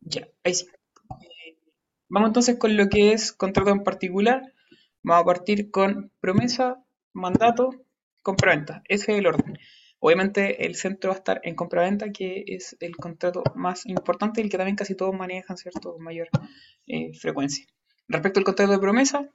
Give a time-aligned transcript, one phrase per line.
[0.00, 0.66] Ya, ahí sí.
[1.22, 1.56] Eh,
[2.08, 4.52] Vamos entonces con lo que es contrato en particular.
[5.02, 7.70] Vamos a partir con promesa, mandato,
[8.22, 8.82] compraventa.
[8.88, 9.58] Ese es el orden.
[10.00, 14.44] Obviamente el centro va a estar en compraventa, que es el contrato más importante y
[14.44, 15.92] el que también casi todos manejan, ¿cierto?
[15.92, 16.28] Con mayor
[16.86, 17.66] eh, frecuencia.
[18.08, 19.28] Respecto al contrato de promesa,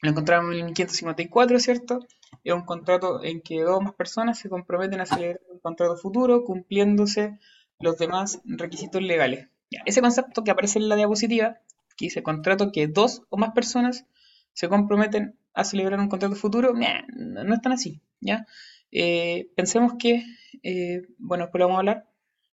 [0.00, 2.00] lo encontramos en el 1554, ¿cierto?
[2.42, 5.96] Es un contrato en que dos o más personas se comprometen a celebrar un contrato
[5.96, 7.38] futuro cumpliéndose
[7.78, 9.48] los demás requisitos legales.
[9.84, 11.60] Ese concepto que aparece en la diapositiva,
[11.96, 14.06] que dice contrato que dos o más personas
[14.52, 18.46] se comprometen a celebrar un contrato futuro, no, no es tan así, ¿ya?
[18.90, 20.24] Eh, pensemos que,
[20.62, 22.08] eh, bueno, después lo vamos a hablar,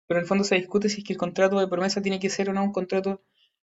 [0.07, 2.29] pero en el fondo se discute si es que el contrato de promesa tiene que
[2.29, 3.23] ser o no un contrato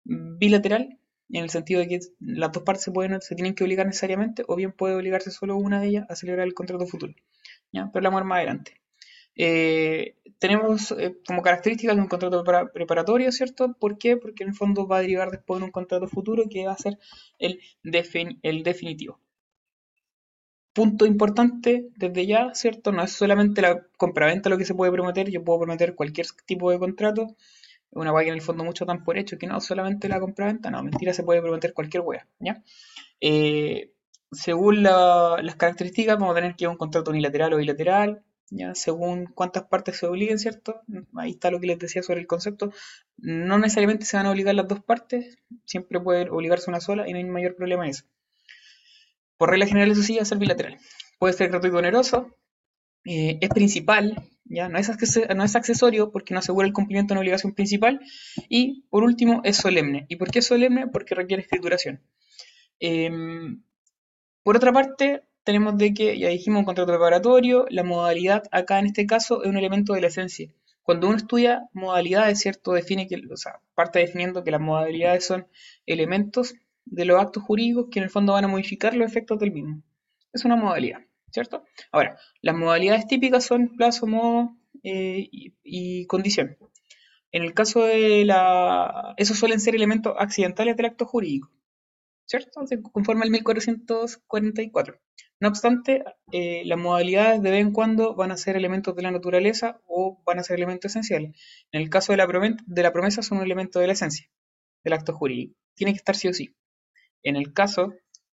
[0.04, 0.98] bilateral,
[1.28, 4.56] en el sentido de que las dos partes se, se tienen que obligar necesariamente, o
[4.56, 7.14] bien puede obligarse solo una de ellas a celebrar el contrato futuro.
[7.72, 7.90] ¿ya?
[7.92, 8.81] Pero lo vamos a ver más adelante.
[9.36, 13.74] Eh, tenemos eh, como características un contrato prepara- preparatorio, ¿cierto?
[13.78, 14.16] ¿Por qué?
[14.16, 16.78] Porque en el fondo va a derivar después en un contrato futuro que va a
[16.78, 16.98] ser
[17.38, 19.20] el, defin- el definitivo.
[20.74, 22.92] Punto importante desde ya, ¿cierto?
[22.92, 26.70] No es solamente la compraventa lo que se puede prometer, yo puedo prometer cualquier tipo
[26.70, 27.36] de contrato,
[27.92, 30.70] una hueá que en el fondo muchos dan por hecho, que no solamente la compraventa,
[30.70, 32.62] no, mentira, se puede prometer cualquier hueá, ¿ya?
[33.20, 33.92] Eh,
[34.32, 38.74] según la- las características, vamos a tener que un contrato unilateral o bilateral, ¿ya?
[38.74, 40.82] Según cuántas partes se obliguen, ¿cierto?
[41.16, 42.72] Ahí está lo que les decía sobre el concepto.
[43.16, 47.12] No necesariamente se van a obligar las dos partes, siempre puede obligarse una sola y
[47.12, 48.04] no hay mayor problema en eso.
[49.38, 50.78] Por regla general, eso sí, va a ser bilateral.
[51.18, 52.36] Puede ser gratuito y oneroso,
[53.04, 54.68] eh, es principal, ¿ya?
[54.68, 54.90] No es,
[55.34, 58.00] no es accesorio porque no asegura el cumplimiento de una obligación principal.
[58.48, 60.04] Y por último, es solemne.
[60.08, 60.88] ¿Y por qué es solemne?
[60.88, 62.00] Porque requiere escrituración.
[62.80, 63.62] Em,
[64.42, 68.86] por otra parte, tenemos de que, ya dijimos, un contrato preparatorio, la modalidad acá en
[68.86, 70.52] este caso es un elemento de la esencia.
[70.82, 72.72] Cuando uno estudia modalidades, ¿cierto?
[72.72, 75.46] Define que, o sea, parte definiendo que las modalidades son
[75.86, 76.54] elementos
[76.84, 79.82] de los actos jurídicos que en el fondo van a modificar los efectos del mismo.
[80.32, 81.64] Es una modalidad, ¿cierto?
[81.92, 86.56] Ahora, las modalidades típicas son plazo, modo eh, y, y condición.
[87.30, 89.14] En el caso de la...
[89.16, 91.50] Esos suelen ser elementos accidentales del acto jurídico.
[92.26, 92.66] ¿Cierto?
[92.66, 95.00] Se conforma el 1444.
[95.40, 99.10] No obstante, eh, las modalidades de vez en cuando van a ser elementos de la
[99.10, 101.32] naturaleza o van a ser elementos esenciales.
[101.72, 102.26] En el caso de la,
[102.66, 104.30] de la promesa son un elemento de la esencia
[104.84, 105.56] del acto jurídico.
[105.74, 106.54] Tiene que estar sí o sí.
[107.22, 107.92] En el caso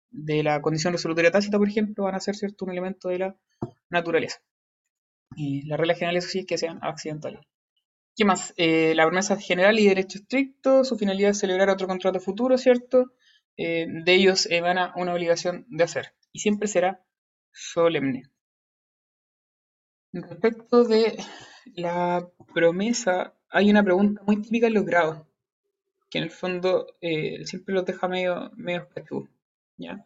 [0.09, 2.65] de la condición resolutoria tácita, por ejemplo, van a ser ¿cierto?
[2.65, 3.37] un elemento de la
[3.89, 4.39] naturaleza.
[5.35, 7.41] Y la regla general eso sí es que sean accidentales.
[8.15, 8.53] ¿Qué más?
[8.55, 13.11] Eh, la promesa general y derecho estricto, su finalidad es celebrar otro contrato futuro, ¿cierto?
[13.57, 17.01] Eh, de ellos emana una obligación de hacer y siempre será
[17.51, 18.23] solemne.
[20.11, 21.17] Respecto de
[21.73, 25.25] la promesa, hay una pregunta muy típica en los grados,
[26.09, 28.87] que en el fondo eh, siempre los deja medio, medio
[29.77, 30.03] ¿ya?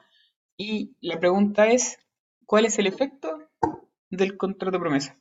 [0.58, 2.00] Y la pregunta es,
[2.46, 3.50] ¿cuál es el efecto
[4.10, 5.18] del contrato de promesa?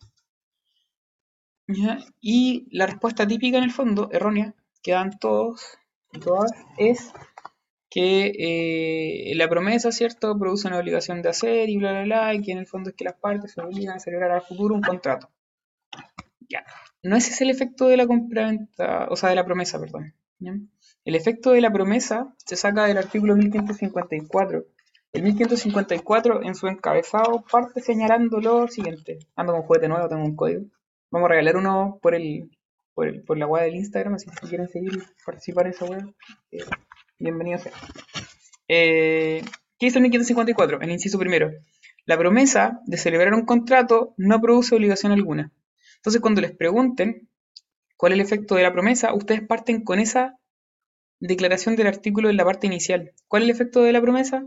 [2.21, 5.78] Y la respuesta típica en el fondo, errónea, que dan todos
[6.19, 7.12] todas, es
[7.91, 12.43] que eh, la promesa, ¿cierto?, produce una obligación de hacer y bla, bla, bla, y
[12.43, 14.82] que en el fondo es que las partes se obligan a celebrar al futuro un
[14.82, 15.31] contrato.
[16.48, 16.65] Ya.
[17.03, 20.15] No ese es el efecto de la compraventa, o sea, de la promesa, perdón.
[21.04, 24.65] El efecto de la promesa se saca del artículo 1554.
[25.12, 29.19] El 1554 en su encabezado parte señalando lo siguiente.
[29.37, 30.66] Ando con juguete nuevo, tengo un código.
[31.10, 32.50] Vamos a regalar uno por el
[32.94, 35.84] por, el, por la web del Instagram, así que si quieren seguir participar en esa
[35.84, 36.15] web,
[36.50, 36.65] eh,
[37.19, 37.73] bienvenido sea.
[38.69, 39.43] Eh,
[39.79, 40.81] ¿Qué dice el 1554?
[40.81, 41.51] El inciso primero.
[42.05, 45.53] La promesa de celebrar un contrato no produce obligación alguna.
[45.97, 47.28] Entonces, cuando les pregunten
[47.97, 50.39] cuál es el efecto de la promesa, ustedes parten con esa
[51.21, 53.12] declaración del artículo en la parte inicial.
[53.27, 54.47] ¿Cuál es el efecto de la promesa?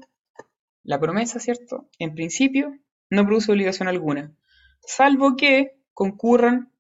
[0.84, 1.90] La promesa, ¿cierto?
[2.00, 2.78] En principio,
[3.10, 4.34] no produce obligación alguna,
[4.80, 6.72] salvo que concurran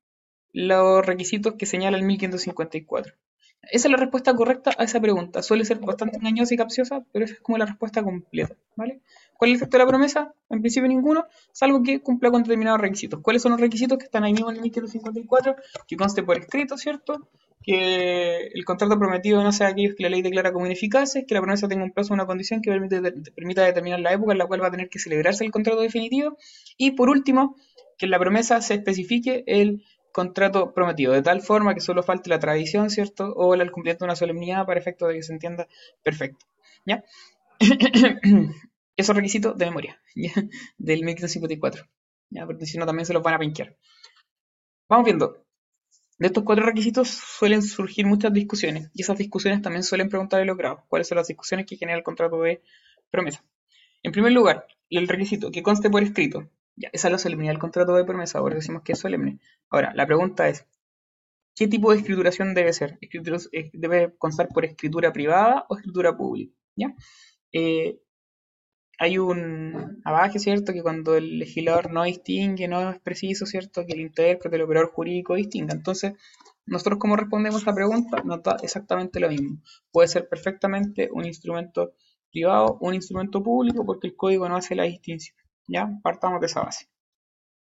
[0.53, 3.13] los requisitos que señala el 1554.
[3.63, 5.43] Esa es la respuesta correcta a esa pregunta.
[5.43, 9.01] Suele ser bastante engañosa y capciosa, pero esa es como la respuesta completa, ¿vale?
[9.37, 10.33] ¿Cuál es el efecto de la promesa?
[10.49, 13.21] En principio ninguno, salvo que cumpla con determinados requisitos.
[13.21, 15.55] ¿Cuáles son los requisitos que están ahí mismo en el 1554?
[15.87, 17.27] Que conste por escrito, ¿cierto?
[17.63, 21.41] Que el contrato prometido no sea aquellos que la ley declara como ineficaces, que la
[21.41, 24.61] promesa tenga un plazo o una condición que permita determinar la época en la cual
[24.61, 26.37] va a tener que celebrarse el contrato definitivo.
[26.77, 27.55] Y por último,
[27.97, 32.29] que en la promesa se especifique el contrato prometido, de tal forma que solo falte
[32.29, 33.33] la tradición, ¿cierto?
[33.33, 35.67] O el cumplimiento de una solemnidad para efecto de que se entienda
[36.03, 36.45] perfecto,
[36.85, 37.03] ¿ya?
[38.97, 40.33] Esos requisitos de memoria, ¿ya?
[40.77, 41.85] Del 1554,
[42.29, 42.45] ¿ya?
[42.45, 43.77] Porque si no también se los van a pinquear.
[44.89, 45.45] Vamos viendo.
[46.19, 50.55] De estos cuatro requisitos suelen surgir muchas discusiones y esas discusiones también suelen preguntar los
[50.55, 52.61] grados cuáles son las discusiones que genera el contrato de
[53.09, 53.43] promesa.
[54.03, 56.49] En primer lugar, el requisito que conste por escrito.
[56.81, 59.39] Ya, esa es la solemnidad del contrato de promesa, ahora decimos que es solemne.
[59.69, 60.65] Ahora, la pregunta es,
[61.55, 62.97] ¿qué tipo de escrituración debe ser?
[63.01, 66.55] Eh, ¿Debe constar por escritura privada o escritura pública?
[66.75, 66.95] ¿Ya?
[67.53, 67.99] Eh,
[68.97, 70.73] hay un abajo, ¿cierto?
[70.73, 73.85] Que cuando el legislador no distingue, no es preciso, ¿cierto?
[73.85, 75.73] Que el intérprete, el operador jurídico distinga.
[75.73, 76.13] Entonces,
[76.65, 79.57] nosotros como respondemos a esta pregunta, nos da exactamente lo mismo.
[79.91, 81.93] Puede ser perfectamente un instrumento
[82.31, 85.35] privado, un instrumento público, porque el código no hace la distinción.
[85.71, 85.89] ¿Ya?
[86.03, 86.89] Partamos de esa base.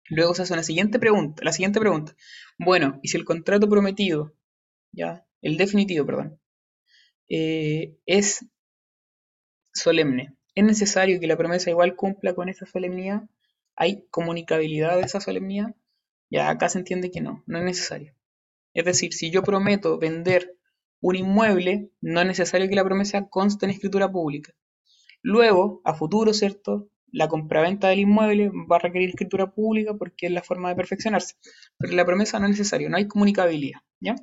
[0.10, 2.16] Luego se hace una siguiente pregunta, la siguiente pregunta.
[2.58, 4.34] Bueno, ¿y si el contrato prometido,
[4.92, 6.42] ya, el definitivo, perdón,
[7.30, 8.48] eh, es
[9.72, 10.36] solemne?
[10.56, 13.30] ¿Es necesario que la promesa igual cumpla con esa solemnidad?
[13.76, 15.76] ¿Hay comunicabilidad de esa solemnidad?
[16.32, 18.16] Ya acá se entiende que no, no es necesario.
[18.74, 20.58] Es decir, si yo prometo vender
[21.00, 24.54] un inmueble, no es necesario que la promesa conste en escritura pública.
[25.22, 26.90] Luego, a futuro, ¿cierto?
[27.12, 31.36] La compraventa del inmueble va a requerir escritura pública porque es la forma de perfeccionarse.
[31.78, 33.82] Pero la promesa no es necesario, no hay comunicabilidad.
[34.00, 34.16] ¿ya?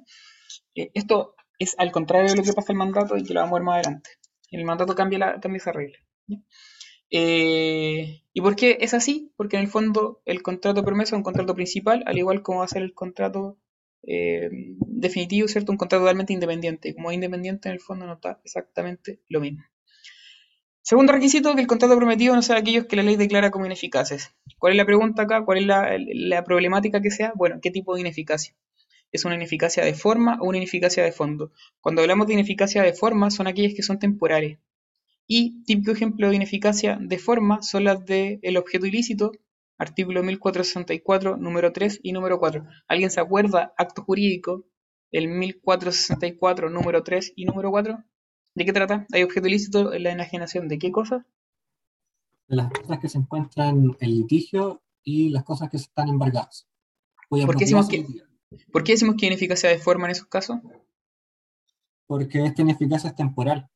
[0.74, 3.52] Eh, esto es al contrario de lo que pasa el mandato y que lo vamos
[3.52, 4.10] a ver más adelante.
[4.50, 5.98] El mandato cambia, la, cambia esa regla.
[7.10, 9.32] Eh, ¿Y por qué es así?
[9.36, 12.58] Porque en el fondo el contrato de promesa es un contrato principal, al igual como
[12.58, 13.58] va a ser el contrato
[14.02, 14.50] eh,
[14.86, 15.72] definitivo, ¿cierto?
[15.72, 16.94] Un contrato totalmente independiente.
[16.94, 19.64] Como independiente en el fondo no está exactamente lo mismo.
[20.88, 24.32] Segundo requisito, que el contrato prometido no sea aquellos que la ley declara como ineficaces.
[24.56, 25.44] ¿Cuál es la pregunta acá?
[25.44, 27.32] ¿Cuál es la, problemática que sea?
[27.34, 28.54] Bueno, ¿qué tipo de ineficacia?
[29.10, 31.50] ¿Es una ineficacia de forma o una ineficacia de fondo?
[31.80, 34.60] Cuando hablamos de ineficacia de forma, son aquellas que son temporales.
[35.26, 39.32] Y típico ejemplo de ineficacia de forma son las del el objeto ilícito,
[39.78, 42.64] artículo 1464, número 3 y número 4.
[42.86, 44.68] ¿Alguien se acuerda, acto jurídico,
[45.10, 48.04] el 1464, número 3 y número 4?
[48.56, 49.06] ¿De qué trata?
[49.12, 51.26] ¿Hay objeto ilícito en la enajenación de qué cosa?
[52.48, 56.66] De las cosas que se encuentran en litigio y las cosas que están embargadas.
[57.28, 58.06] ¿Por qué, decimos que,
[58.72, 60.56] ¿Por qué decimos que ineficacia de forma en esos casos?
[62.06, 63.68] Porque esta ineficacia es temporal.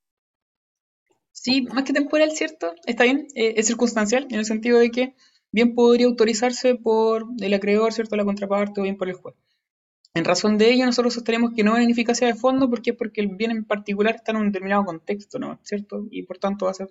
[1.30, 2.72] Sí, más que temporal, ¿cierto?
[2.86, 5.14] Está bien, eh, es circunstancial, en el sentido de que
[5.52, 8.16] bien podría autorizarse por el acreedor, ¿cierto?
[8.16, 9.36] La contraparte o bien por el juez.
[10.14, 12.92] En razón de ello, nosotros sostenemos que no hay ineficacia de fondo, ¿por qué?
[12.94, 15.60] Porque el bien en particular está en un determinado contexto, ¿no?
[15.62, 16.06] ¿Cierto?
[16.10, 16.88] Y por tanto va a ser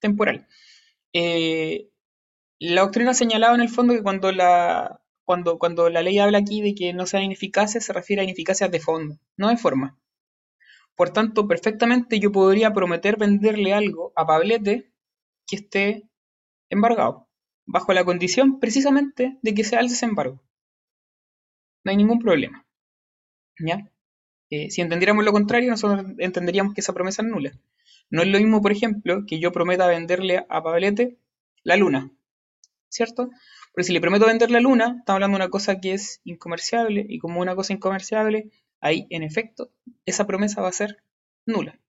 [0.00, 0.46] temporal.
[1.14, 1.88] Eh,
[2.58, 6.38] la doctrina ha señalado en el fondo que cuando la, cuando, cuando la ley habla
[6.38, 9.98] aquí de que no sean ineficaces, se refiere a ineficacias de fondo, no de forma.
[10.94, 14.92] Por tanto, perfectamente yo podría prometer venderle algo a Pablete
[15.46, 16.02] que esté
[16.70, 17.28] embargado,
[17.66, 20.42] bajo la condición precisamente de que sea el desembargo
[21.88, 22.66] no hay ningún problema.
[23.58, 23.90] ¿Ya?
[24.50, 27.52] Eh, si entendiéramos lo contrario, nosotros entenderíamos que esa promesa es nula.
[28.10, 31.16] No es lo mismo, por ejemplo, que yo prometa venderle a Pablete
[31.62, 32.10] la luna,
[32.90, 33.30] ¿cierto?
[33.72, 37.06] Porque si le prometo vender la luna, estamos hablando de una cosa que es incomerciable,
[37.08, 38.50] y como una cosa incomerciable,
[38.80, 39.70] ahí, en efecto,
[40.04, 41.02] esa promesa va a ser
[41.46, 41.80] nula.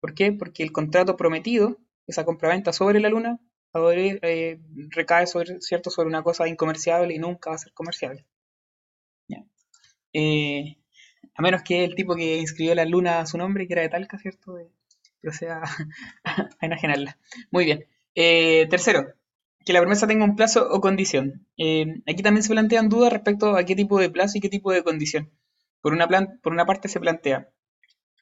[0.00, 0.32] ¿Por qué?
[0.32, 3.38] Porque el contrato prometido, esa compraventa sobre la luna,
[3.74, 4.60] eh,
[4.90, 5.90] recae sobre, ¿cierto?
[5.90, 8.24] sobre una cosa incomerciable y nunca va a ser comerciable.
[10.14, 10.78] Eh,
[11.34, 13.88] a menos que el tipo que inscribió la luna a su nombre, que era de
[13.90, 14.56] Talca, ¿cierto?
[15.20, 15.62] proceda
[16.24, 17.18] a, enajenarla.
[17.50, 17.86] Muy bien.
[18.14, 19.14] Eh, tercero,
[19.64, 21.46] que la promesa tenga un plazo o condición.
[21.56, 24.72] Eh, aquí también se plantean dudas respecto a qué tipo de plazo y qué tipo
[24.72, 25.30] de condición.
[25.80, 27.50] Por una, por una parte se plantea,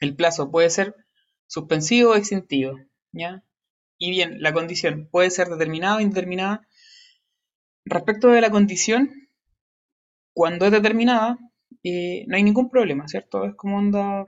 [0.01, 0.97] el plazo puede ser
[1.47, 2.79] suspensivo o extintivo,
[3.13, 3.45] ¿ya?
[3.99, 6.67] Y bien, la condición puede ser determinada o indeterminada.
[7.85, 9.29] Respecto de la condición,
[10.33, 11.39] cuando es determinada,
[11.85, 13.45] eh, no hay ningún problema, ¿cierto?
[13.45, 14.25] Es como onda,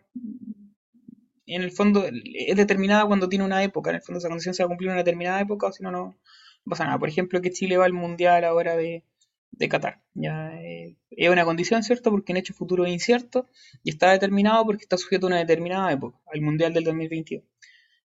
[1.46, 4.62] en el fondo es determinada cuando tiene una época, en el fondo esa condición se
[4.62, 6.16] va a cumplir en una determinada época, o si no, no
[6.64, 6.98] pasa nada.
[6.98, 9.04] Por ejemplo, que Chile va al Mundial ahora de,
[9.52, 10.02] de Qatar.
[10.14, 12.10] Ya, eh, es una condición, ¿cierto?
[12.10, 13.48] Porque en hecho futuro es incierto
[13.82, 17.44] y está determinado porque está sujeto a una determinada época, al Mundial del 2022.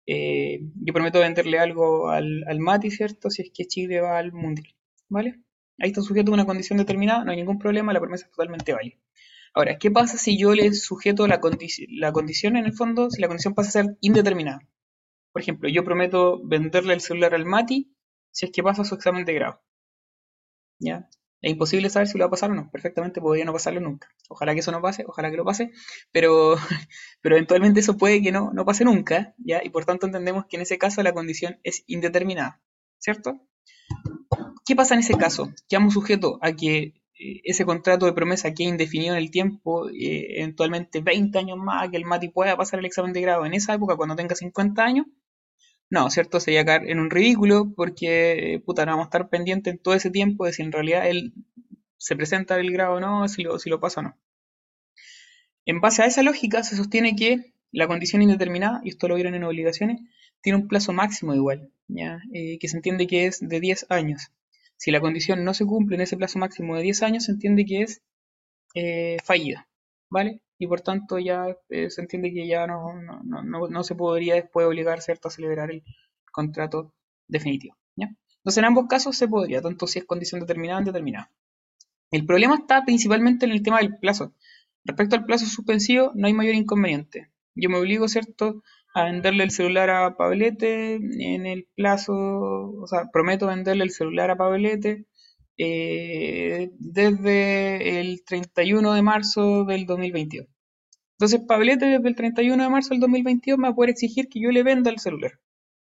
[0.07, 3.29] Eh, yo prometo venderle algo al, al Mati, ¿cierto?
[3.29, 4.73] Si es que Chile va al Mundial,
[5.09, 5.41] ¿vale?
[5.79, 8.73] Ahí está sujeto a una condición determinada, no hay ningún problema, la promesa es totalmente
[8.73, 8.97] válida.
[9.57, 13.55] Ahora, ¿qué pasa si yo le sujeto la, condición en el fondo, si la condición
[13.55, 14.59] pasa a ser indeterminada?
[15.31, 17.91] Por ejemplo, yo prometo venderle el celular al Mati
[18.29, 19.63] si es que pasa su examen de grado.
[20.77, 21.09] ¿Ya?
[21.41, 22.69] Es imposible saber si lo va a pasar o no.
[22.69, 24.09] Perfectamente podría no pasarlo nunca.
[24.29, 25.71] Ojalá que eso no pase, ojalá que lo pase,
[26.11, 26.55] pero,
[27.21, 29.63] pero eventualmente eso puede que no, no pase nunca, ¿ya?
[29.63, 32.61] Y por tanto entendemos que en ese caso la condición es indeterminada,
[32.99, 33.41] ¿cierto?
[34.67, 35.51] ¿Qué pasa en ese caso?
[35.67, 40.39] Quedamos sujetos a que ese contrato de promesa que es indefinido en el tiempo, eh,
[40.39, 43.73] eventualmente 20 años más, que el Mati pueda pasar el examen de grado en esa
[43.73, 45.05] época cuando tenga 50 años,
[45.89, 46.39] no, ¿cierto?
[46.39, 50.11] Sería caer en un ridículo porque, puta, no vamos a estar pendientes en todo ese
[50.11, 51.33] tiempo de si en realidad él
[51.97, 54.17] se presenta el grado o no, si lo, si lo pasa o no.
[55.65, 59.35] En base a esa lógica se sostiene que la condición indeterminada, y esto lo vieron
[59.35, 60.01] en obligaciones,
[60.41, 62.19] tiene un plazo máximo igual, ¿ya?
[62.33, 64.31] Eh, que se entiende que es de 10 años.
[64.77, 67.65] Si la condición no se cumple en ese plazo máximo de 10 años, se entiende
[67.65, 68.01] que es
[68.75, 69.67] eh, fallida,
[70.09, 70.41] ¿vale?
[70.59, 74.35] Y por tanto ya eh, se entiende que ya no, no, no, no, se podría
[74.35, 75.27] después obligar ¿cierto?
[75.27, 75.83] a celebrar el
[76.31, 76.93] contrato
[77.27, 78.09] definitivo, ¿ya?
[78.37, 81.31] Entonces en ambos casos se podría, tanto si es condición determinada o indeterminada.
[82.11, 84.33] El problema está principalmente en el tema del plazo.
[84.85, 87.31] Respecto al plazo suspensivo, no hay mayor inconveniente.
[87.55, 88.63] Yo me obligo, ¿cierto?,
[88.97, 94.31] a venderle el celular a Pablete en el plazo, o sea, prometo venderle el celular
[94.31, 95.05] a Pablete
[95.55, 100.47] eh, desde el 31 de marzo del 2022.
[101.11, 104.41] Entonces, Pablete desde el 31 de marzo del 2022 me va a poder exigir que
[104.41, 105.33] yo le venda el celular.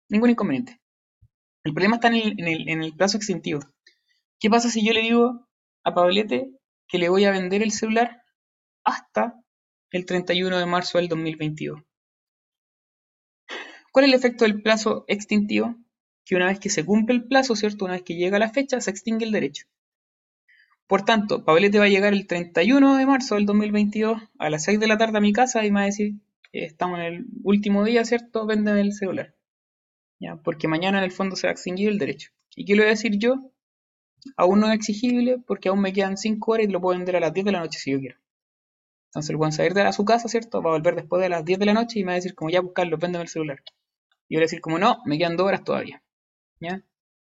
[0.08, 0.80] Ningún inconveniente.
[1.64, 3.58] El problema está en el, en el, en el plazo extintivo.
[4.38, 5.48] ¿Qué pasa si yo le digo
[5.82, 6.48] a Pablete
[6.86, 8.22] que le voy a vender el celular
[8.84, 9.34] hasta
[9.90, 11.80] el 31 de marzo del 2022?
[13.90, 15.76] ¿Cuál es el efecto del plazo extintivo?
[16.24, 17.84] Que una vez que se cumple el plazo, ¿cierto?
[17.84, 19.66] Una vez que llega la fecha, se extingue el derecho.
[20.86, 24.80] Por tanto, Pablete va a llegar el 31 de marzo del 2022 a las 6
[24.80, 26.14] de la tarde a mi casa y me va a decir,
[26.52, 28.46] estamos en el último día, ¿cierto?
[28.46, 29.34] Véndeme el celular.
[30.18, 30.36] ¿Ya?
[30.36, 32.30] Porque mañana en el fondo se va a extinguir el derecho.
[32.54, 33.52] ¿Y qué le voy a decir yo?
[34.36, 37.20] Aún no es exigible porque aún me quedan 5 horas y lo puedo vender a
[37.20, 38.18] las 10 de la noche si yo quiero.
[39.10, 40.62] Entonces el buen salir de su casa, ¿cierto?
[40.62, 42.34] Va a volver después de las 10 de la noche y me va a decir
[42.34, 43.62] como ya buscarlo, véndeme el celular.
[44.30, 46.02] Y voy a decir como, no, me quedan dos horas todavía.
[46.60, 46.82] ¿Ya?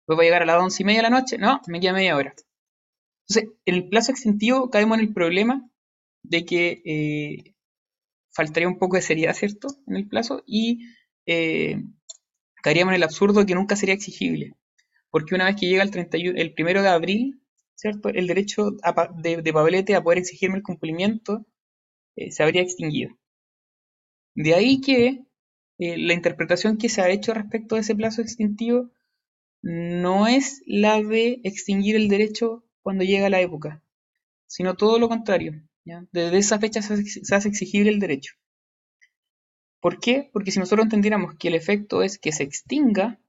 [0.09, 2.17] Luego a llegar a las once y media de la noche, no, me queda media
[2.17, 2.35] hora.
[3.29, 5.69] Entonces, en el plazo extintivo caemos en el problema
[6.23, 7.55] de que eh,
[8.33, 9.69] faltaría un poco de seriedad, ¿cierto?
[9.87, 10.87] En el plazo y
[11.27, 11.83] eh,
[12.63, 14.55] caeríamos en el absurdo que nunca sería exigible.
[15.11, 17.43] Porque una vez que llega el, 31, el primero de abril,
[17.75, 18.09] ¿cierto?
[18.09, 18.71] El derecho
[19.17, 21.45] de, de Pablete a poder exigirme el cumplimiento
[22.17, 23.17] eh, se habría extinguido.
[24.35, 25.26] De ahí que
[25.79, 28.91] eh, la interpretación que se ha hecho respecto de ese plazo extintivo
[29.63, 33.83] no es la de extinguir el derecho cuando llega la época,
[34.47, 35.61] sino todo lo contrario.
[36.13, 36.95] Desde esa fecha se
[37.35, 38.35] hace, exigible el derecho.
[39.81, 40.31] ¿Por qué?
[40.33, 43.21] Porque si nosotros entendiéramos que el efecto es que se extinga,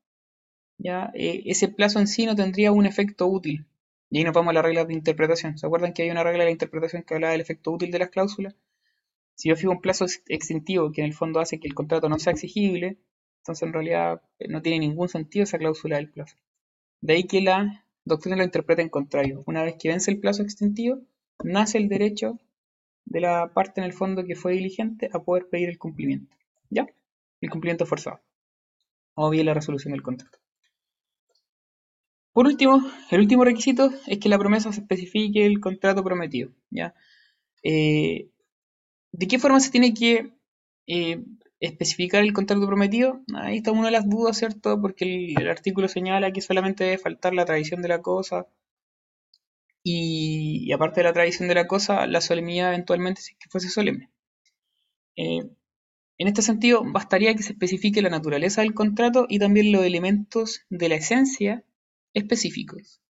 [0.80, 1.12] ¿ya?
[1.14, 3.68] Eh, ese plazo en sí no tendría un efecto útil.
[4.10, 5.58] Y ahí nos vamos a la regla de interpretación.
[5.58, 8.10] ¿Se acuerdan que hay una regla de interpretación que habla del efecto útil de las
[8.10, 8.56] cláusulas?
[9.38, 12.18] Si yo fijo un plazo extintivo que en el fondo hace que el contrato no
[12.18, 12.98] sea exigible,
[13.42, 16.36] entonces en realidad eh, no tiene ningún sentido esa cláusula del plazo.
[17.02, 19.44] De ahí que la doctrina lo interpreta en contrario.
[19.46, 21.02] Una vez que vence el plazo extintivo,
[21.44, 22.40] nace el derecho
[23.06, 26.36] de la parte en el fondo que fue diligente a poder pedir el cumplimiento.
[26.72, 26.88] ¿Ya?
[27.40, 28.20] El cumplimiento forzado.
[29.14, 30.40] O bien la resolución del contrato.
[32.34, 36.50] Por último, el último requisito es que la promesa se especifique el contrato prometido.
[36.72, 36.96] ¿ya?
[37.62, 38.32] Eh,
[39.12, 40.34] ¿De qué forma se tiene que
[40.88, 41.24] eh,
[41.60, 43.22] especificar el contrato prometido?
[43.36, 44.80] Ahí está una de las dudas, ¿cierto?
[44.82, 48.48] Porque el, artículo señala que solamente debe faltar la tradición de la cosa.
[49.84, 53.70] Y, aparte de la tradición de la cosa, la solemnidad eventualmente si es que fuese
[53.70, 54.12] solemne.
[55.16, 55.50] Eh,
[56.20, 60.62] en este sentido, bastaría que se especifique la naturaleza del contrato y también los elementos
[60.70, 61.64] de la esencia
[62.14, 63.02] específicos.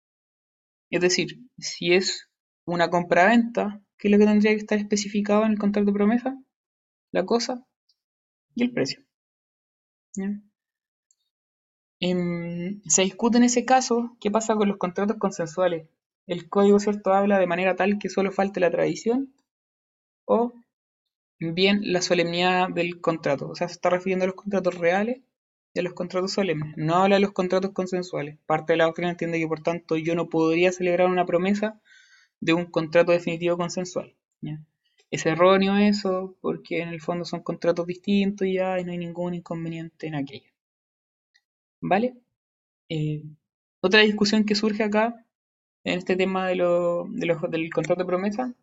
[0.89, 2.30] Es decir, si es
[2.66, 6.38] una compra-venta, ¿Qué es lo que tendría que estar especificado en el contrato de promesa?
[7.12, 7.66] La cosa
[8.56, 9.04] y el precio.
[12.00, 15.88] Em, se discute en ese caso qué pasa con los contratos consensuales.
[16.27, 19.34] El código cierto habla de manera tal que solo falte la tradición
[20.25, 20.54] o
[21.39, 23.50] bien la solemnidad del contrato.
[23.50, 25.22] O sea, se está refiriendo a los contratos reales
[25.74, 26.74] y a los contratos solemnes.
[26.77, 28.38] No habla de los contratos consensuales.
[28.46, 31.82] Parte de la doctrina entiende que por tanto yo no podría celebrar una promesa
[32.39, 34.13] de un contrato definitivo consensual.
[35.10, 39.34] Es erróneo eso porque en el fondo son contratos distintos y ya no hay ningún
[39.36, 40.51] inconveniente en aquello.
[41.79, 42.15] ¿Vale?
[42.89, 43.24] Eh,
[43.79, 45.25] otra discusión que surge acá
[45.84, 48.53] en este tema de lo, del contrato de promesa.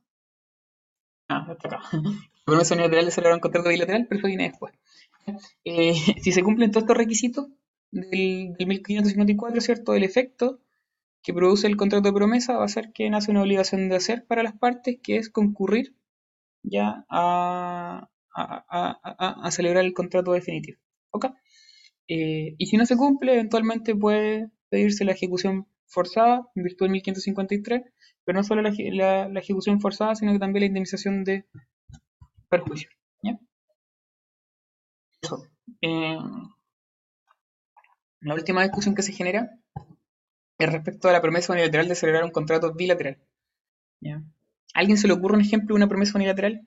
[1.29, 1.81] Ah, está acá.
[2.45, 4.75] promesa unilateral de celebrar un contrato bilateral, pero eso viene después.
[5.65, 7.49] Eh, si se cumplen todos estos requisitos
[7.91, 9.95] del, del 1554, ¿cierto?
[9.95, 10.61] El efecto
[11.25, 14.27] que produce el contrato de promesa va a ser que nace una obligación de hacer
[14.27, 15.97] para las partes, que es concurrir
[16.65, 18.09] ya a,
[19.51, 20.79] celebrar el contrato definitivo.
[21.13, 21.27] ¿Ok?
[22.09, 26.93] Eh, y si no se cumple, eventualmente puede pedirse la ejecución forzada en virtud del
[26.93, 27.83] 1553,
[28.25, 31.47] pero no solo la, la- la ejecución forzada, sino que también la indemnización de
[32.49, 32.89] perjuicio.
[33.23, 33.39] ¿ya?
[35.23, 35.37] Eso.
[35.83, 36.17] Eh,
[38.23, 39.51] la última discusión que se genera
[40.73, 43.19] respecto a la promesa unilateral de celebrar un contrato bilateral.
[44.01, 44.17] ¿ya?
[44.17, 44.23] ¿A
[44.81, 46.67] ¿Alguien se le ocurre un ejemplo de una promesa unilateral?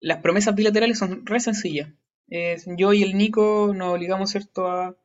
[0.00, 1.92] Las promesas bilaterales son re sencillas.
[2.28, 4.96] Eh, yo y el Nico nos obligamos, ¿cierto?, a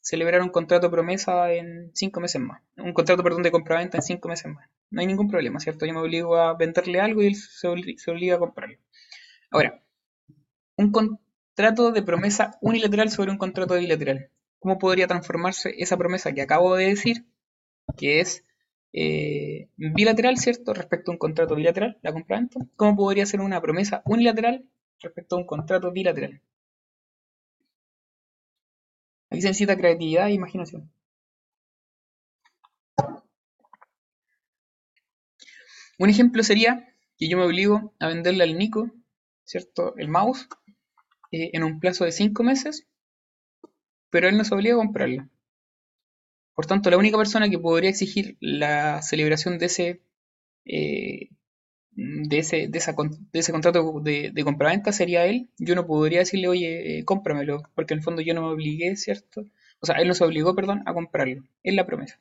[0.00, 2.62] celebrar un contrato de promesa en cinco meses más.
[2.76, 4.68] Un contrato, perdón, de compraventa en cinco meses más.
[4.90, 5.86] No hay ningún problema, ¿cierto?
[5.86, 7.68] Yo me obligo a venderle algo y él se
[8.10, 8.78] obliga a comprarlo.
[9.50, 9.82] Ahora,
[10.76, 14.30] un contrato de promesa unilateral sobre un contrato bilateral.
[14.60, 17.26] ¿Cómo podría transformarse esa promesa que acabo de decir,
[17.96, 18.44] que es
[18.92, 20.74] eh, bilateral, ¿cierto?
[20.74, 22.60] Respecto a un contrato bilateral, la compraventa.
[22.76, 24.68] ¿Cómo podría ser una promesa unilateral
[25.00, 26.42] respecto a un contrato bilateral?
[29.30, 30.92] Aquí se necesita creatividad e imaginación.
[35.98, 38.90] Un ejemplo sería que yo me obligo a venderle al Nico,
[39.44, 39.94] ¿cierto?
[39.96, 40.48] El mouse
[41.30, 42.88] eh, en un plazo de cinco meses,
[44.10, 45.28] pero él no se obliga a comprarlo.
[46.54, 50.00] Por tanto, la única persona que podría exigir la celebración de ese,
[50.64, 51.30] eh,
[51.92, 55.50] de ese, de ese contrato de, de compraventa sería él.
[55.58, 58.96] Yo no podría decirle, oye, eh, cómpramelo, porque en el fondo yo no me obligué,
[58.96, 59.44] ¿cierto?
[59.80, 61.44] O sea, él no se obligó, perdón, a comprarlo.
[61.62, 62.20] Es la promesa.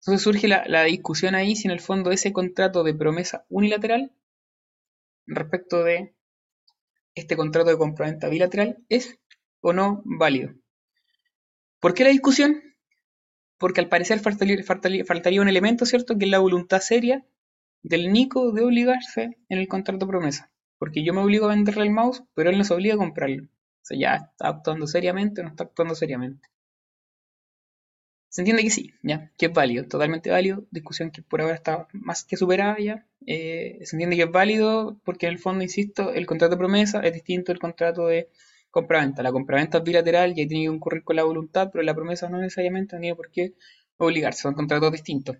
[0.00, 4.12] Entonces surge la, la discusión ahí si en el fondo ese contrato de promesa unilateral
[5.26, 6.12] respecto de
[7.14, 9.18] este contrato de compraventa bilateral es
[9.60, 10.54] o no válido.
[11.80, 12.62] ¿Por qué la discusión?
[13.58, 16.16] Porque al parecer faltaría, un elemento, ¿cierto?
[16.18, 17.26] Que es la voluntad seria
[17.82, 20.50] del Nico de obligarse en el contrato promesa.
[20.78, 23.44] Porque yo me obligo a venderle el mouse, pero él no se obliga a comprarlo.
[23.44, 23.48] O
[23.82, 26.48] sea, ya está actuando seriamente o no está actuando seriamente.
[28.28, 31.88] Se entiende que sí, ya, que es válido, totalmente válido, discusión que por ahora está
[31.92, 33.06] más que superada ya.
[33.26, 37.00] Eh, se entiende que es válido porque en el fondo, insisto, el contrato de promesa
[37.00, 38.28] es distinto del contrato de
[38.70, 39.22] compraventa.
[39.22, 42.28] La compraventa es bilateral y ahí tiene que concurrir con la voluntad, pero la promesa
[42.28, 43.54] no necesariamente no tiene por qué
[43.96, 45.36] obligarse, son contratos distintos.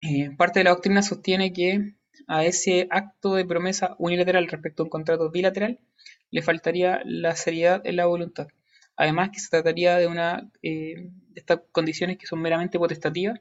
[0.00, 1.94] Eh, parte de la doctrina sostiene que
[2.26, 5.78] a ese acto de promesa unilateral respecto a un contrato bilateral
[6.30, 8.48] le faltaría la seriedad en la voluntad.
[8.96, 13.40] Además que se trataría de una eh, de estas condiciones que son meramente potestativas,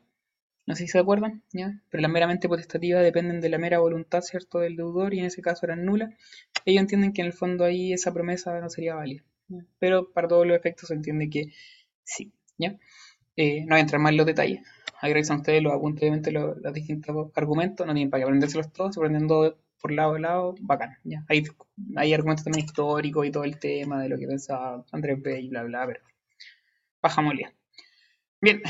[0.67, 1.81] no sé si se acuerdan, ¿ya?
[1.89, 5.41] pero las meramente potestativas dependen de la mera voluntad, ¿cierto?, del deudor y en ese
[5.41, 6.13] caso eran nulas.
[6.65, 9.23] Ellos entienden que en el fondo ahí esa promesa no sería válida,
[9.79, 11.53] pero para todos los efectos se entiende que
[12.03, 12.77] sí, ¿ya?
[13.37, 14.61] Eh, no voy a entrar más en los detalles.
[14.99, 17.85] Ahí revisan ustedes los apuntes, los, distintos argumentos.
[17.85, 19.01] No tienen para qué aprendérselos todos, se
[19.79, 20.97] por lado a lado, bacán.
[21.03, 21.23] ¿ya?
[21.29, 21.45] Hay,
[21.95, 25.39] hay argumentos también históricos y todo el tema de lo que pensaba Andrés B.
[25.39, 26.01] y bla, bla, pero
[26.99, 27.53] paja molía.
[28.41, 28.61] Bien,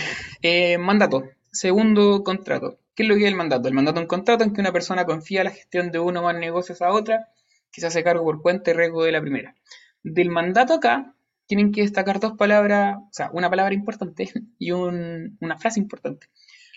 [0.42, 1.24] eh, mandato.
[1.62, 2.80] Segundo contrato.
[2.96, 3.68] ¿Qué es lo que es el mandato?
[3.68, 6.24] El mandato es un contrato en que una persona confía la gestión de uno o
[6.24, 7.30] más negocios a otra,
[7.72, 9.56] que se hace cargo por cuenta y riesgo de la primera.
[10.04, 11.16] Del mandato acá,
[11.48, 16.28] tienen que destacar dos palabras, o sea, una palabra importante y un- una frase importante.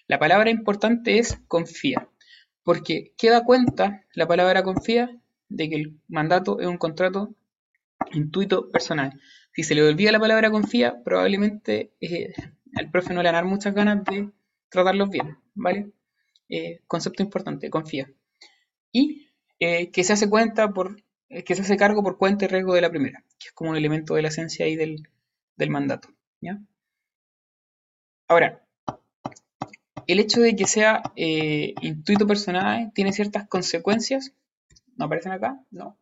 [0.09, 2.09] La palabra importante es confía,
[2.65, 5.11] porque queda cuenta la palabra confía
[5.49, 7.35] de que el mandato es un contrato
[8.13, 9.21] intuito personal.
[9.55, 12.33] Si se le olvida la palabra confía, probablemente eh,
[12.77, 14.31] al profe no le van a dar muchas ganas de
[14.71, 15.93] tratarlos bien, ¿vale?
[16.49, 18.11] Eh, concepto importante, confía.
[18.93, 19.29] Y
[19.59, 20.97] eh, que se hace cuenta por,
[21.29, 23.71] eh, que se hace cargo por cuenta y riesgo de la primera, que es como
[23.71, 25.03] un elemento de la esencia ahí del,
[25.69, 26.09] mandato,
[26.41, 26.59] ¿ya?
[28.27, 28.65] Ahora,
[30.07, 34.33] el hecho de que sea intuito personal tiene ciertas consecuencias,
[34.97, 35.63] ¿no aparecen acá?
[35.71, 35.99] No.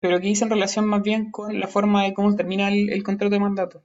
[0.00, 3.02] Pero que dice en relación más bien con la forma de cómo termina el, el
[3.02, 3.82] contrato de mandato.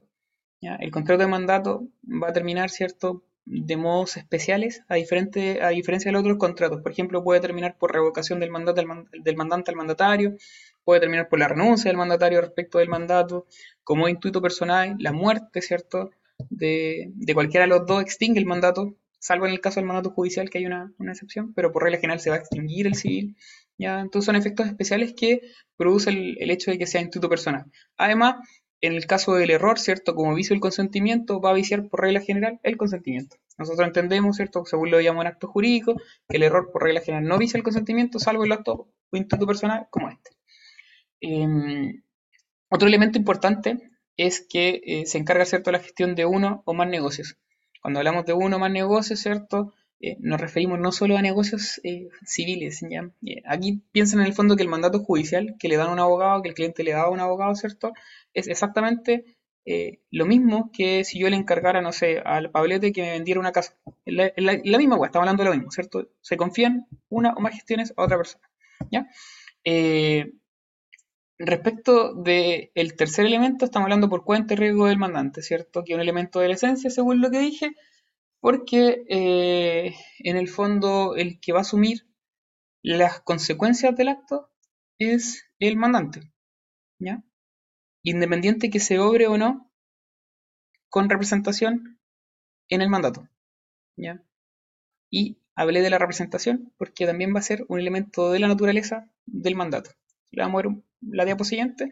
[0.62, 6.10] El contrato de mandato va a terminar, ¿cierto?, de modos especiales, a, diferente, a diferencia
[6.10, 6.82] de los otros contratos.
[6.82, 8.88] Por ejemplo, puede terminar por revocación del mandato del,
[9.24, 10.36] del mandante al mandatario,
[10.84, 13.46] puede terminar por la renuncia del mandatario respecto del mandato,
[13.84, 16.12] como intuito personal, la muerte, ¿cierto?,
[16.50, 20.12] de, de cualquiera de los dos extingue el mandato, salvo en el caso del mandato
[20.12, 22.96] judicial, que hay una, una excepción, pero por regla general se va a extinguir el
[22.96, 23.36] civil.
[23.78, 24.00] ¿ya?
[24.00, 25.42] Entonces son efectos especiales que
[25.78, 27.66] produce el, el hecho de que sea intuito personal.
[27.98, 28.36] Además,
[28.82, 30.16] en el caso del error, ¿cierto?
[30.16, 33.38] Como vicio el consentimiento, va a viciar por regla general el consentimiento.
[33.58, 34.66] Nosotros entendemos, ¿cierto?
[34.66, 35.96] Según lo llamo en acto jurídico,
[36.30, 39.48] que el error por regla general no vicia el consentimiento, salvo el acto o instituto
[39.48, 40.32] personal como este.
[41.22, 42.02] Eh,
[42.70, 43.80] otro elemento importante
[44.18, 47.38] es que eh, se encarga, ¿cierto?, la gestión de uno o más negocios.
[47.82, 51.82] Cuando hablamos de uno o más negocios, ¿cierto?, eh, nos referimos no solo a negocios
[51.84, 53.10] eh, civiles, ¿ya?
[53.46, 56.44] Aquí piensen en el fondo que el mandato judicial que le dan a un abogado,
[56.44, 57.94] que el cliente le da a un abogado, ¿cierto?,
[58.38, 59.26] es exactamente
[59.66, 63.40] eh, lo mismo que si yo le encargara, no sé, al Pablete que me vendiera
[63.40, 63.76] una casa.
[64.06, 64.32] La,
[64.78, 66.10] misma weá, estamos hablando de lo mismo, ¿cierto?
[66.22, 68.50] Se confían una o más gestiones a otra persona.
[68.92, 69.08] ¿Ya?
[69.66, 70.32] Eh,
[71.40, 75.84] respecto del tercer elemento, estamos hablando por cuenta y riesgo del mandante, ¿cierto?
[75.84, 77.76] Que es un elemento de la esencia, según lo que dije,
[78.40, 82.08] porque eh, en el fondo el que va a asumir
[82.84, 84.50] las consecuencias del acto
[84.98, 86.32] es el mandante,
[87.00, 87.24] ¿ya?
[88.14, 89.70] Independiente que se obre o no
[90.90, 92.00] con representación
[92.70, 93.28] en el mandato,
[93.98, 94.24] ¿ya?
[95.10, 99.12] Y hablé de la representación porque también va a ser un elemento de la naturaleza
[99.26, 99.92] del mandato.
[100.32, 101.92] Le vamos a ver la diapo siguiente,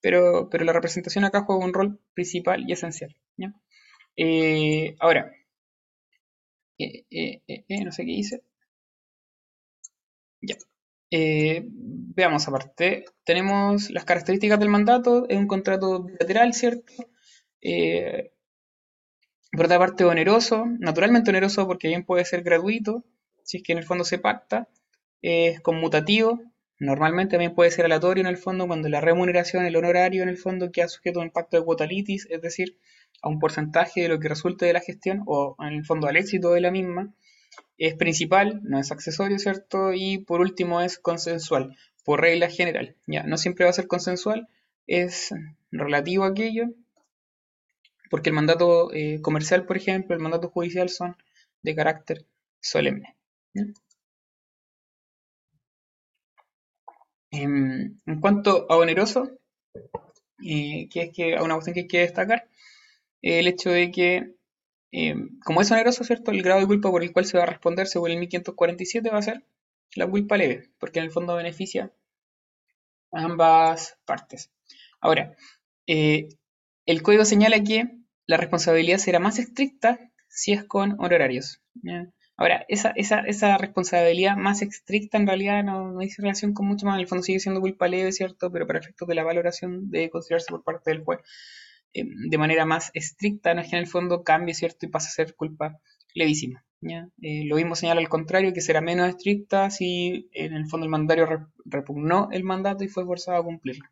[0.00, 3.14] pero, pero la representación acá juega un rol principal y esencial.
[3.36, 3.54] ¿ya?
[4.16, 5.32] Eh, ahora,
[6.78, 8.42] eh, eh, no sé qué hice.
[10.40, 10.56] Ya.
[11.10, 13.04] Veamos aparte.
[13.24, 15.26] Tenemos las características del mandato.
[15.28, 16.92] Es un contrato bilateral, ¿cierto?
[19.52, 20.66] por otra parte, oneroso.
[20.78, 23.04] Naturalmente oneroso porque bien puede ser gratuito,
[23.42, 24.68] si es que en el fondo se pacta.
[25.22, 26.40] Es conmutativo.
[26.78, 30.36] Normalmente también puede ser aleatorio en el fondo cuando la remuneración, el honorario en el
[30.36, 32.78] fondo queda sujeto a un impacto de cuotalitis, es decir,
[33.22, 36.16] a un porcentaje de lo que resulte de la gestión o en el fondo al
[36.16, 37.14] éxito de la misma.
[37.78, 39.92] Es principal, no es accesorio, ¿cierto?
[39.92, 42.96] Y por último es consensual, por regla general.
[43.06, 44.48] Ya, no siempre va a ser consensual,
[44.86, 45.34] es
[45.70, 46.66] relativo a aquello,
[48.10, 51.16] porque el mandato eh, comercial, por ejemplo, el mandato judicial son
[51.62, 52.26] de carácter
[52.60, 53.16] solemne.
[57.30, 59.30] Em, en cuanto a oneroso,
[60.44, 62.48] eh, que es que una cuestión que hay que destacar,
[63.22, 64.35] el hecho de que,
[64.98, 66.30] eh, como es oneroso, ¿cierto?
[66.30, 69.18] El grado de culpa por el cual se va a responder según el 1547 va
[69.18, 69.44] a ser
[69.94, 71.92] la culpa leve, porque en el fondo beneficia
[73.12, 74.50] a ambas partes.
[75.02, 75.36] Ahora,
[75.86, 76.28] eh,
[76.86, 77.90] el código señala que
[78.26, 81.60] la responsabilidad será más estricta si es con honorarios.
[82.38, 87.00] Ahora, esa, responsabilidad más estricta en realidad no, no dice relación con mucho más, en
[87.02, 88.50] el fondo sigue siendo culpa leve, ¿cierto?
[88.50, 91.20] Pero para efectos de la valoración debe considerarse por parte del juez
[91.96, 94.86] eh, de manera más estricta, no es que en el fondo cambie, ¿cierto?
[94.86, 95.80] Y pase a ser culpa
[96.14, 96.64] levísima.
[96.80, 97.08] ¿ya?
[97.22, 100.90] Eh, lo mismo señala al contrario, que será menos estricta si en el fondo el
[100.90, 101.26] mandario
[101.64, 103.84] repugnó el mandato y fue forzado a cumplirlo.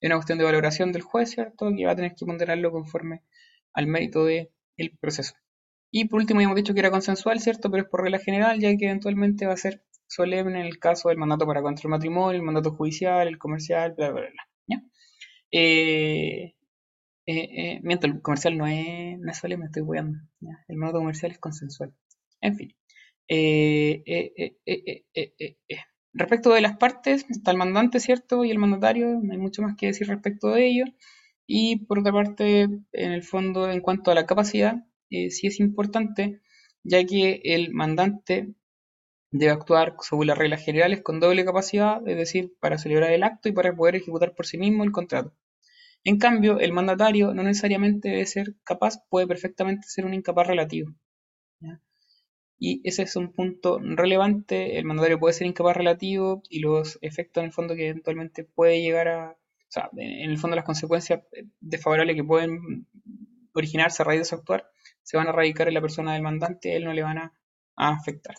[0.00, 1.70] Es una cuestión de valoración del juez, ¿cierto?
[1.76, 3.22] Que va a tener que ponderarlo conforme
[3.72, 4.50] al mérito del
[5.00, 5.34] proceso.
[5.92, 7.70] Y por último, hemos dicho que era consensual, ¿cierto?
[7.70, 11.08] Pero es por regla general, ya que eventualmente va a ser solemne en el caso
[11.08, 14.48] del mandato para contra el matrimonio, el mandato judicial, el comercial, bla, bla, bla.
[14.66, 14.82] ¿ya?
[15.52, 16.54] Eh,
[17.26, 20.18] eh, eh, miento, el comercial no es, no es solemne, estoy weando.
[20.68, 21.94] El modo comercial es consensual.
[22.40, 22.74] En fin.
[23.28, 24.02] Eh,
[26.12, 28.44] respecto de las partes, está el mandante, ¿cierto?
[28.44, 30.84] Y el mandatario, no hay mucho más que decir respecto de ello.
[31.46, 36.40] Y por otra parte, en el fondo, en cuanto a la capacidad, sí es importante,
[36.84, 38.54] ya que el mandante
[39.32, 43.48] debe actuar según las reglas generales con doble capacidad, es decir, para celebrar el acto
[43.48, 45.34] y para poder ejecutar por sí mismo el contrato.
[46.04, 50.94] En cambio, el mandatario no necesariamente debe ser capaz, puede perfectamente ser un incapaz relativo.
[52.58, 54.78] Y ese es un punto relevante.
[54.78, 58.82] El mandatario puede ser incapaz relativo y los efectos en el fondo que eventualmente puede
[58.82, 61.22] llegar a, o sea, en el fondo las consecuencias
[61.60, 62.86] desfavorables que pueden
[63.54, 64.68] originarse a raíz de su actuar
[65.02, 67.32] se van a radicar en la persona del mandante, él no le van a,
[67.76, 68.36] afectar.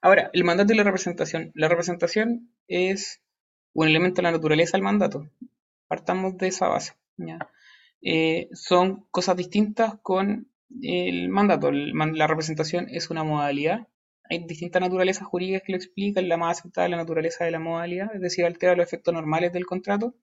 [0.00, 1.50] Ahora, el mandato y la representación.
[1.54, 3.20] La representación es
[3.74, 5.28] un elemento de la naturaleza del mandato.
[5.88, 6.94] Partamos de esa base.
[8.02, 10.50] Eh, son cosas distintas con
[10.82, 11.70] el mandato.
[11.72, 13.88] la representación es una modalidad.
[14.28, 16.28] Hay distintas naturalezas jurídicas que lo explican.
[16.28, 19.52] La más aceptada es la naturaleza de la modalidad, es decir, altera los efectos normales
[19.52, 20.14] del contrato.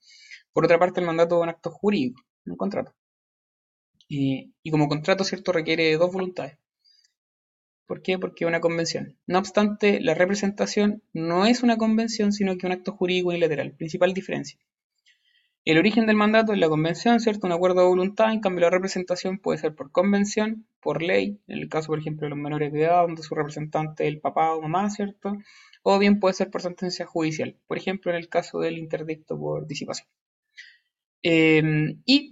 [0.53, 2.93] Por otra parte, el mandato es un acto jurídico, un contrato.
[4.09, 6.57] y como contrato, ¿cierto?, requiere dos voluntades.
[7.87, 8.19] ¿Por qué?
[8.19, 9.15] Porque es una convención.
[9.27, 13.71] No obstante, la representación no es una convención, sino que un acto jurídico unilateral.
[13.71, 14.59] Principal diferencia.
[15.63, 17.47] El origen del mandato es la convención, ¿cierto?
[17.47, 18.33] Un acuerdo de voluntad.
[18.33, 22.25] En cambio, la representación puede ser por convención, por ley, en el caso, por ejemplo,
[22.25, 25.37] de los menores de edad, donde su representante es el papá o mamá, ¿cierto?
[25.81, 29.65] O bien puede ser por sentencia judicial, por ejemplo, en el caso del interdicto por
[29.65, 30.07] disipación.
[31.23, 32.31] Em, y,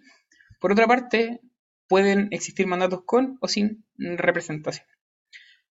[0.59, 1.39] por otra parte,
[1.87, 4.85] pueden existir mandatos con o sin representación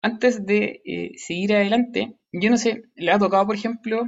[0.02, 4.06] antes de eh, seguir adelante, yo no sé, ¿le ha tocado, por ejemplo,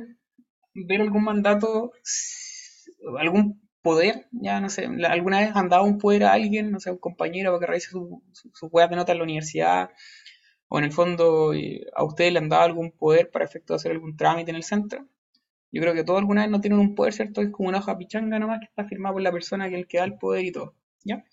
[0.75, 1.93] ver algún mandato,
[3.19, 4.29] algún poder?
[4.33, 6.99] Ya no sé, ¿alguna vez han dado un poder a alguien, no sé, a un
[6.99, 9.91] compañero para que realice su, su, de nota en la universidad?
[10.69, 13.77] O en el fondo, eh, ¿a ustedes le han dado algún poder para efecto de
[13.79, 15.07] hacer algún trámite en el centro?
[15.73, 17.43] Yo creo que todos alguna vez no tienen un poder, ¿cierto?
[17.43, 20.05] Es como una hoja pichanga nomás que está firmada por la persona que que da
[20.05, 20.75] el poder y todo,
[21.05, 21.25] ¿ya?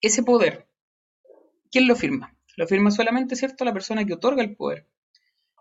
[0.00, 0.66] Ese poder,
[1.70, 2.34] ¿quién lo firma?
[2.56, 3.64] Lo firma solamente, ¿cierto?
[3.64, 4.86] La persona que otorga el poder,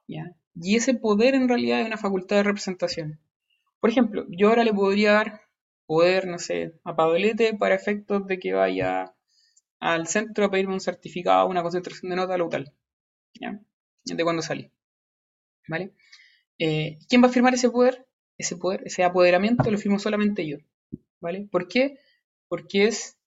[0.08, 0.36] ¿ya?
[0.56, 3.20] Y ese poder en realidad es una facultad de representación.
[3.80, 5.42] Por ejemplo, yo ahora le podría dar
[5.86, 9.14] poder, no sé, a Pablete para efectos de que vaya
[9.80, 12.74] al centro a pedirme un certificado, una concentración de nota, lo tal,
[13.34, 13.60] ¿ya?
[14.06, 14.72] De cuando salí,
[15.68, 15.94] ¿vale?
[16.60, 18.08] Eh, ¿Quién va a firmar ese poder?
[18.38, 20.58] Ese poder, ese apoderamiento lo firmo solamente yo,
[21.20, 21.48] ¿vale?
[21.52, 22.00] ¿Por qué?
[22.48, 23.18] Porque es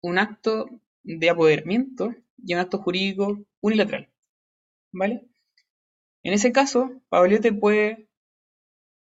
[0.00, 0.66] un acto
[1.02, 4.08] de apoderamiento y un acto jurídico unilateral,
[4.92, 5.22] ¿vale?
[6.22, 8.08] En ese caso, Pablete puede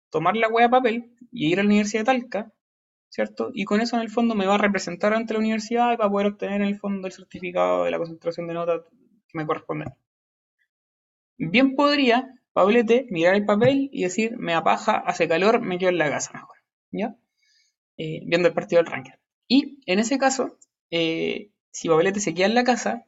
[0.09, 2.53] tomar la hueá de papel y ir a la Universidad de Talca,
[3.09, 3.51] ¿cierto?
[3.53, 6.05] Y con eso en el fondo me va a representar ante la universidad y va
[6.05, 8.81] a poder obtener en el fondo el certificado de la concentración de notas
[9.27, 9.85] que me corresponde.
[11.37, 15.97] Bien podría Pablete mirar el papel y decir, me apaja, hace calor, me quedo en
[15.97, 16.57] la casa mejor,
[16.91, 17.15] ¿ya?
[17.97, 19.19] Eh, viendo el partido del Ranger.
[19.47, 20.59] Y en ese caso,
[20.91, 23.05] eh, si Pablete se queda en la casa,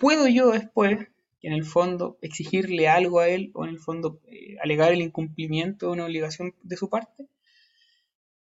[0.00, 1.08] puedo yo después,
[1.42, 5.86] en el fondo, exigirle algo a él o en el fondo eh, alegar el incumplimiento
[5.86, 7.28] de una obligación de su parte.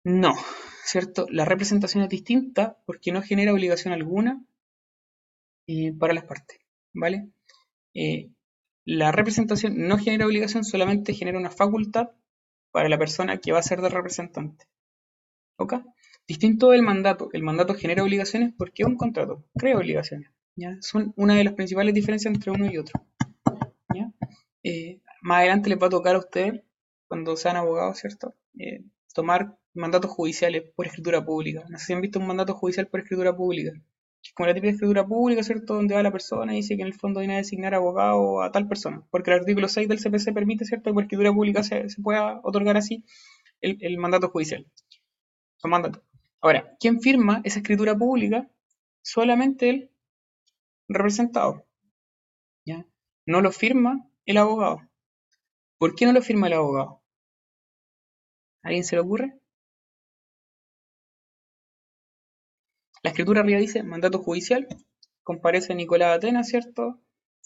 [0.03, 0.34] No,
[0.84, 1.27] ¿cierto?
[1.29, 4.43] La representación es distinta porque no genera obligación alguna
[5.97, 6.60] para las partes,
[6.93, 7.29] ¿vale?
[8.86, 12.10] La representación no genera obligación, solamente genera una facultad
[12.71, 14.65] para la persona que va a ser de representante.
[15.58, 15.75] ¿Ok?
[16.27, 17.29] Distinto del mandato.
[17.32, 20.33] El mandato genera obligaciones porque es un contrato, crea obligaciones.
[20.56, 20.78] ¿Ya?
[20.82, 23.02] Son una de las principales diferencias entre uno y otro.
[24.66, 26.62] Eh, más adelante les va a tocar a ustedes,
[27.08, 28.34] cuando sean abogados, ¿cierto?
[28.58, 31.66] Eh, tomar mandatos judiciales por escritura pública.
[31.68, 33.74] No sé si han visto un mandato judicial por escritura pública
[34.34, 35.76] como la típica escritura pública, ¿cierto?
[35.76, 38.52] Donde va la persona y dice que en el fondo viene a designar abogado a
[38.52, 39.04] tal persona.
[39.12, 40.89] Porque el artículo 6 del CPC permite, ¿cierto?
[40.89, 43.04] Que por escritura pública se, pueda otorgar así
[43.62, 44.66] el, mandato judicial.
[45.58, 46.02] Son mandatos.
[46.42, 48.50] Ahora, ¿quién firma esa escritura pública?
[49.02, 49.92] Solamente el
[50.88, 51.65] representado.
[52.65, 52.86] ¿Ya?
[53.26, 54.82] No lo firma el abogado.
[55.78, 57.02] ¿Por qué no lo firma el abogado?
[58.63, 59.38] ¿A alguien se le ocurre?
[63.04, 64.65] La escritura arriba dice mandato judicial,
[65.24, 67.02] comparece Nicolás Atenas, ¿cierto?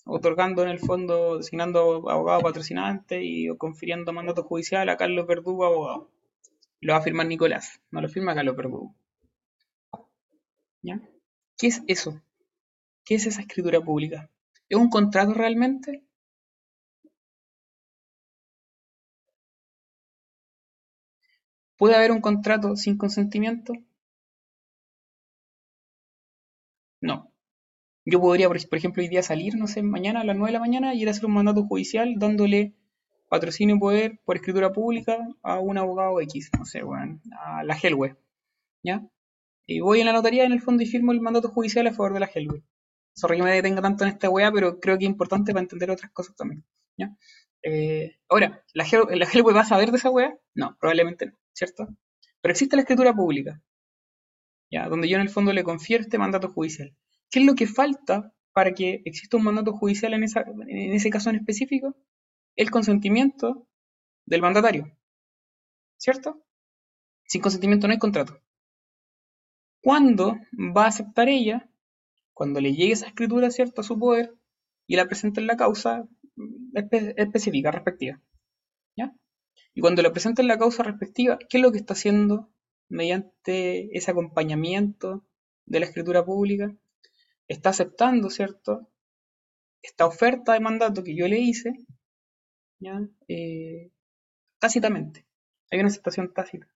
[0.05, 6.11] Otorgando en el fondo, designando abogado patrocinante y confiriendo mandato judicial a Carlos Verdugo, abogado.
[6.79, 8.95] Lo va a firmar Nicolás, no lo firma Carlos Verdugo.
[10.83, 11.01] ¿Ya?
[11.57, 12.21] ¿Qué es eso?
[13.07, 14.29] ¿Qué es esa escritura pública?
[14.67, 16.03] ¿Es un contrato realmente?
[21.77, 23.71] ¿Puede haber un contrato sin consentimiento?
[27.01, 27.31] No.
[28.05, 30.59] Yo podría, por ejemplo, hoy día salir, no sé, mañana a las 9 de la
[30.59, 32.75] mañana y ir a hacer un mandato judicial dándole
[33.29, 37.77] patrocinio y poder por escritura pública a un abogado X, no sé, bueno, a la
[37.81, 38.17] Helwe,
[38.83, 39.07] ¿ya?
[39.67, 42.13] Y voy en la notaría en el fondo y firmo el mandato judicial a favor
[42.13, 42.63] de la Helwe.
[43.17, 45.89] Sorry que me detenga tanto en esta weá, pero creo que es importante para entender
[45.89, 46.63] otras cosas también.
[47.63, 50.37] Eh, ahora, ¿la, Helwe va a saber de esa weá?
[50.53, 51.87] No, probablemente no, ¿cierto?
[52.41, 53.59] Pero existe la escritura pública,
[54.69, 54.87] ¿ya?
[54.87, 56.95] donde yo en el fondo le confiero este mandato judicial.
[57.31, 61.31] ¿Qué es lo que falta para que exista un mandato judicial en, en ese caso
[61.31, 61.95] en específico?
[62.55, 63.67] El consentimiento
[64.27, 64.95] del mandatario.
[65.97, 66.45] ¿Cierto?
[67.25, 68.39] Sin consentimiento no hay contrato.
[69.81, 71.67] ¿Cuándo va a aceptar ella?
[72.37, 74.31] Cuando le llegue esa escritura, ¿cierto?, a su poder
[74.85, 76.07] y la presente en la causa
[77.15, 78.21] específica, respectiva.
[78.95, 79.11] ¿Ya?
[79.73, 82.51] Y cuando la presenta en la causa respectiva, ¿qué es lo que está haciendo
[82.89, 85.25] mediante ese acompañamiento
[85.65, 86.75] de la escritura pública,
[87.47, 88.87] está aceptando, ¿cierto?
[89.81, 91.73] Esta oferta de mandato que yo le hice,
[92.79, 93.01] ¿ya?
[93.27, 93.89] Eh,
[94.59, 95.25] tácitamente.
[95.71, 96.69] Hay una aceptación tácita.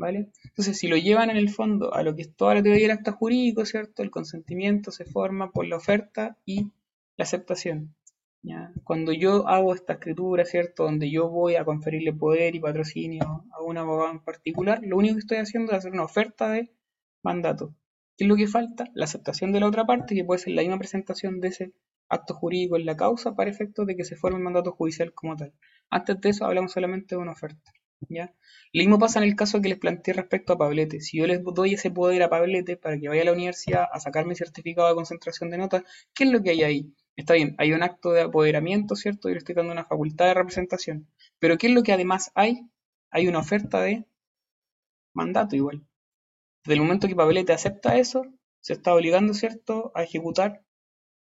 [0.00, 2.98] Entonces, si lo llevan en el fondo a lo que es toda la teoría del
[2.98, 4.02] acta jurídico, ¿cierto?
[4.02, 6.70] El consentimiento se forma por la oferta y
[7.16, 7.94] la aceptación.
[8.84, 10.84] Cuando yo hago esta escritura, ¿cierto?
[10.84, 15.14] Donde yo voy a conferirle poder y patrocinio a un abogado en particular, lo único
[15.14, 16.70] que estoy haciendo es hacer una oferta de
[17.22, 17.74] mandato.
[18.16, 18.84] ¿Qué es lo que falta?
[18.94, 21.72] La aceptación de la otra parte, que puede ser la misma presentación de ese
[22.08, 25.36] acto jurídico en la causa para efectos de que se forme el mandato judicial como
[25.36, 25.52] tal.
[25.90, 27.72] Antes de eso hablamos solamente de una oferta.
[28.00, 28.28] Lo
[28.72, 31.00] mismo pasa en el caso que les planteé respecto a Pablete.
[31.00, 34.00] Si yo les doy ese poder a Pablete para que vaya a la universidad a
[34.00, 35.82] sacar mi certificado de concentración de notas,
[36.14, 36.94] ¿qué es lo que hay ahí?
[37.16, 39.28] Está bien, hay un acto de apoderamiento, ¿cierto?
[39.28, 41.08] Y le estoy dando una facultad de representación.
[41.38, 42.68] Pero ¿qué es lo que además hay?
[43.10, 44.04] Hay una oferta de
[45.12, 45.84] mandato igual.
[46.64, 48.26] Desde el momento que Pablete acepta eso,
[48.60, 50.62] se está obligando, ¿cierto?, a ejecutar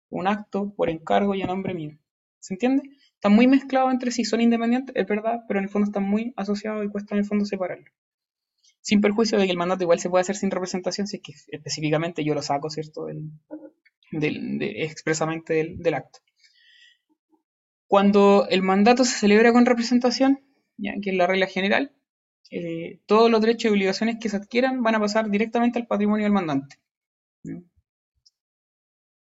[0.09, 1.97] un acto por encargo y a nombre mío.
[2.47, 2.83] ¿Se entiende?
[3.13, 6.33] Están muy mezclados entre sí, son independientes, es verdad, pero en el fondo están muy
[6.37, 7.91] asociados y cuesta en el fondo separarlo.
[8.79, 11.33] Sin perjuicio de que el mandato igual se puede hacer sin representación, si es que
[11.49, 13.07] específicamente yo lo saco, ¿cierto?
[14.11, 16.19] Del, expresamente del, acto.
[17.85, 20.39] Cuando el mandato se celebra con representación,
[20.77, 20.93] ¿ya?
[21.01, 21.91] que es la regla general,
[22.49, 26.23] eh, todos los derechos y obligaciones que se adquieran van a pasar directamente al patrimonio
[26.23, 26.77] del mandante.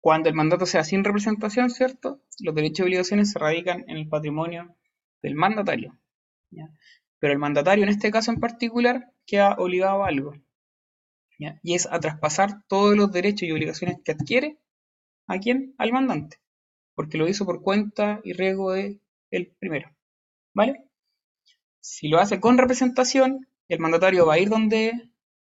[0.03, 2.21] Cuando el mandato sea sin representación, ¿cierto?
[2.41, 4.75] Los derechos y obligaciones se radican en el patrimonio
[5.23, 5.97] del mandatario.
[7.21, 10.35] Pero el mandatario, en este caso en particular, queda obligado a algo.
[11.39, 14.59] Y es a traspasar todos los derechos y obligaciones que adquiere
[15.29, 15.77] a quién?
[15.79, 16.39] Al mandante.
[16.97, 18.99] Porque lo hizo por cuenta y riesgo de
[19.31, 19.89] el primero.
[20.53, 20.85] ¿Vale?
[21.79, 25.12] Si lo hace con representación, el mandatario va a ir donde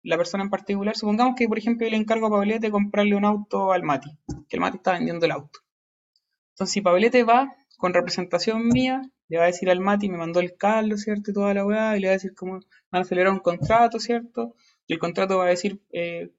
[0.06, 0.96] la persona en particular.
[0.96, 4.10] Supongamos que, por ejemplo, yo le encargo a Pablete comprarle un auto al Mati,
[4.48, 5.60] que el Mati está vendiendo el auto.
[6.54, 10.38] Entonces, si Pablete va con representación mía, le va a decir al Mati, me mandó
[10.38, 11.32] el Carlos, ¿cierto?
[11.32, 14.54] Y toda la weá, y le va a decir cómo van a un contrato, ¿cierto?
[14.86, 16.30] Y el contrato va a decir, eh,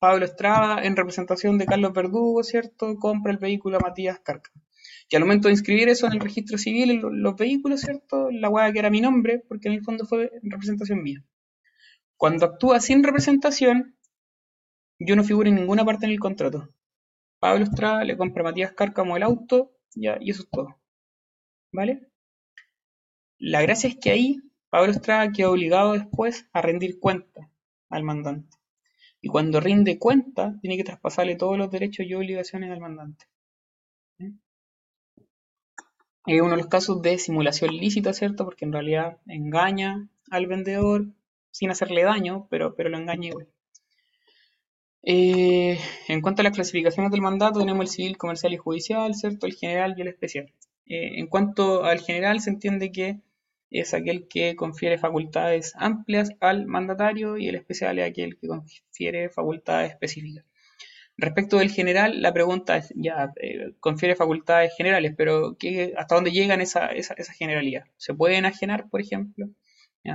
[0.00, 2.96] Pablo Estrada, en representación de Carlos Verdugo, ¿cierto?
[2.96, 4.50] Compra el vehículo a Matías Carca.
[5.08, 8.28] Y al momento de inscribir eso en el registro civil, los vehículos, ¿cierto?
[8.32, 11.22] La weá que era mi nombre, porque en el fondo fue en representación mía.
[12.22, 13.96] Cuando actúa sin representación,
[15.00, 16.68] yo no figuro en ninguna parte en el contrato.
[17.40, 20.80] Pablo Estrada le compra a Matías Cárcamo el auto, ya, y eso es todo.
[21.72, 22.12] ¿Vale?
[23.38, 27.50] La gracia es que ahí Pablo Estrada queda obligado después a rendir cuenta
[27.90, 28.56] al mandante.
[29.20, 33.26] Y cuando rinde cuenta, tiene que traspasarle todos los derechos y obligaciones al mandante.
[36.26, 38.44] Es uno de los casos de simulación lícita, ¿cierto?
[38.44, 41.06] Porque en realidad engaña al vendedor,
[41.52, 43.48] sin hacerle daño, pero, pero lo engaña igual.
[45.04, 49.46] Eh, en cuanto a las clasificaciones del mandato, tenemos el civil, comercial y judicial, ¿cierto?
[49.46, 50.52] El general y el especial.
[50.86, 53.20] Eh, en cuanto al general, se entiende que
[53.70, 59.30] es aquel que confiere facultades amplias al mandatario y el especial es aquel que confiere
[59.30, 60.44] facultades específicas.
[61.16, 66.32] Respecto del general, la pregunta es, ya, eh, confiere facultades generales, pero ¿qué, ¿hasta dónde
[66.32, 67.84] llegan esa, esa, generalidad?
[67.96, 69.48] ¿Se puede enajenar, por ejemplo?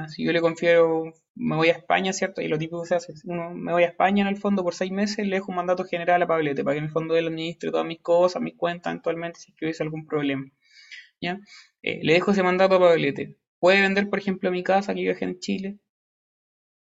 [0.09, 2.41] Si yo le confiero, me voy a España, ¿cierto?
[2.41, 4.75] Y lo típico que se hace, uno, me voy a España en el fondo por
[4.75, 7.27] seis meses, le dejo un mandato general a Pablete para que en el fondo él
[7.27, 10.51] administre todas mis cosas, mis cuentas eventualmente si es hubiese algún problema.
[11.21, 11.39] ¿ya?
[11.81, 13.37] Eh, le dejo ese mandato a Pablete.
[13.59, 15.79] ¿Puede vender, por ejemplo, mi casa que vive en Chile?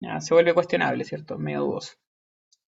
[0.01, 0.21] ¿Ya?
[0.21, 1.39] Se vuelve cuestionable, ¿cierto?
[1.39, 1.95] Medio dudoso.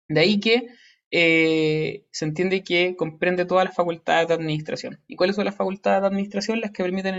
[0.09, 0.67] De ahí que
[1.13, 5.01] eh, se entiende que comprende todas las facultades de administración.
[5.09, 6.61] ¿Y cuáles son las facultades de administración?
[6.61, 7.17] Las que permiten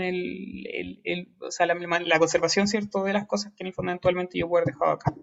[2.06, 5.14] la, conservación, ¿cierto?, de las cosas que fundamentalmente yo puedo haber dejado acá.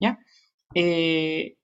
[0.00, 0.18] ¿Ya?
[0.74, 1.56] Eh,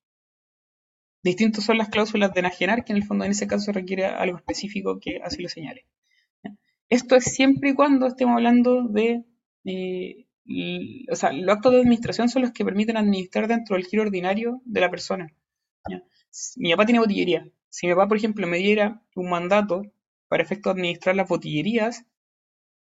[1.23, 4.39] distintos son las cláusulas de enajenar, que en el fondo en ese caso requiere algo
[4.39, 5.87] específico que así lo señale.
[6.89, 9.25] Esto es siempre y cuando estemos hablando de...
[9.65, 10.27] Eh,
[11.11, 14.63] o sea, los actos de administración son los que permiten administrar dentro del giro ordinario
[14.65, 15.35] de la persona.
[15.91, 16.03] ¿ya?
[16.57, 17.49] Mi papá tiene botillería.
[17.69, 19.83] Si mi papá, por ejemplo, me diera un mandato
[20.29, 22.05] para efecto de administrar las botillerías,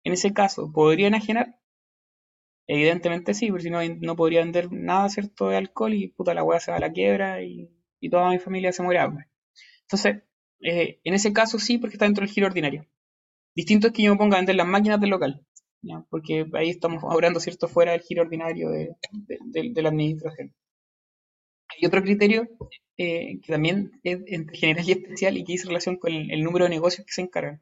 [0.04, 1.58] en ese caso, ¿podría enajenar?
[2.68, 6.44] Evidentemente sí, porque si no, no podría vender nada, ¿cierto?, de alcohol y puta la
[6.44, 7.70] weá se va a la quiebra y,
[8.10, 9.26] toda mi familia se muere hambre.
[9.82, 10.22] Entonces,
[10.60, 12.86] eh, en ese caso sí, porque está dentro del giro ordinario.
[13.56, 15.44] Distinto es que yo me ponga a vender las máquinas del local,
[16.10, 20.54] porque ahí estamos hablando, ¿cierto?, fuera del giro ordinario de la administración.
[21.78, 22.48] Hay otro criterio
[22.98, 26.64] eh, que también es entre general y especial y que dice relación con el, número
[26.64, 27.60] de negocios que se encargan.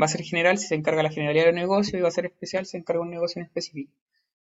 [0.00, 2.26] Va a ser general si se encarga la generalidad de negocio y va a ser
[2.26, 3.92] especial si se encarga un negocio en específico.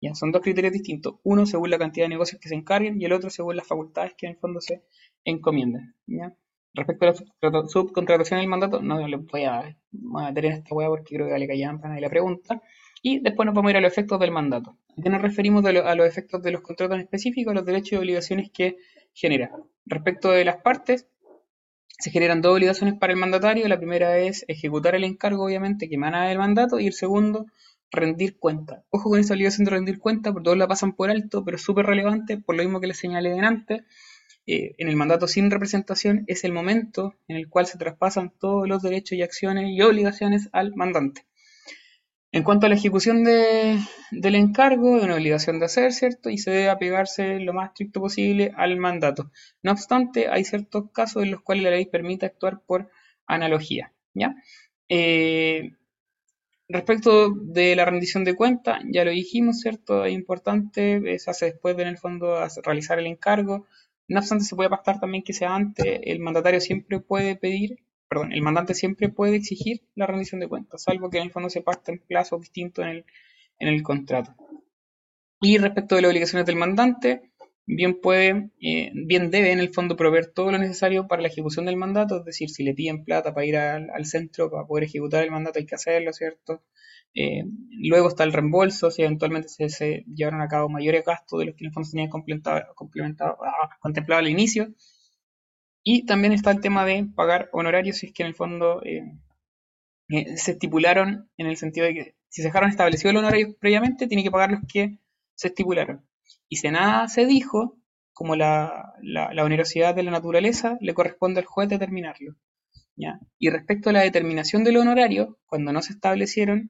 [0.02, 1.16] Ya, son dos criterios distintos.
[1.24, 4.14] Uno según la cantidad de negocios que se encarguen y el otro según las facultades
[4.16, 4.84] que en el fondo se
[5.24, 5.96] encomienden.
[6.06, 6.36] ¿ya?
[6.74, 11.16] Respecto a la subcontratación del mandato, no le voy a, meter en esta hueá porque
[11.16, 12.62] creo que le caía y la pregunta.
[13.02, 14.78] Y después nos vamos a ir a los efectos del mandato.
[14.98, 18.52] ¿A qué nos referimos a los efectos de los contratos específicos, los derechos y obligaciones
[18.52, 18.78] que
[19.18, 19.52] genera.
[19.86, 21.08] Respecto de las partes,
[22.00, 23.68] se generan dos obligaciones para el mandatario.
[23.68, 27.48] La primera es ejecutar el encargo, obviamente, que emana del mandato, y el segundo,
[27.90, 28.84] rendir cuenta.
[28.92, 31.64] Ojo con esa obligación de rendir cuenta, porque todos la pasan por alto, pero es
[31.64, 33.86] súper relevante, por lo mismo que les señalé delante.
[34.46, 38.68] Eh, en el mandato sin representación es el momento en el cual se traspasan todos
[38.68, 41.26] los derechos y acciones y obligaciones al mandante.
[42.38, 46.30] En cuanto a la ejecución del encargo, es una obligación de hacer, ¿cierto?
[46.30, 49.32] Y se debe apegarse lo más estricto posible al mandato.
[49.64, 52.92] No obstante, hay ciertos casos en los cuales la ley permite actuar por
[53.26, 54.36] analogía, ¿ya?
[54.88, 55.72] Eh,
[56.70, 60.06] respecto de la rendición de cuenta, ya lo dijimos, ¿cierto?
[60.06, 63.66] Es importante, se hace después de, en el fondo, realizar el encargo.
[64.08, 66.02] No obstante, se puede pactar también que sea antes.
[66.04, 67.80] El mandatario siempre puede pedir
[68.10, 71.50] perdón, el mandante siempre puede exigir la rendición de cuentas, salvo que en el fondo
[71.50, 73.06] se pacten plazos distintos en el,
[73.60, 74.36] en el contrato.
[75.42, 77.32] Y respecto de las obligaciones del mandante,
[77.68, 81.66] bien puede, eh, bien debe en el fondo proveer todo lo necesario para la ejecución
[81.66, 85.24] del mandato, es decir, si le piden plata para ir al, centro para poder ejecutar
[85.24, 86.64] el mandato hay que hacerlo, ¿cierto?
[87.14, 91.56] Eh, luego está el reembolso, si eventualmente se, llevaron a cabo mayores gastos de los
[91.56, 94.70] que en el fondo se tenían complementado, ah, contemplado al inicio.
[95.90, 99.06] Y también está el tema de pagar honorarios, si es que en el fondo eh,
[100.36, 104.22] se estipularon en el sentido de que si se dejaron establecido el honorario previamente, tiene
[104.22, 105.00] que pagar los que
[105.36, 106.06] se estipularon.
[106.50, 107.78] Y si nada se dijo,
[108.12, 108.96] como la,
[109.42, 112.36] onerosidad de la naturaleza, le corresponde al juez determinarlo.
[113.40, 116.70] Y respecto a la determinación del honorario, cuando no se establecieron,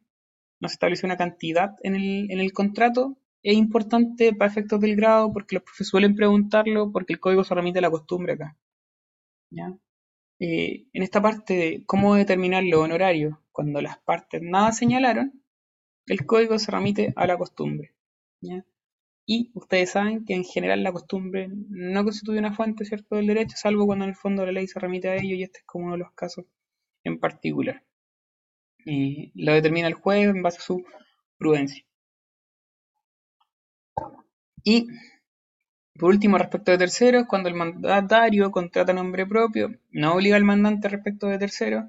[0.59, 4.95] no se estableció una cantidad en el, en el contrato, es importante para efectos del
[4.95, 8.55] grado porque los profesores suelen preguntarlo porque el código se remite a la costumbre acá.
[10.39, 15.43] Eh, en esta parte de cómo determinar los honorarios cuando las partes nada señalaron,
[16.05, 17.95] el código se remite a la costumbre.
[19.29, 23.57] Y ustedes saben que en general la costumbre no constituye una fuente cierto del derecho,
[23.57, 25.85] salvo cuando en el fondo la ley se remite a ello y este es como
[25.85, 26.45] uno de los casos
[27.03, 27.83] en particular.
[28.85, 30.85] Y lo determina el juez en base a su
[31.37, 31.83] prudencia.
[34.63, 34.87] Y
[35.97, 40.89] por último, respecto de terceros, cuando el mandatario contrata nombre propio, no obliga al mandante
[40.89, 41.85] respecto de terceros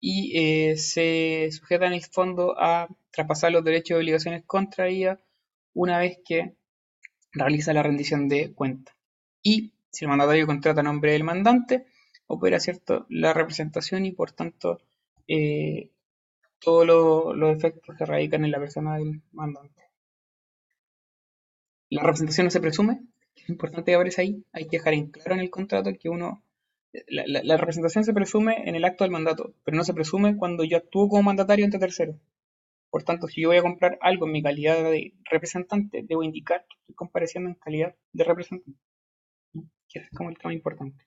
[0.00, 5.20] y eh, se sujeta en el fondo a traspasar los derechos y obligaciones contraídas
[5.74, 6.56] una vez que
[7.32, 8.92] realiza la rendición de cuenta.
[9.42, 11.86] Y si el mandatario contrata nombre del mandante,
[12.26, 14.80] opera cierto la representación y por tanto
[15.28, 15.90] eh,
[16.58, 16.86] todos
[17.36, 19.82] los efectos se radican en la persona del mandante.
[21.90, 23.02] La representación no se presume,
[23.34, 26.44] es importante que aparece ahí, hay que dejar en claro en el contrato que uno
[27.08, 30.64] la, la, representación se presume en el acto del mandato, pero no se presume cuando
[30.64, 32.18] yo actúo como mandatario ante tercero.
[32.90, 36.66] Por tanto, si yo voy a comprar algo en mi calidad de representante, debo indicar
[36.68, 38.78] que estoy compareciendo en calidad de representante.
[39.88, 41.06] Que es como el tema importante.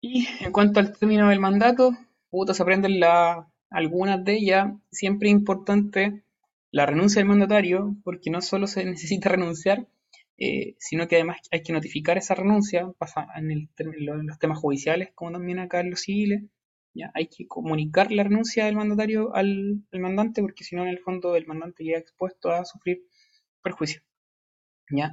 [0.00, 1.90] Y en cuanto al término del mandato,
[2.30, 4.72] puta, se aprenden la, algunas de ellas.
[4.90, 6.24] Siempre es importante
[6.70, 9.86] la renuncia del mandatario, porque no solo se necesita renunciar,
[10.38, 13.70] eh, sino que además hay que notificar esa renuncia, pasa en,
[14.26, 16.42] los temas judiciales, como también acá en los civiles,
[17.14, 21.36] hay que comunicar la renuncia del mandatario al, mandante, porque si no, en el fondo,
[21.36, 23.02] el mandante queda expuesto a sufrir
[23.62, 24.02] perjuicio.
[24.90, 25.12] ¿ya?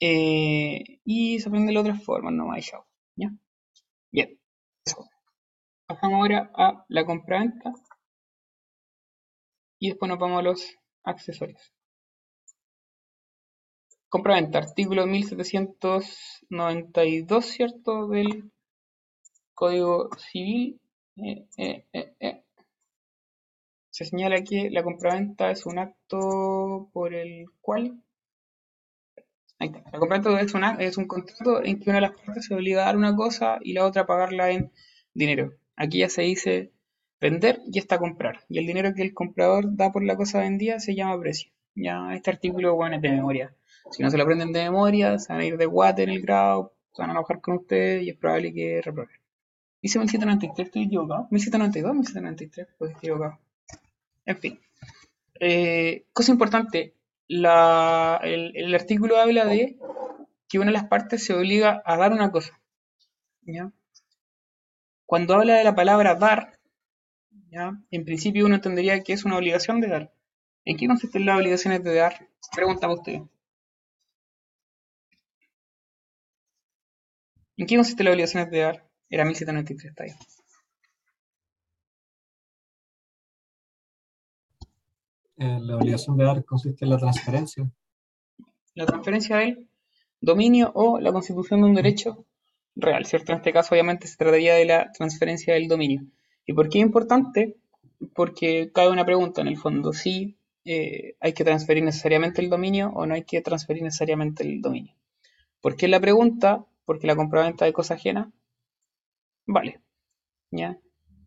[0.00, 2.86] Eh, y se aprende de otras formas, no hay chao.
[3.16, 3.30] ¿ya?
[4.10, 4.38] Bien,
[5.86, 7.72] Pasamos ahora a la compra-venta
[9.78, 11.72] y después nos vamos a los accesorios.
[14.14, 18.06] Compra-venta, artículo 1792, ¿cierto?
[18.06, 18.52] Del
[19.54, 20.80] Código Civil
[21.16, 21.84] eh, eh,
[22.20, 22.44] eh,
[23.90, 28.04] Se señala que la compraventa es un acto por el cual
[29.58, 32.86] La compraventa es, es un contrato en que una de las partes se obliga a
[32.86, 34.70] dar una cosa y la otra a pagarla en
[35.12, 35.54] dinero.
[35.74, 36.70] Aquí ya se dice
[37.20, 38.44] vender y está comprar.
[38.48, 41.53] Y el dinero que el comprador da por la cosa vendida se llama precio.
[41.74, 43.54] Ya este artículo bueno, es de memoria.
[43.90, 46.22] Si no se lo aprenden de memoria, se van a ir de guate en el
[46.22, 49.16] grado, se van a enojar con ustedes y es probable que reproben.
[49.82, 51.28] Dice 1793, estoy equivocado.
[51.30, 53.38] 1792, 1793, pues estoy equivocado.
[54.24, 54.60] En fin.
[55.40, 56.94] Eh, cosa importante,
[57.28, 59.76] el, artículo habla de
[60.48, 62.58] que una de las partes se obliga a dar una cosa.
[65.06, 66.58] Cuando habla de la palabra dar,
[67.50, 67.78] ¿ya?
[67.90, 70.12] en principio uno entendería que es una obligación de dar.
[70.64, 72.28] ¿En qué consisten las obligaciones de dar?
[72.54, 73.20] Preguntaba usted.
[77.56, 78.88] ¿En qué consisten las obligaciones de dar?
[79.10, 80.10] Era 1793, está ahí.
[85.36, 87.70] Eh, la obligación de dar consiste en la transferencia.
[88.74, 89.68] La transferencia del
[90.20, 92.24] dominio o la constitución de un derecho
[92.74, 93.32] real, ¿cierto?
[93.32, 96.02] En este caso, obviamente, se trataría de la transferencia del dominio.
[96.46, 97.56] ¿Y por qué es importante?
[98.14, 102.90] Porque cabe una pregunta en el fondo, si eh, hay que transferir necesariamente el dominio
[102.94, 104.94] o no hay que transferir necesariamente el dominio.
[105.60, 106.64] ¿Por qué la pregunta?
[106.84, 108.32] Porque la compraventa de cosa ajena
[109.46, 109.80] vale.
[110.50, 110.78] ¿ya?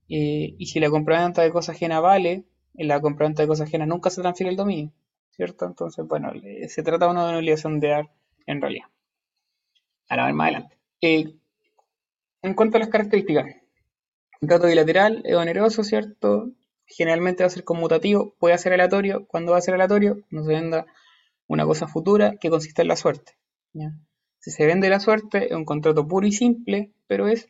[0.09, 3.85] Eh, y si la compraventa de cosa ajena vale, en la compraventa de cosa ajena
[3.85, 4.93] nunca se transfiere el dominio,
[5.31, 5.65] ¿cierto?
[5.65, 6.31] Entonces, bueno,
[6.67, 8.11] se trata de una obligación de dar
[8.45, 8.87] en realidad.
[10.09, 10.77] Ahora, ver más adelante.
[11.01, 11.35] Eh,
[12.41, 13.45] en cuanto a las características,
[14.39, 16.51] un bilateral es oneroso, ¿cierto?
[16.87, 19.27] Generalmente va a ser conmutativo, puede ser aleatorio.
[19.27, 20.85] Cuando va a ser aleatorio, no se venda
[21.47, 23.33] una cosa futura que consiste en la suerte.
[24.39, 27.49] Si se vende la suerte, es un contrato puro y simple, pero es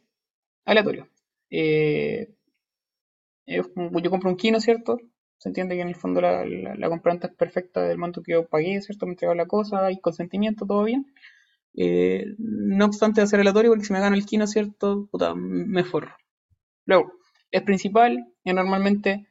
[0.66, 1.08] aleatorio.
[1.50, 2.34] eh,
[3.46, 5.00] yo compro un kino, ¿cierto?
[5.38, 8.48] Se entiende que en el fondo la, la, compraventa es perfecta del monto que yo
[8.48, 9.06] pagué, ¿cierto?
[9.06, 11.14] Me entregó la cosa, hay consentimiento, todo bien.
[11.76, 15.08] Eh, no obstante, hacer aleatorio, porque si me gano el kino, ¿cierto?
[15.12, 16.16] Puta, me forro.
[16.86, 17.14] Luego,
[17.52, 19.28] es principal y normalmente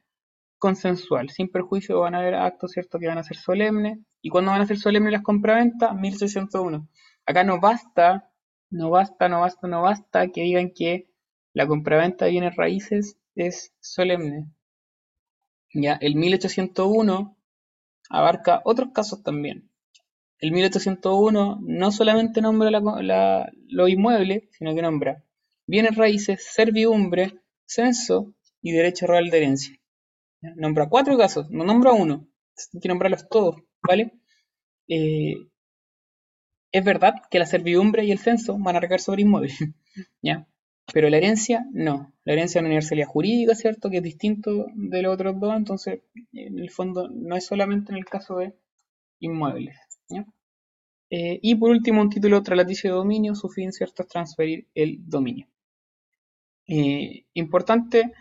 [0.57, 1.29] consensual.
[1.29, 2.99] Sin perjuicio van a haber actos, ¿cierto?
[2.99, 3.99] Que van a ser solemnes.
[4.21, 5.95] ¿Y cuándo van a ser solemnes las compraventas?
[5.95, 6.87] 1601.
[7.25, 8.31] Acá no basta,
[8.69, 11.09] no basta, no basta, no basta que digan que
[11.53, 14.47] la compraventa de bienes raíces es solemne.
[15.73, 17.37] Ya, el 1801
[18.09, 19.69] abarca otros casos también.
[20.39, 25.23] El 1801 no solamente nombra la, lo inmueble, sino que nombra
[25.65, 29.77] bienes raíces, servidumbre, censo y derecho real de herencia.
[30.55, 32.27] Nombra cuatro casos, no nombra uno.
[32.73, 34.13] Hay que nombrarlos todos, ¿vale?
[34.87, 35.35] Eh,
[36.71, 39.57] es verdad que la servidumbre y el censo van a recaer sobre inmuebles,
[40.21, 40.47] ¿ya?
[40.93, 42.13] Pero la herencia, no.
[42.23, 43.89] La herencia es una universalidad jurídica, ¿cierto?
[43.89, 46.01] Que es distinto de los otros dos, entonces,
[46.31, 48.53] en el fondo, no es solamente en el caso de
[49.19, 49.75] inmuebles,
[51.09, 54.03] eh, y por último, un título tralaticio de dominio, su fin, ¿cierto?
[54.03, 55.47] Es transferir el dominio.
[56.67, 58.11] Eh, importante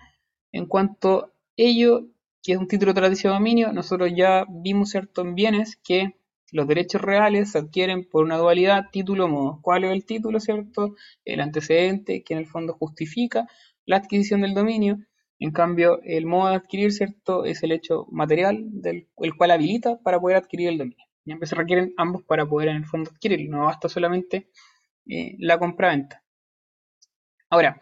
[0.52, 2.06] en cuanto a ello,
[2.42, 5.22] que es un título tralaticio de dominio, nosotros ya vimos, ¿cierto?
[5.22, 6.16] En bienes que
[6.52, 9.60] los derechos reales se adquieren por una dualidad título-modo.
[9.62, 10.94] ¿Cuál es el título, cierto?
[11.24, 13.48] El antecedente que en el fondo justifica
[13.84, 14.98] la adquisición del dominio.
[15.38, 17.44] En cambio, el modo de adquirir, ¿cierto?
[17.44, 21.04] Es el hecho material del el cual habilita para poder adquirir el dominio.
[21.24, 23.58] Y se requieren ambos para poder en el fondo adquirirlo.
[23.58, 24.48] No basta solamente
[25.06, 26.22] eh, la compra-venta.
[27.50, 27.80] Ahora,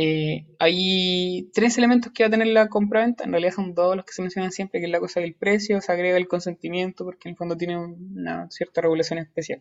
[0.00, 4.04] eh, hay tres elementos que va a tener la compraventa, en realidad son dos los
[4.04, 7.28] que se mencionan siempre, que es la cosa del precio, se agrega el consentimiento, porque
[7.28, 9.60] en el fondo tiene una cierta regulación especial.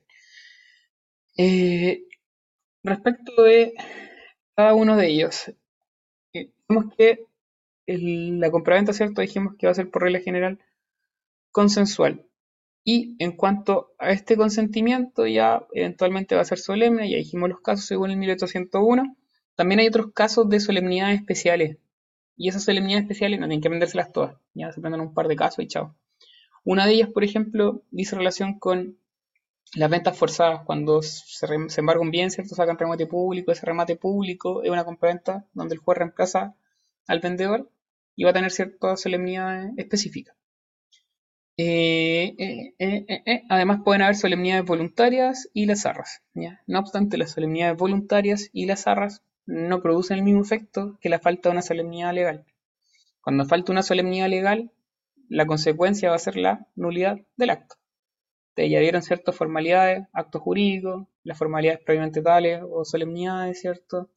[1.38, 2.04] Eh,
[2.84, 3.74] respecto de
[4.56, 5.50] cada uno de ellos,
[6.34, 7.26] eh, dijimos que
[7.88, 9.22] la compraventa, ¿cierto?
[9.22, 10.60] Dijimos que va a ser por regla general
[11.52, 12.28] consensual.
[12.84, 17.62] Y en cuanto a este consentimiento, ya eventualmente va a ser solemne, ya dijimos los
[17.62, 19.17] casos según el 1801
[19.58, 21.78] también hay otros casos de solemnidades especiales.
[22.38, 24.38] Y esas solemnidades especiales no tienen que aprendérselas todas.
[24.54, 25.96] Ya se aprenden un par de casos y chao.
[26.64, 29.00] Una de ellas, por ejemplo, dice relación con
[29.74, 30.62] las ventas forzadas.
[30.64, 32.54] Cuando se, embarga un bien, ¿cierto?
[32.54, 33.52] Sacan remate público.
[33.52, 36.56] Ese remate público es una compraventa donde el juez reemplaza
[37.08, 37.68] al vendedor
[38.16, 40.36] y va a tener cierta solemnidad específica.
[41.60, 46.22] Eh, eh, eh, además pueden haber solemnidades voluntarias y las arras.
[46.68, 51.20] No obstante, las solemnidades voluntarias y las arras no producen el mismo efecto que la
[51.20, 52.46] falta de una solemnidad legal.
[53.22, 54.72] Cuando falta una solemnidad legal,
[55.30, 57.76] la consecuencia va a ser la nulidad del acto.
[58.50, 64.10] Ustedes ya vieron ciertas formalidades, actos jurídicos, las formalidades previamente tales o solemnidades, ¿cierto?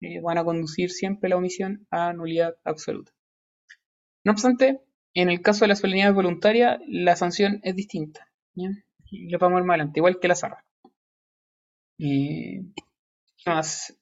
[0.00, 3.12] Eh, van a conducir siempre la omisión a nulidad absoluta.
[4.24, 4.80] No obstante,
[5.14, 8.28] en el caso de la solemnidad voluntaria, la sanción es distinta.
[8.54, 10.64] Y lo vamos a ver más adelante, igual que la zarra.
[11.98, 12.62] Eh,
[13.46, 13.96] más?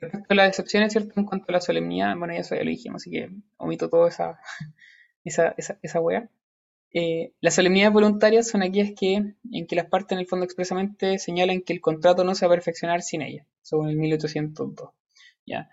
[0.00, 1.12] respecto a las excepciones, ¿cierto?
[1.16, 4.08] En cuanto a la solemnidad, bueno, ya eso ya lo dijimos, así que omito toda
[4.08, 4.38] esa,
[5.24, 6.28] esa, esa, wea.
[6.92, 11.18] Eh, las solemnidades voluntarias son aquellas que, en que las partes en el fondo expresamente
[11.18, 14.90] señalan que el contrato no se va a perfeccionar sin ellas, según el 1802.
[15.46, 15.68] ¿ya?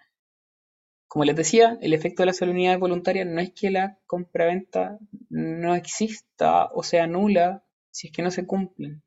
[1.08, 4.98] Como les decía, el efecto de las solemnidades voluntarias no es que la compraventa
[5.30, 7.63] no exista o sea nula
[7.94, 9.04] si es que no se cumplen.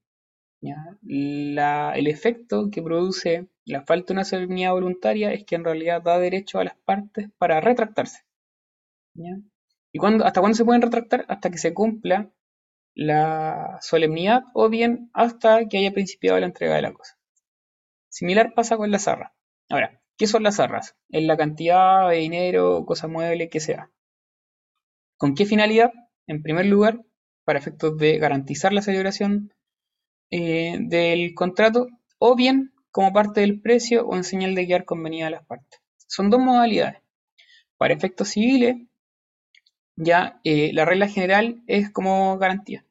[0.62, 6.18] el efecto que produce la falta de una solemnidad voluntaria es que en realidad da
[6.18, 8.24] derecho a las partes para retractarse.
[9.92, 11.24] ¿Y hasta cuándo se pueden retractar?
[11.28, 12.30] Hasta que se cumpla
[12.94, 17.18] la solemnidad o bien hasta que haya principiado la entrega de la cosa.
[18.08, 19.32] Similar pasa con las arras.
[19.68, 20.96] Ahora, ¿qué son las arras?
[21.10, 23.90] Es la cantidad de dinero, cosa mueble que sea.
[25.18, 25.92] ¿Con qué finalidad?
[26.26, 27.04] En primer lugar,
[27.46, 29.54] para efectos de garantizar la celebración
[30.32, 31.86] eh, del contrato
[32.18, 35.80] o bien como parte del precio o en señal de guiar convenida a las partes.
[36.08, 37.00] Son dos modalidades.
[37.76, 38.76] Para efectos civiles,
[39.94, 42.84] ya eh, la regla general es como garantía.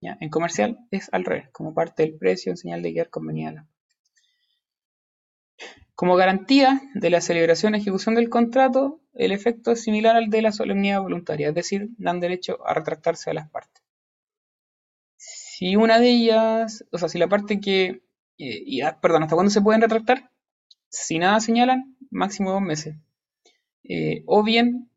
[0.00, 0.18] ¿ya?
[0.20, 3.52] En comercial es al revés, como parte del precio en señal de guiar convenida a
[3.52, 3.80] las partes.
[5.94, 10.42] Como garantía de la celebración y ejecución del contrato, el efecto es similar al de
[10.42, 13.82] la solemnidad voluntaria, es decir, dan derecho a retractarse a las partes.
[15.16, 18.02] Si una de ellas, o sea, si la parte que,
[18.38, 20.30] eh, ah, perdón, ¿hasta cuándo se pueden retractar?
[20.88, 22.96] Si nada señalan, máximo dos meses.
[23.84, 24.90] Eh, o bien,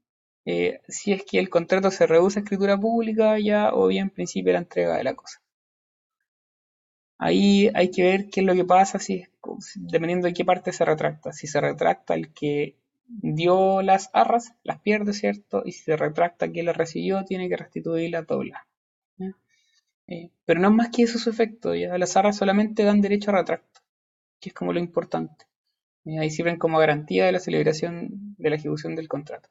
[0.45, 4.53] eh, si es que el contrato se reduce a escritura pública ya, o bien principio
[4.53, 5.41] la entrega de la cosa.
[7.17, 9.25] Ahí hay que ver qué es lo que pasa si,
[9.75, 11.31] dependiendo de qué parte se retracta.
[11.33, 12.77] Si se retracta el que
[13.07, 15.63] dio las arras, las pierde, ¿cierto?
[15.65, 18.67] Y si se retracta quien las recibió, tiene que restituir la dobla.
[20.07, 21.97] Eh, pero no es más que eso su efecto, ¿ya?
[21.97, 23.81] Las arras solamente dan derecho a retracto,
[24.39, 25.45] que es como lo importante.
[26.05, 29.49] Ahí sirven como garantía de la celebración de la ejecución del contrato.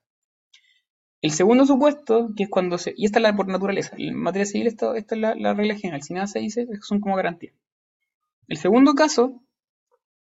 [1.23, 2.95] El segundo supuesto, que es cuando se.
[2.97, 3.95] Y esta es la por naturaleza.
[3.97, 6.03] En materia civil, esto, esta es la, regla general.
[6.03, 7.53] Si nada se dice, son como garantía.
[8.49, 9.41] El segundo caso,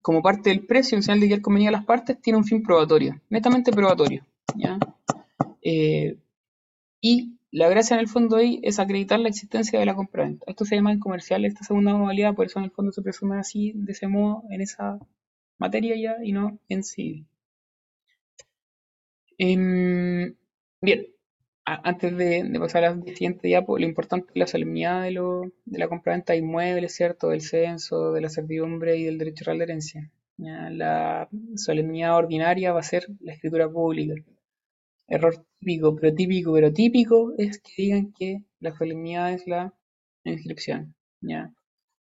[0.01, 2.45] como parte del precio, en señal de que él convenía a las partes, tiene un
[2.45, 4.25] fin probatorio, netamente probatorio.
[4.55, 4.79] ¿ya?
[5.61, 6.17] Eh,
[7.01, 10.45] y la gracia en el fondo ahí es acreditar la existencia de la compraventa.
[10.47, 13.37] Esto se llama en comercial, esta segunda modalidad, por eso en el fondo se presume
[13.37, 14.99] así, de ese modo, en esa
[15.57, 17.27] materia ya, y no en civil.
[19.37, 20.35] Em,
[20.81, 21.05] Bien,
[21.65, 25.79] antes de, pasar a la siguiente diapo, lo importante es la solemnidad de, lo, de
[25.79, 27.29] la compraventa de inmuebles, ¿cierto?
[27.29, 30.11] Del censo, de la servidumbre y del derecho real de herencia.
[30.37, 34.15] La solemnidad ordinaria va a ser la escritura pública.
[35.07, 39.73] Error típico, pero típico, pero típico es que digan que la solemnidad es la
[40.23, 40.95] inscripción.
[41.21, 41.53] ¿ya?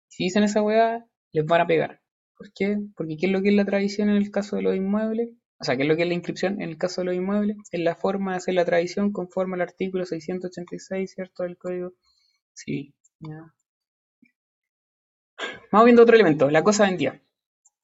[0.10, 2.02] Si dicen esa hueá, les van a pegar.
[2.38, 2.78] ¿Por qué?
[2.96, 5.30] Porque ¿qué es lo que es la tradición en el caso de los inmuebles?
[5.58, 7.58] O sea, ¿qué es lo que es la inscripción en el caso de los inmuebles?
[7.72, 11.94] Es la forma de hacer la tradición conforme al artículo 686, ¿cierto?, del Código
[12.54, 12.94] Civil.
[15.72, 17.22] Vamos viendo otro elemento, la cosa vendida.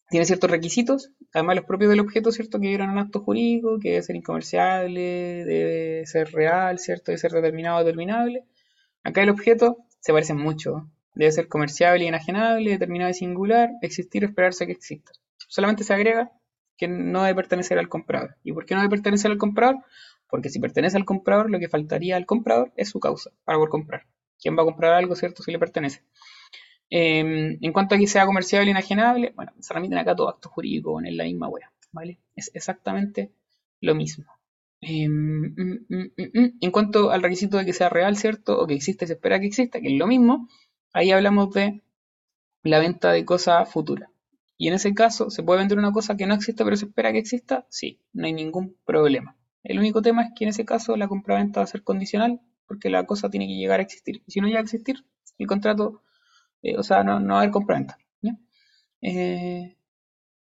[0.09, 3.91] Tiene ciertos requisitos, además los propios del objeto, ¿cierto?, que vieron un acto jurídico, que
[3.91, 8.43] debe ser incomerciable, debe ser real, ¿cierto?, debe ser determinado o determinable.
[9.03, 14.26] Acá el objeto se parece mucho, debe ser comerciable y enajenable, determinado y singular, existir
[14.26, 15.13] o esperarse que exista.
[15.47, 16.32] Solamente se agrega
[16.82, 18.38] que no debe pertenecer al comprador.
[18.43, 19.77] ¿Y por qué no debe pertenecer al comprador?
[20.27, 23.69] Porque si pertenece al comprador, lo que faltaría al comprador es su causa para poder
[23.69, 24.07] comprar.
[24.41, 26.01] ¿Quién va a comprar algo, cierto, si le pertenece?
[26.89, 30.49] Em, en cuanto a que sea comerciable e inajenable, bueno, se remiten acá todo acto
[30.49, 32.19] jurídico en la misma web, ¿vale?
[32.36, 33.32] Es exactamente
[33.79, 34.25] lo mismo.
[34.82, 38.59] Em, mm, mm, mm, en cuanto al requisito de que sea real, ¿cierto?
[38.59, 40.47] O que existe, se espera que exista, que es lo mismo,
[40.93, 41.84] ahí hablamos de
[42.63, 44.11] la venta de cosa futura.
[44.62, 47.12] Y en ese caso, ¿se puede vender una cosa que no existe pero se espera
[47.12, 47.66] que exista?
[47.70, 49.36] Sí, no hay ningún problema.
[49.64, 52.91] El único tema es que en ese caso la compraventa va a ser condicional porque
[52.91, 54.22] la cosa tiene que llegar a existir.
[54.28, 55.03] Y si no llega a existir,
[55.39, 56.03] el contrato,
[56.62, 57.97] eh, o sea, no, va a haber compraventa.
[59.01, 59.78] Eh,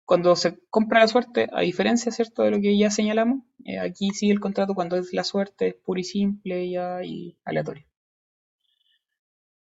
[0.04, 4.10] cuando se compra la suerte, a diferencia, ¿cierto?, de lo que ya señalamos, eh, aquí
[4.10, 7.86] sí el contrato cuando es la suerte es puro y simple y aleatorio.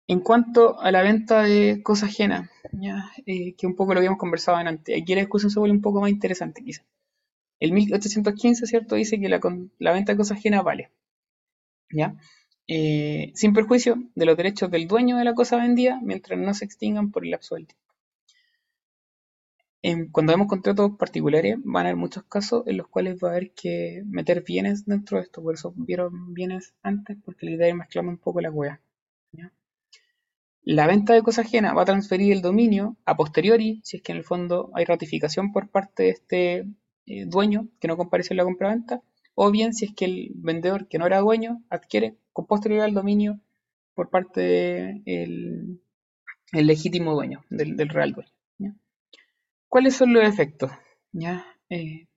[0.07, 2.49] En cuanto a la venta de cosas ajenas,
[3.25, 6.01] eh, que un poco lo habíamos conversado antes, aquí la discusión se vuelve un poco
[6.01, 6.83] más interesante quizá.
[7.59, 8.95] El 1815, ¿cierto?
[8.95, 9.39] Dice que la,
[9.93, 10.91] venta de cosas ajenas vale,
[11.91, 12.15] ¿ya?
[12.67, 16.65] Eh, sin perjuicio de los derechos del dueño de la cosa vendida mientras no se
[16.65, 17.83] extingan por el lapso del tiempo.
[20.11, 23.51] cuando vemos contratos particulares, van a haber muchos casos en los cuales va a haber
[23.51, 27.75] que meter bienes dentro de esto, por eso vieron bienes antes, porque la idea es
[27.75, 28.81] mezclar un poco la hueá.
[30.65, 34.13] La venta de cosa ajena va a transferir el dominio a posteriori, si es que
[34.13, 36.67] en el fondo hay ratificación por parte de este
[37.05, 39.01] eh, dueño que no compareció en la compraventa,
[39.35, 42.93] o bien si es que el vendedor que no era dueño adquiere con posterioridad el
[42.93, 43.41] dominio
[43.93, 45.81] por parte del
[46.53, 48.31] legítimo dueño, del, real dueño.
[49.67, 50.71] ¿Cuáles son los efectos?
[51.11, 51.45] ¿Ya?
[51.69, 52.07] Eh,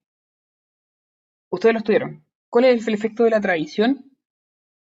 [1.48, 2.24] ustedes lo estudiaron.
[2.48, 4.12] ¿Cuál es el efecto de la tradición?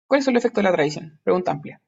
[0.08, 1.20] ¿Cuáles son los efectos de la tradición?
[1.24, 1.82] Pregunta amplia.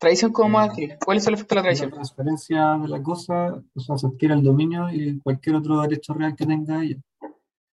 [0.00, 0.96] Tradición como más adquirir.
[1.04, 1.90] ¿Cuál es el efecto de la tradición?
[1.90, 6.14] La transferencia de la cosa, o sea, se adquiere el dominio y cualquier otro derecho
[6.14, 6.96] real que tenga ella.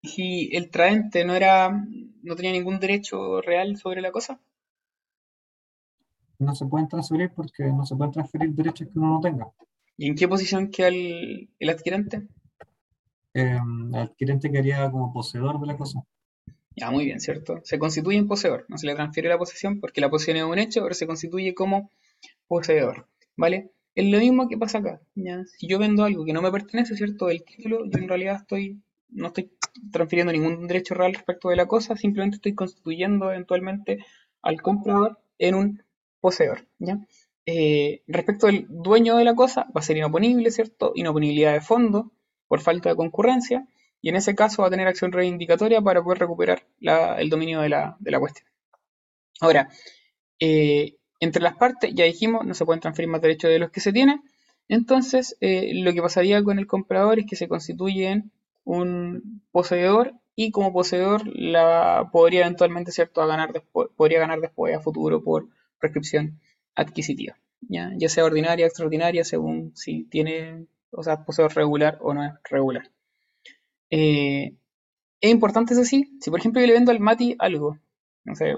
[0.01, 4.39] ¿Y el traente no era, no tenía ningún derecho real sobre la cosa?
[6.39, 9.47] No se pueden transferir porque no se pueden transferir derechos que uno no tenga.
[9.97, 12.27] ¿Y en qué posición queda el, adquirente?
[13.33, 16.01] Em, el adquirente quedaría como poseedor de la cosa.
[16.73, 17.59] Ya, muy bien, ¿cierto?
[17.65, 20.57] Se constituye en poseedor, no se le transfiere la posesión porque la posesión es un
[20.57, 21.91] hecho, pero se constituye como
[22.47, 23.71] poseedor, ¿vale?
[23.95, 25.43] Es lo mismo que pasa acá, ¿ya?
[25.45, 27.29] Si yo vendo algo que no me pertenece, ¿cierto?
[27.29, 29.51] El título, yo en realidad estoy, no estoy
[29.91, 33.99] transfiriendo ningún derecho real respecto de la cosa, simplemente estoy constituyendo eventualmente
[34.41, 35.83] al comprador en un
[36.19, 36.99] poseedor, ¿ya?
[37.45, 40.93] Eh, respecto del dueño de la cosa, va a ser inoponible, ¿cierto?
[40.95, 42.11] Inoponibilidad de fondo
[42.47, 43.67] por falta de concurrencia,
[44.01, 47.69] y en ese caso va a tener acción reivindicatoria para poder recuperar el dominio de
[47.69, 48.47] la, de la cuestión.
[49.39, 49.69] Ahora,
[50.39, 53.79] eh, entre las partes, ya dijimos, no se pueden transferir más derechos de los que
[53.79, 54.21] se tienen.
[54.67, 58.31] Entonces, eh, lo que pasaría con el comprador es que se constituye en
[58.63, 64.75] un poseedor y como poseedor la podría eventualmente, ¿cierto?, a ganar después, podría ganar después
[64.75, 65.47] a futuro por
[65.79, 66.39] prescripción
[66.75, 67.91] adquisitiva, ¿ya?
[68.07, 72.89] sea ordinaria, extraordinaria, según si tiene, o sea, poseedor regular o no es regular.
[73.89, 74.55] Eh,
[75.21, 77.79] es importante, eso sí, si por ejemplo yo le vendo al Mati algo,
[78.23, 78.55] no sé,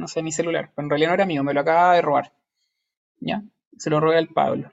[0.00, 2.32] no sé, mi celular, pero en realidad no era mío, me lo acaba de robar,
[3.20, 3.42] ¿ya?
[3.78, 4.72] Se lo robé al Pablo.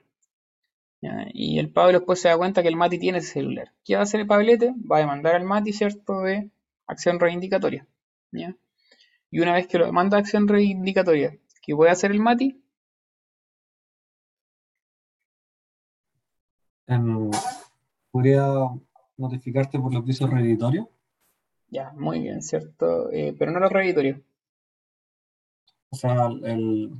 [1.32, 3.72] Y el Pablo después se da cuenta que el Mati tiene ese celular.
[3.84, 4.74] ¿Qué va a hacer el Pablete?
[4.90, 6.22] Va a demandar al Mati, ¿cierto?
[6.22, 6.50] De
[6.86, 7.86] acción reivindicatoria.
[8.32, 8.56] ¿ya?
[9.30, 12.60] Y una vez que lo demanda a acción reivindicatoria, ¿qué puede hacer el Mati?
[16.86, 17.30] Em,
[18.10, 18.46] ¿Podría
[19.16, 20.88] notificarte por los visos reeditorios?
[21.68, 23.10] Ya, muy bien, ¿cierto?
[23.12, 24.20] Eh, pero no los reeditorios.
[25.90, 26.92] O sea, el,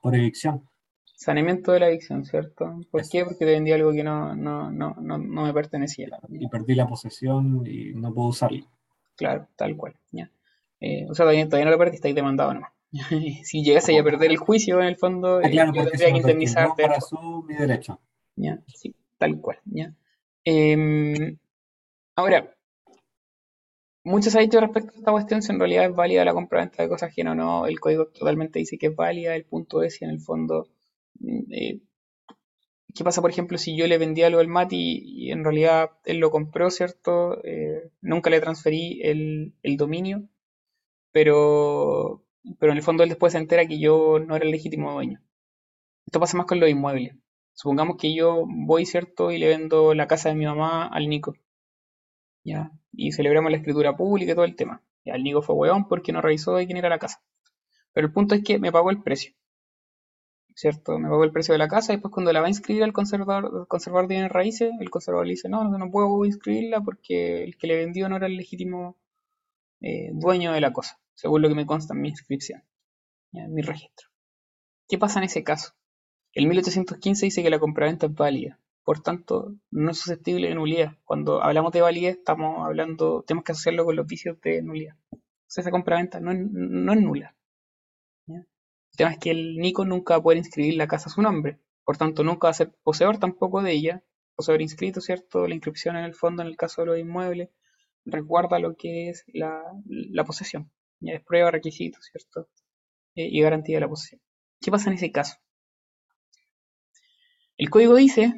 [0.00, 0.68] por evicción.
[1.16, 2.80] Saneamiento de la adicción, ¿cierto?
[2.90, 3.24] ¿Por qué?
[3.24, 6.08] Porque te vendí algo que no, no, no, no, me pertenecía.
[6.28, 8.66] Y perdí la posesión y no puedo usarlo.
[9.16, 9.94] Claro, tal cual.
[10.10, 10.30] ¿ya?
[10.80, 12.72] Eh, o sea, todavía, no lo perdiste, ahí demandado nomás.
[13.44, 16.82] si llegase a perder el juicio, en el fondo, ah, claro, yo tendría que indemnizarte.
[16.82, 17.98] Para su mi derecho.
[18.36, 18.58] ¿ya?
[18.74, 19.58] Sí, tal cual.
[19.64, 19.94] ¿ya?
[20.44, 21.36] Eh,
[22.16, 22.53] ahora,
[24.04, 26.82] muchos se ha dicho respecto a esta cuestión si en realidad es válida la compraventa
[26.82, 27.66] de cosas ajenas o no.
[27.66, 30.68] El código totalmente dice que es válida, el punto es si en el fondo
[31.50, 31.80] eh,
[32.94, 36.18] ¿Qué pasa, por ejemplo, si yo le vendí algo al Mati y, en realidad él
[36.18, 37.42] lo compró, ¿cierto?
[37.44, 40.28] Eh, nunca le transferí el, dominio,
[41.12, 42.24] pero,
[42.58, 45.20] pero en el fondo él después se entera que yo no era el legítimo dueño.
[46.06, 47.16] Esto pasa más con los inmuebles.
[47.54, 49.32] Supongamos que yo voy, ¿cierto?
[49.32, 51.34] Y le vendo la casa de mi mamá al Nico.
[52.44, 52.70] ¿Ya?
[52.92, 54.82] Y celebramos la escritura pública y todo el tema.
[55.04, 57.22] Y al Nico fue weón porque no revisó de quién era la casa.
[57.92, 59.34] Pero el punto es que me pagó el precio.
[60.54, 60.98] ¿cierto?
[60.98, 62.92] Me pago el precio de la casa y después cuando la va a inscribir al
[62.92, 67.56] conservador, el conservador de raíces, el conservador le dice, no, no, puedo inscribirla porque el
[67.56, 68.96] que le vendió no era el legítimo
[69.80, 72.62] eh, dueño de la cosa, según lo que me consta en mi inscripción,
[73.32, 74.08] en mi registro.
[74.88, 75.74] ¿Qué pasa en ese caso?
[76.32, 80.96] El 1815 dice que la compraventa es válida, por tanto, no es susceptible de nulidad.
[81.04, 84.96] Cuando hablamos de validez, estamos hablando, tenemos que asociarlo con los vicios de nulidad.
[85.10, 87.34] O sea, esa compraventa no no es nula.
[88.94, 91.20] El tema es que el Nico nunca va a poder inscribir la casa a su
[91.20, 94.04] nombre, por tanto nunca va a ser poseedor tampoco de ella,
[94.36, 95.48] poseedor inscrito, ¿cierto?
[95.48, 97.50] La inscripción en el fondo en el caso de los inmuebles
[98.04, 99.64] resguarda lo que es la,
[100.24, 100.70] posesión,
[101.00, 102.48] ya es prueba, requisito, ¿cierto?
[103.16, 104.20] Eh, y garantía de la posesión.
[104.60, 105.38] ¿Qué pasa en ese caso?
[107.56, 108.32] El código dice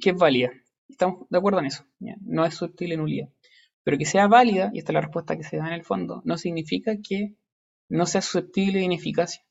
[0.00, 0.50] que es válida,
[0.88, 1.84] estamos de acuerdo en eso,
[2.22, 3.28] no es susceptible de nulidad,
[3.84, 6.22] pero que sea válida, y esta es la respuesta que se da en el fondo,
[6.24, 7.36] no significa que
[7.88, 9.42] no sea susceptible de ineficacia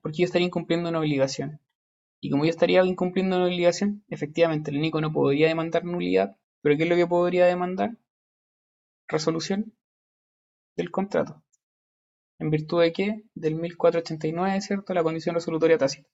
[0.00, 1.60] porque yo estaría incumpliendo una obligación.
[2.20, 6.76] Y como yo estaría incumpliendo una obligación, efectivamente el Nico no podría demandar nulidad, pero
[6.76, 7.98] ¿qué es lo que podría demandar?
[9.08, 9.74] Resolución
[10.76, 11.42] del contrato.
[12.38, 13.24] ¿En virtud de qué?
[13.34, 14.94] Del 1489, ¿cierto?
[14.94, 16.08] La condición resolutoria tácita.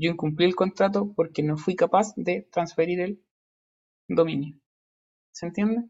[0.00, 3.22] Yo incumplí el contrato porque no fui capaz de transferir el
[4.08, 4.58] dominio.
[5.32, 5.84] ¿Se entiende?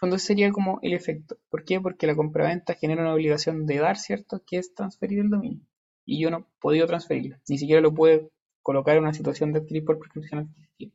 [0.00, 1.36] Cuando sería como el efecto.
[1.50, 1.78] ¿Por qué?
[1.78, 4.42] Porque la compraventa genera una obligación de dar, ¿cierto?
[4.46, 5.66] Que es transferir el dominio
[6.06, 7.36] y yo no he podido transferirlo.
[7.48, 8.30] Ni siquiera lo puede
[8.62, 10.92] colocar en una situación de adquirir por prescripción adquisitiva.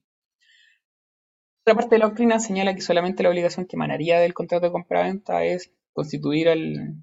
[1.63, 4.71] Otra parte de la doctrina señala que solamente la obligación que emanaría del contrato de
[4.71, 6.95] compra-venta es constituir al,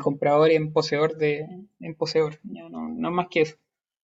[0.00, 1.46] comprador en poseedor de
[1.80, 2.40] en poseedor.
[2.42, 3.56] no, no más que eso.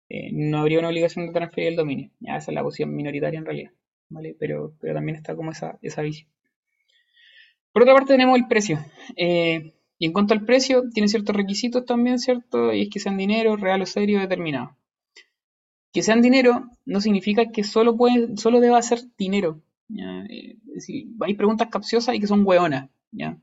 [0.09, 2.11] Eh, no habría una obligación de transferir el dominio.
[2.19, 3.71] Ya, esa es la posición minoritaria en realidad.
[4.09, 4.35] ¿vale?
[4.39, 6.29] Pero, pero también está como esa, esa visión.
[7.71, 8.79] Por otra parte tenemos el precio.
[9.17, 12.73] Eh, y en cuanto al precio, tiene ciertos requisitos también, ¿cierto?
[12.73, 14.77] Y es que sean dinero real o serio determinado.
[15.91, 19.61] Que sean dinero no significa que solo, puede, solo deba ser dinero.
[19.89, 20.57] Eh,
[21.21, 22.89] hay preguntas capciosas y que son hueonas.
[23.11, 23.37] ¿ya?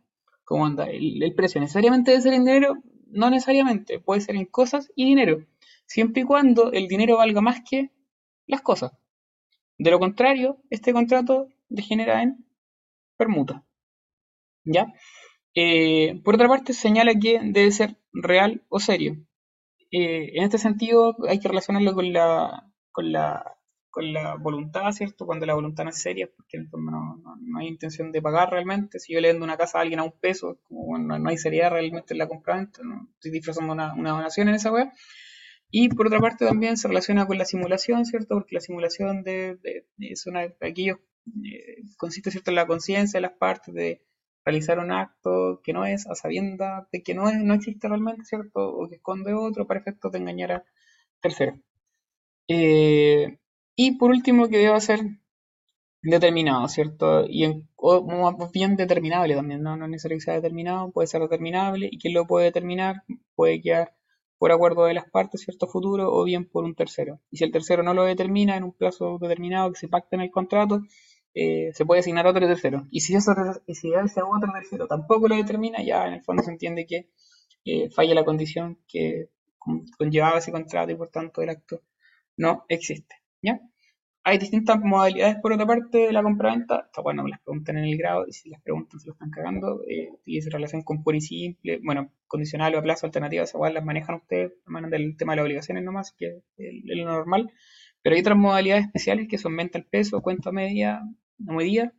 [0.45, 0.87] ¿Cómo anda?
[0.91, 2.77] El, precio necesariamente debe ser en dinero?
[3.13, 4.01] No necesariamente.
[4.01, 5.47] Puede ser en cosas y dinero.
[5.87, 7.91] Siempre y cuando el dinero valga más que
[8.47, 8.93] las cosas.
[9.79, 12.45] De lo contrario, este contrato degenera en
[13.17, 13.65] permuta.
[14.65, 14.93] ¿Ya?
[15.55, 19.17] Eh, por otra parte, señala que debe ser real o serio.
[19.91, 23.59] Eh, en este sentido, hay que relacionarlo con la, con la,
[23.93, 25.27] con la voluntad, ¿cierto?
[25.27, 28.99] Cuando la voluntad no es seria, porque no, no, hay intención de pagar realmente.
[28.99, 31.71] Si yo le vendo una casa a alguien a un peso, como no, hay seriedad
[31.71, 34.89] realmente en la compra, no estoy disfrazando una, una donación en esa web.
[35.71, 38.35] Y por otra parte también se relaciona con la simulación, ¿cierto?
[38.37, 40.99] Porque la simulación de, de, es una de aquellos,
[41.45, 44.03] eh, consiste, ¿cierto?, en la conciencia de las partes, de
[44.43, 48.25] realizar un acto que no es a sabienda de que no, es, no existe realmente,
[48.25, 48.75] ¿cierto?
[48.75, 50.65] O que esconde otro para efectos de engañar a
[51.21, 51.61] tercero.
[52.49, 53.39] Eh,
[53.77, 55.01] y por último, que debe hacer
[56.03, 57.27] determinado, ¿cierto?
[57.29, 59.77] Y en, o bien determinable también, ¿no?
[59.77, 61.89] No es sea determinado, puede ser determinable.
[61.91, 63.05] ¿Y quién lo puede determinar?
[63.35, 63.95] Puede quedar
[64.39, 65.69] por acuerdo de las partes, ¿cierto?
[65.69, 67.21] Futuro, o bien por un tercero.
[67.31, 70.23] Y si el tercero no lo determina en un plazo determinado que se pacta en
[70.23, 70.81] el contrato,
[71.35, 72.87] eh, se puede asignar otro tercero.
[72.91, 73.33] Y si, eso,
[73.69, 77.09] si ese otro tercero tampoco lo determina, ya en el fondo se entiende que
[77.65, 79.29] eh, falla la condición que
[79.97, 81.83] conllevaba ese contrato y por tanto el acto
[82.37, 83.22] no existe.
[83.43, 83.61] ¿Ya?
[84.25, 86.85] Hay distintas modalidades por otra parte de la compraventa.
[86.87, 89.31] Está bueno, me las preguntan en el grado y si las preguntan se lo están
[89.31, 89.83] cagando.
[89.89, 93.75] Eh, y se relación con pura y simple, bueno, condicional o a plazo, alternativas, igual
[93.75, 97.51] las manejan ustedes, manejan del tema de las obligaciones nomás, que es lo normal.
[98.03, 101.03] Pero hay otras modalidades especiales que son venta al peso, cuenta media,
[101.39, 101.93] no medida,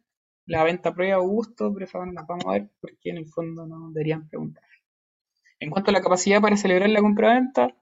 [0.45, 3.65] la venta prueba o gusto, pero eso las vamos a ver porque en el fondo
[3.65, 4.63] no deberían preguntar.
[5.59, 7.75] En cuanto a la capacidad para celebrar la compraventa,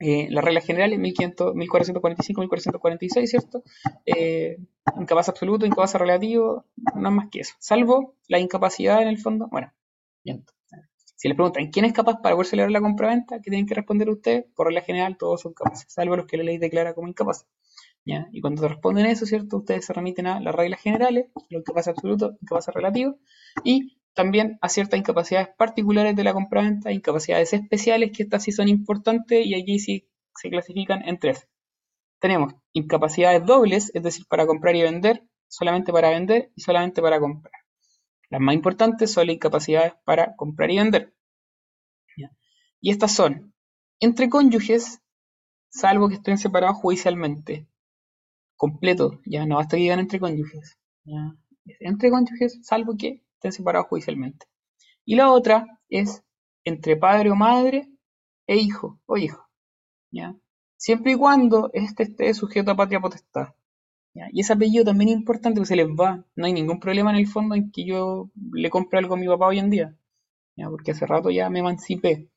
[0.00, 3.62] eh, la regla general es 1445, 1446, ¿cierto?
[4.06, 4.58] Eh,
[4.98, 6.64] incapaz absoluto, incapaz relativo,
[6.96, 7.54] no más que eso.
[7.58, 9.48] Salvo la incapacidad en el fondo.
[9.50, 9.72] Bueno,
[11.16, 14.08] si les preguntan quién es capaz para poder celebrar la compraventa, ¿qué tienen que responder
[14.08, 14.46] ustedes?
[14.54, 17.46] Por regla general, todos son capaces, salvo los que la ley declara como incapaces.
[18.32, 19.58] Y cuando te responden eso, ¿cierto?
[19.58, 23.18] Ustedes se remiten a las reglas generales, lo que pasa absoluto, lo que pasa relativo,
[23.62, 28.68] y también a ciertas incapacidades particulares de la compraventa, incapacidades especiales, que estas sí son
[28.68, 31.48] importantes y aquí sí se clasifican en tres.
[32.18, 37.18] Tenemos incapacidades dobles, es decir, para comprar y vender, solamente para vender y solamente para
[37.18, 37.52] comprar.
[38.28, 41.14] Las más importantes son las incapacidades para comprar y vender.
[42.82, 43.52] Y estas son
[44.00, 45.02] entre cónyuges,
[45.68, 47.68] salvo que estén separados judicialmente.
[48.56, 50.78] Completo, ya no basta que digan entre cónyuges.
[51.80, 54.46] Entre cónyuges, salvo que estén separados judicialmente.
[55.06, 56.22] Y la otra es
[56.64, 57.88] entre padre o madre
[58.46, 59.48] e hijo o hijo.
[60.76, 63.54] Siempre y cuando este esté sujeto a patria potestad.
[64.32, 66.24] Y ese apellido también es importante porque se les va.
[66.36, 69.26] No hay ningún problema en el fondo en que yo le compre algo a mi
[69.26, 69.96] papá hoy en día.
[70.56, 72.28] Porque hace rato ya me emancipé.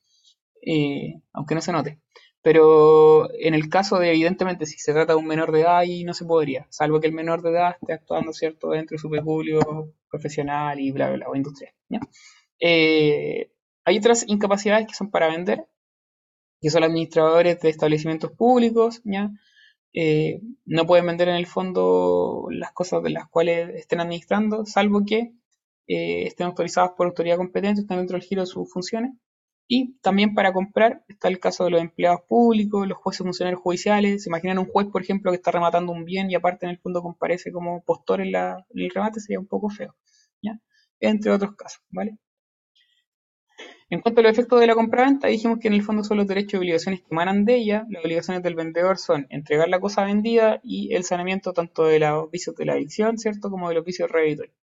[0.65, 1.99] Eh, aunque no se note.
[2.43, 6.03] Pero en el caso de, evidentemente, si se trata de un menor de edad, ahí
[6.03, 9.09] no se podría, salvo que el menor de edad esté actuando, ¿cierto?, dentro de su
[9.09, 11.73] peculio profesional y bla, bla, bla, o industrial.
[12.59, 13.49] Eh,
[13.85, 15.65] hay otras incapacidades que son para vender,
[16.61, 19.31] que son administradores de establecimientos públicos, ¿ya?
[19.93, 25.05] Eh, no pueden vender en el fondo las cosas de las cuales estén administrando, salvo
[25.05, 25.33] que
[25.87, 29.13] eh, estén autorizadas por autoridad competente, estén dentro del giro de sus funciones.
[29.67, 34.23] Y también para comprar está el caso de los empleados públicos, los jueces funcionarios judiciales.
[34.23, 36.79] ¿Se imaginan un juez, por ejemplo, que está rematando un bien y aparte en el
[36.79, 39.19] fondo comparece como postor en, el remate?
[39.19, 39.95] Sería un poco feo.
[40.41, 40.59] ¿ya?
[40.99, 42.17] Entre otros casos, ¿vale?
[43.89, 46.27] En cuanto a los efectos de la compraventa, dijimos que en el fondo son los
[46.27, 47.85] derechos y obligaciones que emanan de ella.
[47.89, 52.31] Las obligaciones del vendedor son entregar la cosa vendida y el saneamiento tanto de los
[52.31, 54.55] vicios de la adicción, ¿cierto?, como de los vicios reeditorios.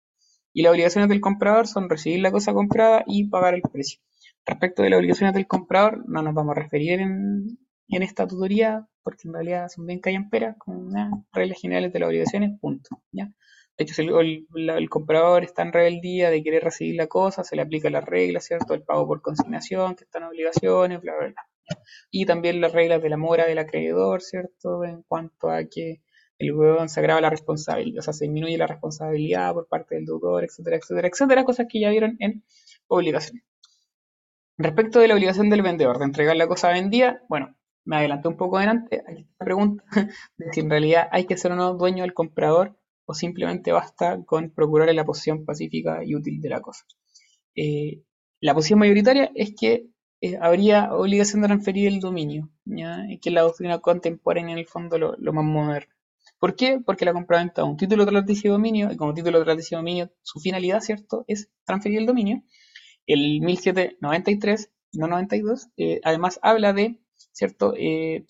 [0.53, 4.01] Y las obligaciones del comprador son recibir la cosa comprada y pagar el precio.
[4.45, 9.27] Respecto de las obligaciones del comprador, no nos vamos a referir en, esta tutoría, porque
[9.27, 13.01] en realidad son bien callamperas, con unas reglas generales de las obligaciones, punto.
[13.11, 13.31] ¿ya?
[13.77, 17.61] De hecho, si el, comprador está en rebeldía de querer recibir la cosa, se le
[17.61, 18.73] aplica la regla, ¿cierto?
[18.73, 21.47] El pago por consignación, que están obligaciones, bla, bla, bla.
[22.11, 24.83] Y también las reglas de la mora del acreedor, ¿cierto?
[24.83, 26.01] En cuanto a que
[26.37, 30.05] el huevón se agrava la responsabilidad, o sea, se disminuye la responsabilidad por parte del
[30.05, 32.43] deudor, etcétera, etcétera, etcétera, cosas que ya vieron en
[32.87, 33.43] obligaciones.
[34.61, 38.37] Respecto de la obligación del vendedor de entregar la cosa vendida, bueno, me adelanté un
[38.37, 39.01] poco adelante.
[39.07, 39.83] Aquí está la pregunta
[40.37, 44.23] de si en realidad hay que ser o no dueño del comprador o simplemente basta
[44.23, 46.85] con procurarle la posición pacífica y útil de la cosa.
[47.55, 48.03] Eh,
[48.39, 49.87] la posición mayoritaria es que
[50.21, 53.03] eh, habría obligación de transferir el dominio, ¿ya?
[53.19, 55.95] que es la doctrina contemporánea en el fondo lo, lo más moderno.
[56.37, 56.79] ¿Por qué?
[56.85, 60.81] Porque la compraventa un título de dominio y como título de de dominio su finalidad,
[60.81, 62.43] ¿cierto?, es transferir el dominio
[63.07, 66.99] el 1793, no 92, eh, además habla de,
[67.31, 67.73] ¿cierto?
[67.77, 68.25] Eh,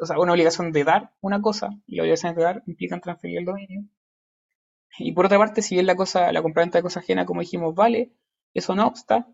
[0.00, 3.38] o sea, una obligación de dar una cosa, y la obligación de dar implican transferir
[3.38, 3.84] el dominio.
[4.98, 7.74] Y por otra parte, si bien la cosa, la compraventa de cosa ajena, como dijimos,
[7.74, 8.12] vale,
[8.54, 9.28] eso no obsta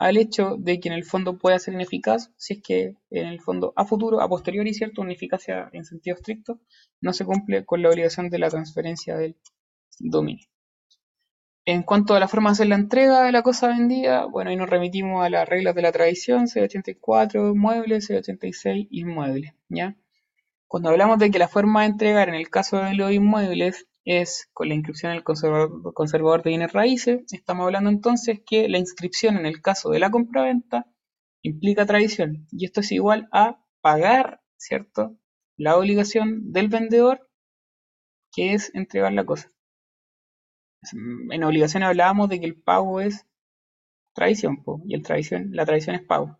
[0.00, 3.40] al hecho de que en el fondo pueda ser ineficaz si es que en el
[3.40, 6.58] fondo a futuro, a posteriori, cierto, una eficacia en sentido estricto,
[7.02, 9.36] no se cumple con la obligación de la transferencia del
[9.98, 10.46] dominio.
[11.72, 14.56] En cuanto a la forma de hacer la entrega de la cosa vendida, bueno, ahí
[14.56, 19.96] nos remitimos a las reglas de la tradición, C84 muebles, C86 inmuebles, ¿ya?
[20.66, 24.50] Cuando hablamos de que la forma de entregar en el caso de los inmuebles es
[24.52, 29.36] con la inscripción en el conservador, de bienes raíces, estamos hablando entonces que la inscripción
[29.36, 30.88] en el caso de la compraventa
[31.40, 35.16] implica tradición, y esto es igual a pagar, ¿cierto?
[35.56, 37.30] La obligación del vendedor,
[38.32, 39.52] que es entregar la cosa.
[40.92, 43.26] En obligación hablábamos de que el pago es
[44.14, 45.02] tradición, y el
[45.52, 46.38] la tradición es pago.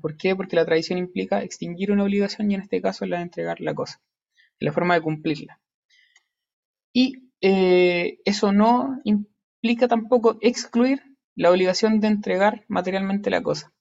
[0.00, 0.34] ¿Por qué?
[0.34, 3.74] Porque la tradición implica extinguir una obligación y en este caso la de entregar la
[3.74, 4.00] cosa,
[4.58, 5.60] la forma de cumplirla.
[6.92, 11.02] Y eh, eso no implica tampoco excluir
[11.36, 13.72] la obligación de entregar materialmente la cosa.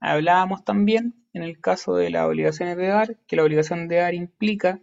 [0.00, 4.14] Hablábamos también, en el caso de las obligaciones de dar, que la obligación de dar
[4.14, 4.80] implica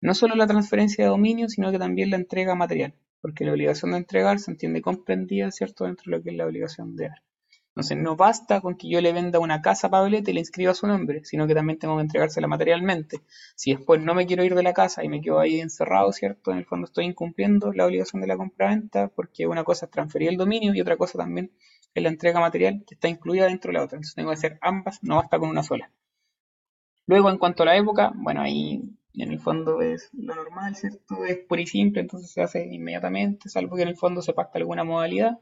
[0.00, 3.92] no solo la transferencia de dominio, sino que también la entrega material, porque la obligación
[3.92, 7.22] de entregar se entiende comprendida, ¿cierto?, dentro de lo que es la obligación de dar.
[7.70, 10.74] Entonces, no basta con que yo le venda una casa a Pablete y le inscriba
[10.74, 13.20] su nombre, sino que también tengo que entregársela materialmente.
[13.54, 16.50] Si después no me quiero ir de la casa y me quedo ahí encerrado, ¿cierto?
[16.50, 20.28] En el fondo estoy incumpliendo la obligación de la compra-venta, porque una cosa es transferir
[20.30, 21.52] el dominio y otra cosa también
[21.94, 23.96] es la entrega material que está incluida dentro de la otra.
[23.96, 25.92] Entonces tengo que hacer ambas, no basta con una sola.
[27.06, 28.82] Luego, en cuanto a la época, bueno, ahí
[29.14, 31.24] en el fondo es lo normal, ¿cierto?
[31.24, 34.58] Es puro y simple, entonces se hace inmediatamente, salvo que en el fondo se pacta
[34.58, 35.38] alguna modalidad.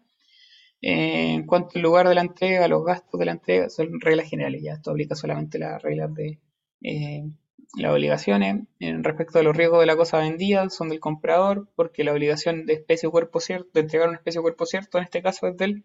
[0.80, 4.28] Eh, en cuanto al lugar de la entrega, los gastos de la entrega son reglas
[4.30, 6.40] generales, ya esto aplica solamente las reglas de
[6.82, 7.24] eh,
[7.76, 8.64] las obligaciones.
[8.78, 12.66] En respecto a los riesgos de la cosa vendida, son del comprador, porque la obligación
[12.66, 15.48] de especie o cuerpo cierto, de entregar una especie o cuerpo cierto, en este caso
[15.48, 15.84] es del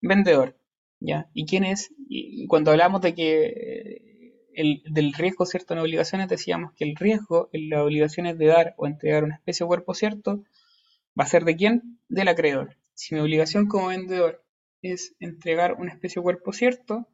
[0.00, 0.56] vendedor.
[1.00, 1.28] ¿ya?
[1.34, 1.92] ¿Y quién es?
[2.08, 4.07] Y cuando hablamos de que eh,
[4.58, 8.74] el, del riesgo cierto en obligaciones, decíamos que el riesgo en las obligaciones de dar
[8.76, 10.42] o entregar una especie o cuerpo cierto
[11.18, 12.00] va a ser de quién?
[12.08, 12.76] Del acreedor.
[12.92, 14.44] Si mi obligación como vendedor
[14.82, 17.06] es entregar una especie o cuerpo cierto,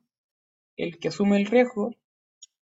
[0.76, 1.94] el que asume el riesgo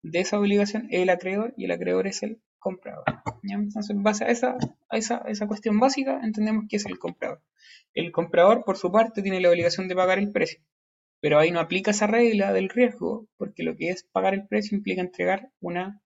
[0.02, 3.04] de esa obligación es el acreedor y el acreedor es el comprador.
[3.44, 4.58] Entonces, en base a esa,
[4.90, 7.40] esa, esa cuestión básica, entendemos que es el comprador.
[7.94, 10.60] El comprador, por su parte, tiene la obligación de pagar el precio,
[11.20, 14.76] pero ahí no aplica esa regla del riesgo, porque lo que es pagar el precio
[14.76, 16.02] implica entregar una,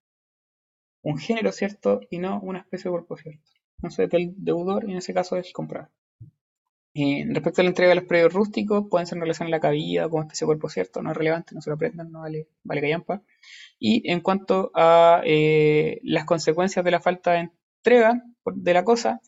[1.02, 3.50] un género cierto y no una especie de cuerpo cierto.
[3.78, 5.90] Entonces, el deudor, en ese caso, es el comprador.
[6.92, 9.60] Eh, respecto a la entrega de los predios rústicos, pueden ser en relación a la
[9.60, 12.48] cabida como especie de cuerpo cierto, no es relevante, no se lo aprendan, no vale,
[12.64, 13.22] vale callampa.
[13.78, 19.20] Y en cuanto a eh, las consecuencias de la falta de entrega de la cosa,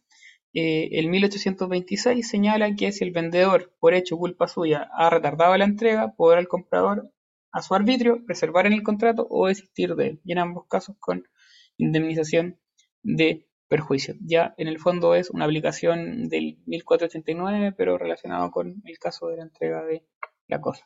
[0.52, 6.14] el 1826 señala que si el vendedor, por hecho culpa suya, ha retardado la entrega,
[6.14, 7.10] podrá el comprador,
[7.52, 10.96] a su arbitrio, preservar en el contrato o desistir de él, y en ambos casos
[10.98, 11.28] con
[11.76, 12.58] indemnización
[13.02, 14.14] de perjuicio.
[14.20, 19.36] Ya en el fondo es una aplicación del 1489, pero relacionado con el caso de
[19.36, 20.04] la entrega de
[20.48, 20.84] la cosa.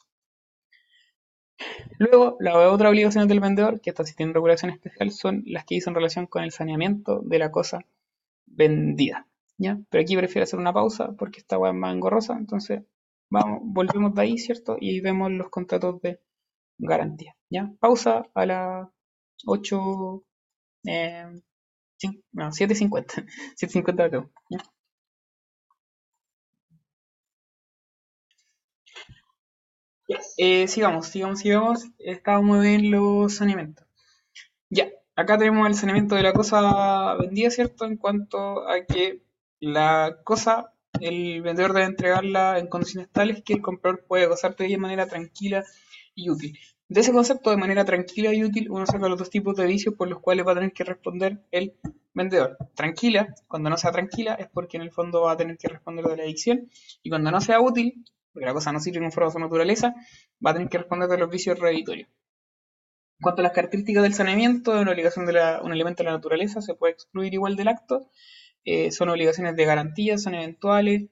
[1.98, 5.76] Luego, las otras obligaciones del vendedor, que estas sí tienen regulación especial, son las que
[5.76, 7.80] dicen relación con el saneamiento de la cosa
[8.44, 9.26] vendida.
[9.58, 9.78] ¿Ya?
[9.90, 12.82] Pero aquí prefiero hacer una pausa porque esta web es más engorrosa, entonces
[13.30, 14.76] vamos, volvemos de ahí, ¿cierto?
[14.80, 16.20] Y vemos los contratos de
[16.78, 17.36] garantía.
[17.50, 17.72] ¿ya?
[17.80, 18.88] Pausa a las
[19.46, 20.24] 8,
[20.86, 21.26] eh,
[22.32, 23.26] no, 7.50.
[23.56, 24.58] 7.50 de ¿ya?
[30.38, 31.84] Eh, sigamos, sigamos, sigamos.
[31.98, 33.86] Estábamos en los saneamientos.
[34.70, 37.84] Ya, acá tenemos el saneamiento de la cosa vendida, ¿cierto?
[37.86, 39.25] En cuanto a que
[39.60, 44.66] la cosa, el vendedor debe entregarla en condiciones tales que el comprador puede gozar de
[44.66, 45.64] ella de manera tranquila
[46.14, 46.58] y útil.
[46.88, 49.94] De ese concepto, de manera tranquila y útil, uno saca los dos tipos de vicios
[49.94, 51.74] por los cuales va a tener que responder el
[52.14, 52.56] vendedor.
[52.74, 56.04] Tranquila, cuando no sea tranquila, es porque en el fondo va a tener que responder
[56.06, 56.70] de la adicción.
[57.02, 59.94] Y cuando no sea útil, porque la cosa no sirve foro de su naturaleza,
[60.44, 62.08] va a tener que responder de los vicios reeditorios.
[63.18, 66.60] En cuanto a las características del saneamiento, una obligación de un elemento de la naturaleza
[66.60, 68.10] se puede excluir igual del acto.
[68.66, 71.08] Eh, son obligaciones de garantía, son eventuales.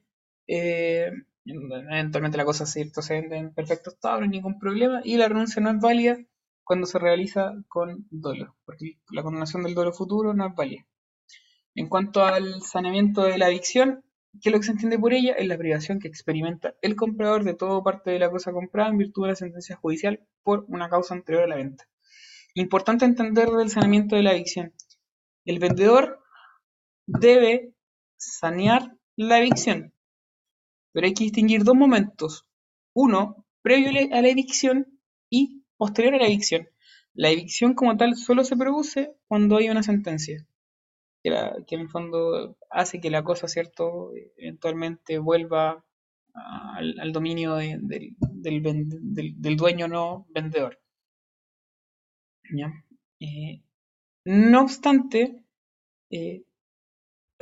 [0.48, 1.10] Eh,
[1.46, 5.62] eventualmente la cosa se vende en perfecto estado, no hay ningún problema, y la renuncia
[5.62, 6.18] no es válida
[6.64, 10.86] cuando se realiza con dolo, porque la condenación del dolo futuro no es válida.
[11.74, 14.04] En cuanto al saneamiento de la adicción,
[14.40, 15.34] ¿qué es lo que se entiende por ella?
[15.34, 18.98] Es la privación que experimenta el comprador de todo parte de la cosa comprada en
[18.98, 21.84] virtud de la sentencia judicial por una causa anterior a la venta.
[22.54, 24.72] Importante entender del saneamiento de la adicción.
[25.44, 26.23] El vendedor
[27.06, 27.72] debe
[28.16, 29.92] sanear la adicción,
[30.92, 32.46] pero hay que distinguir dos momentos.
[32.94, 35.00] Uno, previo a la evicción
[35.30, 36.68] y posterior a la evicción.
[37.14, 40.46] La evicción como tal solo se produce cuando hay una sentencia,
[41.22, 41.30] que,
[41.74, 45.84] en el fondo hace que la cosa, ¿cierto?, eventualmente vuelva
[46.34, 48.16] al, dominio del,
[49.56, 50.80] dueño no vendedor.
[53.20, 53.62] Eh,
[54.24, 55.42] no obstante,
[56.10, 56.42] eh,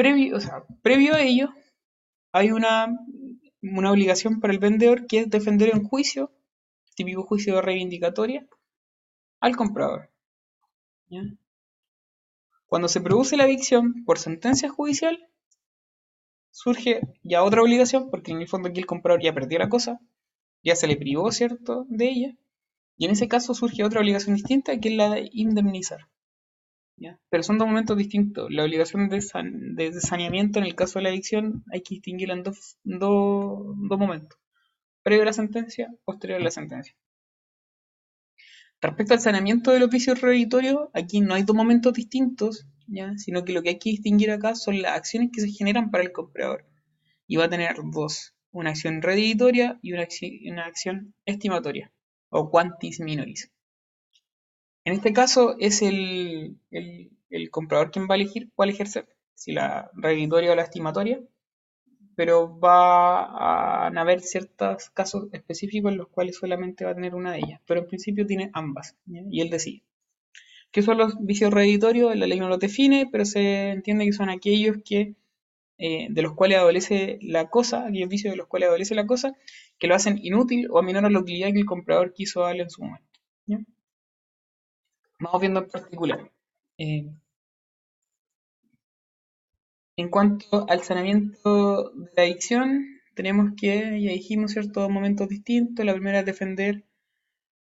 [0.03, 0.39] previo,
[0.83, 1.51] previo a ello,
[2.33, 2.89] hay una
[3.63, 6.33] una obligación para el vendedor que es defender en juicio,
[6.97, 8.47] típico juicio de reivindicatoria,
[9.41, 10.11] al comprador.
[12.67, 15.29] Cuando se produce la evicción por sentencia judicial,
[16.51, 20.01] surge ya otra obligación, porque en el fondo aquí el comprador ya perdió la cosa,
[20.65, 22.37] ya se le privó, ¿cierto?, de ella.
[22.97, 26.09] Y en ese caso surge otra obligación distinta, que es la de indemnizar.
[27.31, 28.51] Pero son dos momentos distintos.
[28.51, 29.21] La obligación de,
[30.01, 34.39] saneamiento en el caso de la adicción hay que distinguirla en dos, momentos.
[35.03, 36.95] Previo a la sentencia, posterior a la sentencia.
[38.81, 40.21] Respecto al saneamiento de los vicios
[40.93, 43.17] aquí no hay dos momentos distintos, ¿ya?
[43.17, 46.05] sino que lo que hay que distinguir acá son las acciones que se generan para
[46.05, 46.67] el comprador.
[47.27, 51.93] Y va a tener dos, una acción reditoria y una acción estimatoria,
[52.29, 53.53] o quantis minoris.
[54.85, 59.91] En este caso es el, el, comprador quien va a elegir cuál ejercer, si la
[59.95, 61.21] reditoria o la estimatoria,
[62.17, 67.33] pero va a haber ciertos casos específicos en los cuales solamente va a tener una
[67.33, 69.83] de ellas, pero en principio tiene ambas, y él decide.
[70.73, 72.17] ¿Qué son los vicios reeditorios?
[72.17, 75.15] La ley no los define, pero se entiende que son aquellos que,
[75.79, 79.37] eh, de los cuales adolece la cosa, aquellos vicios de los cuales adolece la cosa,
[79.79, 82.71] que lo hacen inútil o a menor la utilidad que el comprador quiso darle en
[82.71, 83.07] su momento.
[85.23, 86.31] Vamos viendo en particular.
[86.79, 87.09] Eh,
[89.97, 95.87] en cuanto al saneamiento de la adicción, tenemos que, ya dijimos, ciertos momentos distintos.
[95.87, 96.85] La primera es defender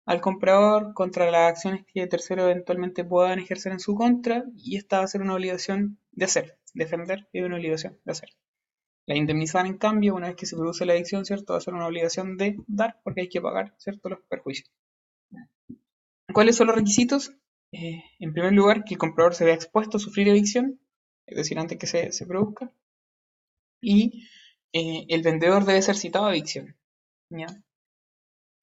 [0.05, 4.97] al comprador contra las acciones que terceros eventualmente puedan ejercer en su contra, y esta
[4.97, 6.57] va a ser una obligación de hacer.
[6.73, 8.29] Defender es una obligación de hacer.
[9.05, 11.53] La indemnizar, en cambio, una vez que se produce la adicción, ¿cierto?
[11.53, 14.09] Va a ser una obligación de dar porque hay que pagar, ¿cierto?
[14.09, 14.71] Los perjuicios.
[16.33, 17.31] ¿Cuáles son los requisitos?
[17.74, 20.80] Eh, en primer lugar, que el comprador se vea expuesto a sufrir evicción
[21.26, 22.71] es decir, antes que se, produzca.
[23.82, 24.28] Y
[24.71, 26.76] eh, el vendedor debe ser citado a evicción.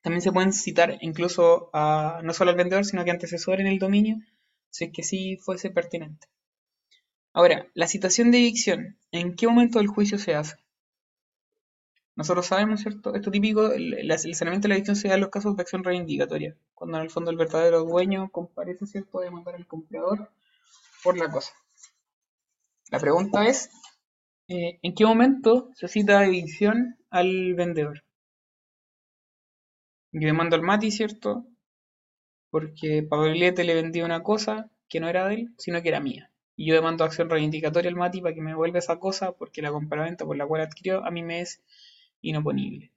[0.03, 4.17] También se pueden citar incluso no solo al vendedor, sino que antecesor en el dominio,
[4.71, 6.29] si es que sí fuese pertinente.
[7.33, 10.57] Ahora, la citación de evicción, ¿en qué momento del juicio se hace?
[12.17, 13.15] Nosotros sabemos, ¿cierto?
[13.15, 15.85] Esto típico, el, el, saneamiento de la evicción se da en los casos de acción
[15.85, 20.31] reivindicatoria, cuando en el fondo el verdadero dueño comparece, ¿cierto?, de mandar al comprador
[21.03, 21.53] por la cosa.
[22.91, 23.71] La pregunta es,
[24.49, 28.03] eh, ¿en qué momento se cita edición al vendedor?
[30.13, 31.47] Yo demando al Mati, ¿cierto?
[32.51, 36.33] Porque Pablete le vendió una cosa que no era de él, sino que era mía.
[36.57, 39.71] Y yo demando acción reivindicatoria al Mati para que me devuelva esa cosa porque la
[39.71, 41.63] compraventa por la cual adquirió a mí me es
[42.23, 42.93] inoponible.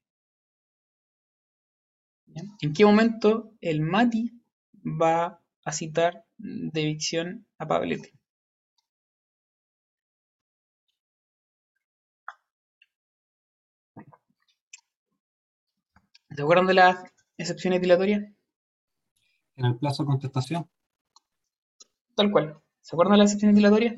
[2.61, 4.32] ¿En qué momento el Mati
[4.84, 8.11] va a citar de evicción a Pablete?
[16.36, 17.03] ¿Se acuerdan de las
[17.38, 18.24] excepciones dilatorias?
[19.55, 20.67] En el plazo de contestación.
[22.15, 22.59] Tal cual.
[22.82, 23.95] ¿Se acuerdan de las excepciones dilatorias?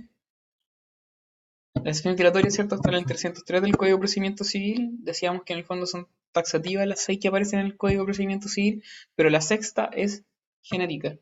[1.83, 2.75] Las excepciones dilatorias, ¿cierto?
[2.75, 4.97] Están en el 303 del Código de Procedimiento Civil.
[4.99, 8.05] Decíamos que en el fondo son taxativas las seis que aparecen en el Código de
[8.05, 8.83] Procedimiento Civil,
[9.15, 10.23] pero la sexta es
[10.61, 11.17] genérica,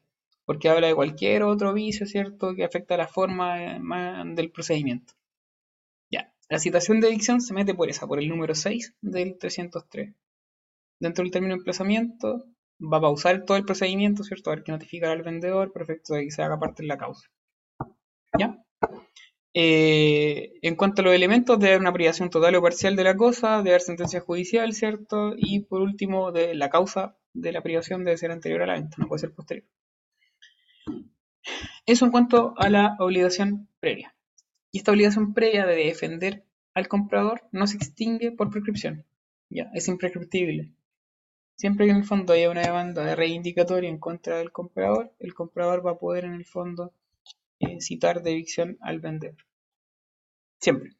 [0.45, 3.80] porque habla de cualquier otro vicio, ¿cierto?, que afecta a la forma eh,
[4.36, 5.14] del procedimiento.
[6.10, 10.14] Ya, la citación de adicción se mete por esa, por el número 6 del 303
[11.04, 12.45] dentro del término de emplazamiento,
[12.80, 14.49] va a pausar todo el procedimiento, ¿cierto?
[14.49, 17.28] A ver que notificar al vendedor, perfecto, de que se haga parte de la causa.
[18.39, 18.58] ¿Ya?
[19.56, 23.62] Eh, en cuanto a los elementos, de una privación total o parcial de la cosa,
[23.62, 25.34] de haber sentencia judicial, ¿cierto?
[25.38, 28.95] Y por último, de la causa de la privación debe ser anterior a la venta,
[28.97, 29.66] no puede ser posterior.
[31.86, 34.16] Eso en cuanto a la obligación previa.
[34.71, 39.05] Y esta obligación previa de defender al comprador no se extingue por prescripción.
[39.50, 40.71] Ya, es imprescriptible.
[41.55, 45.36] Siempre que en el fondo haya una demanda de reivindicatoria en contra del comprador, el
[45.36, 46.93] comprador va a poder en el fondo
[47.80, 49.38] citar de evicción al vendedor.
[50.60, 50.92] Siempre.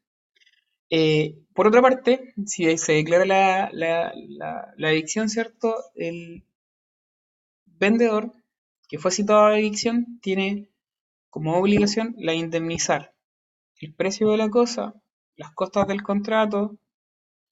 [0.90, 5.76] Eh, por otra parte, si se declara la, la, la, ¿cierto?
[5.96, 6.44] El
[7.66, 8.32] vendedor
[8.88, 10.70] que fue citado a evicción tiene
[11.30, 13.14] como obligación la indemnizar
[13.80, 14.94] el precio de la cosa,
[15.36, 16.78] las costas del contrato,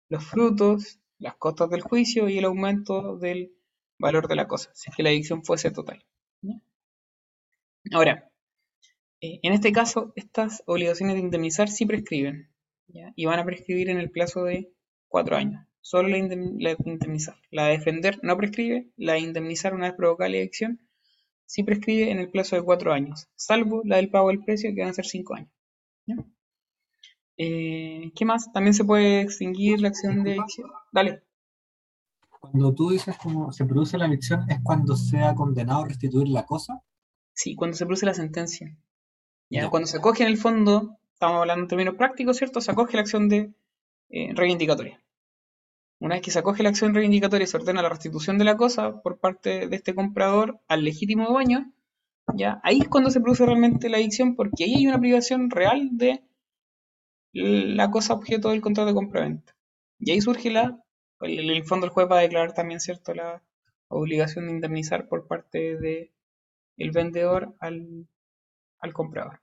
[0.08, 3.54] los frutos, las costas del juicio y el aumento del
[3.98, 6.06] valor de la cosa, si es que la adicción fuese total.
[7.92, 8.31] Ahora,
[9.22, 12.50] en este caso, estas obligaciones de indemnizar sí prescriben
[13.16, 14.74] y van a prescribir en el plazo de
[15.08, 15.66] cuatro años.
[15.82, 17.36] Solo la, indemnizar.
[17.50, 20.80] La defender no prescribe, la indemnizar una vez provocada la adicción
[21.52, 24.82] sí prescribe en el plazo de cuatro años, salvo la del pago del precio que
[24.82, 25.52] van a ser cinco años.
[27.36, 28.54] Eh, ¿Qué más?
[28.54, 30.70] También se puede extinguir la acción de evicción.
[30.94, 31.24] Dale.
[32.40, 36.30] Cuando tú dices cómo se produce la evicción, ¿es cuando se ha condenado a restituir
[36.30, 36.82] la cosa?
[37.34, 38.78] Sí, cuando se produce la sentencia.
[39.70, 42.62] Cuando se acoge en el fondo estamos hablando en términos prácticos, ¿cierto?
[42.62, 43.54] Se acoge la acción de
[44.10, 45.04] eh, reivindicatoria.
[46.00, 48.58] Una vez que se acoge la acción reivindicatoria y se ordena la restitución de la
[48.58, 51.72] cosa por parte de este comprador al legítimo dueño,
[52.34, 52.60] ¿ya?
[52.64, 56.24] Ahí es cuando se produce realmente la adicción porque ahí hay una privación real de
[57.34, 59.56] la cosa objeto del contrato de compra-venta.
[60.00, 60.84] Y ahí surge la,
[61.20, 63.44] en el fondo el juez va a declarar también, ¿cierto?, la
[63.90, 66.12] obligación de indemnizar por parte de
[66.78, 68.08] vendedor al,
[68.80, 69.41] al comprador.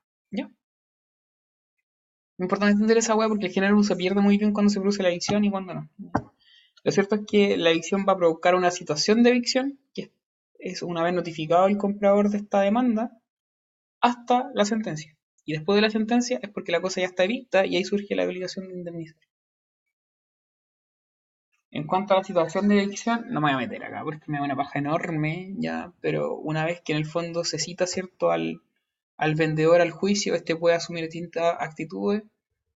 [2.39, 2.45] ¿Ya?
[2.45, 5.09] Importante entender esa hueá porque el género se pierde muy bien cuando se produce la
[5.09, 5.91] adicción y cuando no.
[6.85, 10.13] Lo cierto es que la adicción va a provocar una situación de evicción, que
[10.59, 13.21] es una vez notificado el comprador de esta demanda,
[14.01, 15.17] hasta la sentencia.
[15.45, 18.15] Y después de la sentencia es porque la cosa ya está evicta y ahí surge
[18.15, 19.21] la obligación de indemnizar.
[21.71, 24.39] En cuanto a la situación de evicción, no me voy a meter acá porque me
[24.39, 28.31] da una paja enorme, ya, pero una vez que en el fondo se cita, ¿cierto?,
[28.31, 28.63] al,
[29.19, 32.23] al vendedor al juicio, este puede asumir distintas actitudes,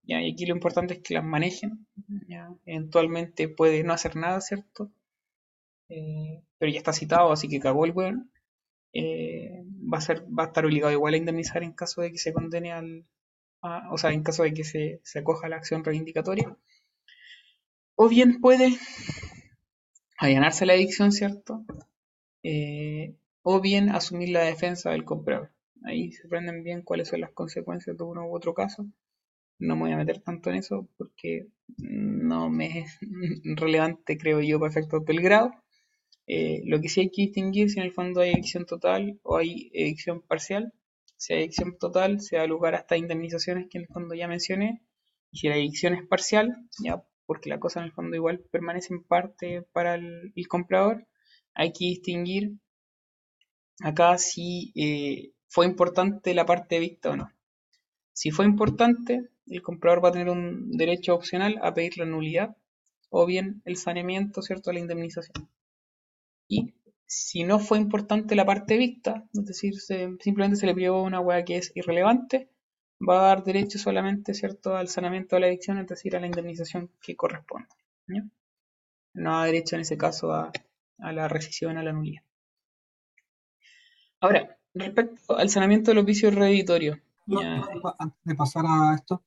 [0.05, 1.87] y aquí lo importante es que las manejen,
[2.67, 4.91] eventualmente puede no hacer nada, ¿cierto?
[5.89, 8.31] Eh, pero ya está citado, así que cagó el weón.
[8.93, 12.19] Eh, va, a ser, va a estar obligado igual a indemnizar en caso de que
[12.19, 13.07] se condene al,
[13.91, 16.57] o sea, en caso de que se, se acoja la acción reivindicatoria.
[17.95, 18.77] O bien puede
[20.19, 21.65] allanarse la adicción, ¿cierto?
[22.43, 25.53] Eh, o bien asumir la defensa del comprador.
[25.85, 28.87] Ahí se prenden bien cuáles son las consecuencias de uno u otro caso.
[29.59, 31.49] No me voy a meter tanto en eso porque
[31.79, 32.99] no me es
[33.45, 35.53] relevante, creo yo, para efectos del grado.
[36.27, 39.37] Eh, lo que sí hay que distinguir si en el fondo hay evicción total o
[39.37, 40.73] hay evicción parcial.
[41.17, 44.29] Si hay evicción total, se da lugar a estas indemnizaciones que en el fondo ya
[44.29, 44.83] mencioné.
[45.31, 48.93] Y si la evicción es parcial, ya porque la cosa en el fondo igual permanece
[48.93, 51.07] en parte para el, comprador,
[51.55, 52.53] hay que distinguir
[53.81, 57.31] acá si eh, fue importante la parte vista o no.
[58.15, 62.57] Si fue importante, el comprador va a tener un derecho opcional a pedir la nulidad
[63.11, 65.51] o bien el saneamiento, ¿cierto?, la indemnización.
[66.49, 66.73] Y
[67.05, 71.45] si no fue importante la parte vista, es decir, simplemente se le privó una hueá
[71.45, 72.49] que es irrelevante,
[73.07, 76.29] va a dar derecho solamente, ¿cierto?, al saneamiento de la adicción, es decir, a la
[76.29, 77.69] indemnización que corresponde.
[79.13, 80.51] No da derecho en ese caso a,
[80.99, 82.23] a la rescisión, a la nulidad.
[84.19, 86.99] Ahora, Respecto al saneamiento de los vicios reeditorios.
[87.99, 89.23] antes de pasar a esto,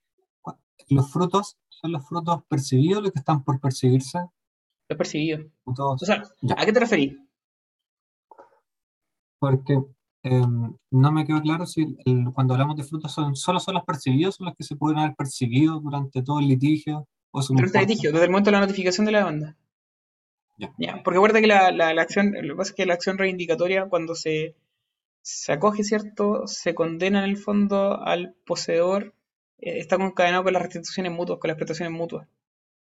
[0.89, 4.19] los frutos son los frutos percibidos los que están por percibirse.
[4.89, 5.47] Los percibidos.
[5.65, 6.23] O sea,
[6.57, 7.17] ¿a qué te referís?
[9.39, 9.83] Porque
[10.23, 11.95] em, no me quedó claro si
[12.33, 15.15] cuando hablamos de frutos son solo son los percibidos o los que se pueden haber
[15.15, 17.07] percibido durante todo el litigio.
[17.31, 19.57] O durante el litigio, desde el momento de la notificación de la demanda.
[20.57, 21.03] Ya.
[21.03, 24.15] porque recuerda que la, la, acción, lo que pasa es que la acción reivindicatoria, cuando
[24.15, 24.55] se
[25.25, 26.45] se acoge, ¿cierto?
[26.45, 29.15] Se condena en el fondo al poseedor,
[29.57, 32.27] eh, está concadenado con las restituciones mutuas, con las prestaciones mutuas,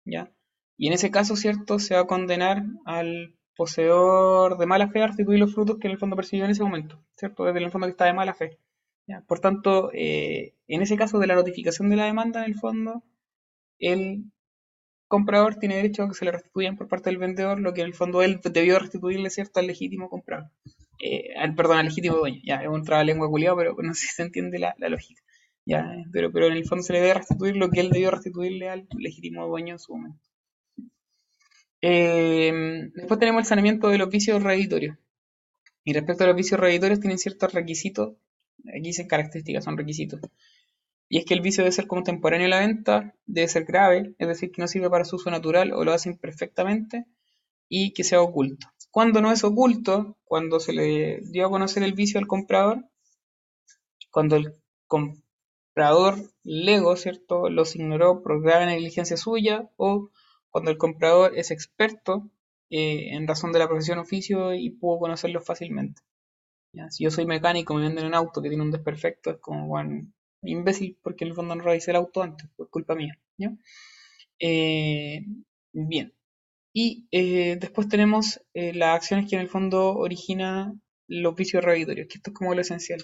[0.03, 0.29] ¿ya?
[0.77, 1.79] Y en ese caso, ¿cierto?
[1.79, 5.93] Se va a condenar al poseedor de mala fe a restituir los frutos que en
[5.93, 7.45] el fondo percibió en ese momento, ¿cierto?
[7.45, 8.59] Desde el fondo que está de mala fe.
[9.07, 9.21] ¿ya?
[9.21, 13.03] Por tanto, eh, en ese caso de la notificación de la demanda, en el fondo,
[13.79, 14.25] el
[15.07, 17.87] comprador tiene derecho a que se le restituyan por parte del vendedor lo que en
[17.87, 20.51] el fondo él debió restituirle, ¿cierto?, al legítimo comprador
[21.03, 22.41] eh, perdón, al legítimo dueño.
[22.43, 25.21] Ya, es un lengua culiado, pero no sé si se entiende la, lógica.
[25.65, 28.69] Ya, pero, pero en el fondo se le debe restituir lo que él debió restituirle
[28.69, 30.19] al legítimo dueño en su momento.
[31.81, 34.97] Eh, después tenemos el saneamiento de los vicios reeditorios.
[35.83, 38.15] Y respecto a los vicios reeditorios tienen ciertos requisitos.
[38.69, 40.21] Aquí dicen características, son requisitos.
[41.09, 44.27] Y es que el vicio debe ser contemporáneo a la venta, debe ser grave, es
[44.27, 47.05] decir, que no sirve para su uso natural o lo hace imperfectamente
[47.67, 48.67] y que sea oculto.
[48.93, 52.85] Cuando no es oculto, cuando se le dio a conocer el vicio al comprador,
[54.11, 54.53] cuando el
[54.85, 60.11] comprador lego, ¿cierto?, los ignoró por grave negligencia suya o
[60.51, 62.29] cuando el comprador es experto
[62.69, 66.03] eh, en razón de la profesión oficio y pudo conocerlo fácilmente.
[66.91, 70.07] Si yo soy mecánico, me venden un auto que tiene un desperfecto, es como, bueno,
[70.43, 73.17] imbécil porque en el fondo no revisé el auto antes, por culpa mía.
[74.37, 75.25] Eh,
[75.71, 76.13] bien,
[76.73, 80.73] y eh, después tenemos eh, las acciones que en el fondo origina
[81.07, 83.03] los vicios reeditorios, que esto es como lo esencial.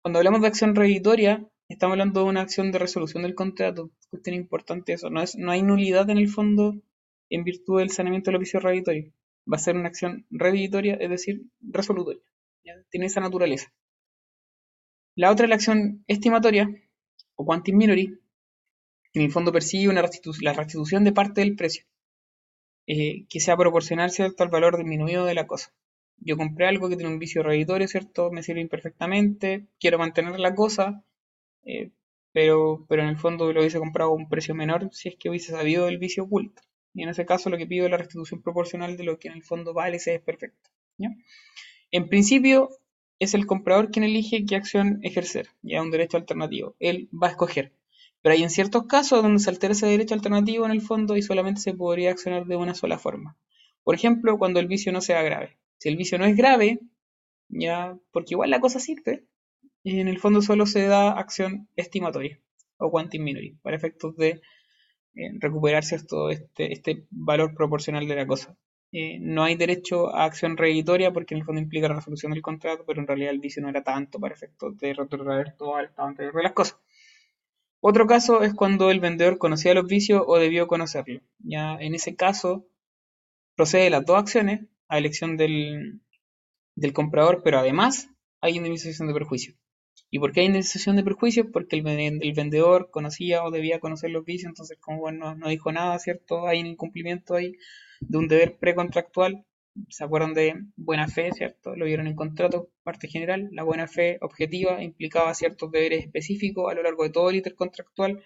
[0.00, 3.90] Cuando hablamos de acción reeditoria, estamos hablando de una acción de resolución del contrato.
[4.08, 5.10] Cuestión importante eso.
[5.10, 6.80] No, hay nulidad en el fondo
[7.30, 9.12] en virtud del saneamiento de los vicios reeditorios.
[9.50, 12.22] Va a ser una acción reeditoria, es decir, resolutoria.
[12.90, 13.72] Tiene esa naturaleza.
[15.16, 16.70] La otra es la acción estimatoria,
[17.34, 18.18] o quantum minori,
[19.14, 20.02] en el fondo persigue una
[20.40, 21.84] la restitución de parte del precio.
[22.86, 25.72] Eh, que sea proporcional, al valor disminuido de la cosa.
[26.18, 28.30] Yo compré algo que tiene un vicio reditorio, ¿cierto?
[28.30, 31.04] Me sirve imperfectamente, quiero mantener la cosa,
[31.64, 31.90] eh,
[32.32, 35.28] pero, pero en el fondo lo hubiese comprado a un precio menor si es que
[35.30, 36.62] hubiese sabido el vicio oculto.
[36.94, 39.34] Y en ese caso lo que pido es la restitución proporcional de lo que en
[39.34, 40.70] el fondo vale ese desperfecto.
[40.98, 41.10] ¿ya?
[41.90, 42.70] En principio
[43.18, 46.74] es el comprador quien elige qué acción ejercer, ya un derecho alternativo.
[46.80, 47.72] Él va a escoger.
[48.22, 51.22] Pero hay en ciertos casos donde se altera ese derecho alternativo en el fondo y
[51.22, 53.36] solamente se podría accionar de una sola forma.
[53.82, 55.58] Por ejemplo, cuando el vicio no sea grave.
[55.78, 56.78] Si el vicio no es grave,
[57.48, 59.24] ya, porque igual la cosa sirve,
[59.84, 62.38] en el fondo solo se da acción estimatoria
[62.78, 64.40] o quantum minori para efectos de
[65.14, 68.56] eh, recuperar cierto este, este valor proporcional de la cosa.
[68.92, 72.42] Eh, no hay derecho a acción reditoria porque en el fondo implica la resolución del
[72.42, 75.86] contrato, pero en realidad el vicio no era tanto para efectos de retrotraer todo el
[75.86, 76.78] estado anterior de las cosas.
[77.84, 81.20] Otro caso es cuando el vendedor conocía los vicios o debió conocerlos.
[81.40, 82.64] Ya en ese caso
[83.56, 86.00] procede las dos acciones a elección del,
[86.92, 88.08] comprador, pero además
[88.40, 89.54] hay indemnización de perjuicio.
[90.10, 91.48] ¿Y por qué hay indemnización de perjuicios?
[91.52, 95.98] Porque el, vendedor conocía o debía conocer los vicios, entonces como bueno, no dijo nada,
[95.98, 96.46] ¿cierto?
[96.46, 97.56] Hay un incumplimiento ahí
[97.98, 99.44] de un deber precontractual.
[99.88, 101.74] ¿Se acuerdan de buena fe, cierto?
[101.76, 103.48] Lo vieron en contrato, parte general.
[103.52, 108.22] La buena fe objetiva implicaba ciertos deberes específicos a lo largo de todo el intercontractual.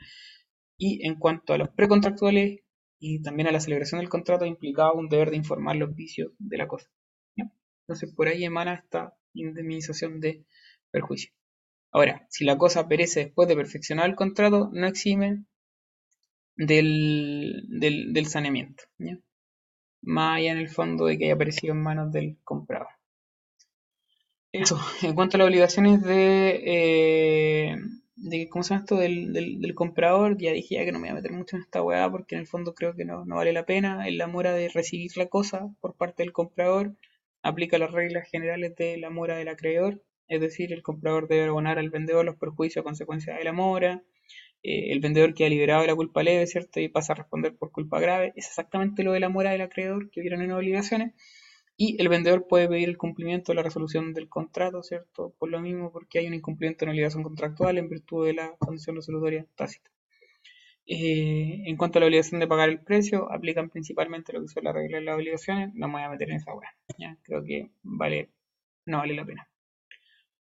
[0.78, 2.60] Y en cuanto a los precontractuales
[2.98, 6.58] y también a la celebración del contrato, implicaba un deber de informar los vicios de
[6.58, 6.90] la cosa.
[7.88, 10.44] Entonces por ahí emana esta indemnización de
[10.90, 11.32] perjuicio.
[11.92, 15.44] Ahora, si la cosa perece después de perfeccionar el contrato, no exime
[16.56, 18.84] del, del, saneamiento.
[20.06, 22.88] Más allá en el fondo de que haya aparecido en manos del comprador.
[24.52, 27.76] Eso, en cuanto a las obligaciones de, eh,
[28.14, 28.96] de ¿cómo se llama esto?
[28.96, 31.82] Del, del, comprador, ya dije ya que no me voy a meter mucho en esta
[31.82, 34.08] weá porque en el fondo creo que no, no vale la pena.
[34.08, 36.94] En la mora de recibir la cosa por parte del comprador
[37.42, 41.78] aplica las reglas generales de la mora del acreedor, es decir, el comprador debe abonar
[41.78, 44.02] al vendedor los perjuicios a consecuencia de la mora,
[44.68, 46.80] eh, el vendedor queda liberado de la culpa leve, ¿cierto?
[46.80, 50.10] Y pasa a responder por culpa grave, es exactamente lo de la mora del acreedor
[50.10, 51.12] que vieron en obligaciones,
[51.76, 55.34] y el vendedor puede pedir el cumplimiento de la resolución del contrato, ¿cierto?
[55.38, 58.96] Por lo mismo, porque hay un incumplimiento en obligación contractual en virtud de la condición
[58.96, 59.88] resolutoria tácita.
[60.88, 64.64] Eh, en cuanto a la obligación de pagar el precio, aplican principalmente lo que son
[64.64, 65.74] las reglas de las obligaciones.
[65.74, 66.74] No me voy a meter en esa hora.
[66.98, 67.16] ¿ya?
[67.22, 68.30] Creo que vale,
[68.86, 69.48] no vale la pena.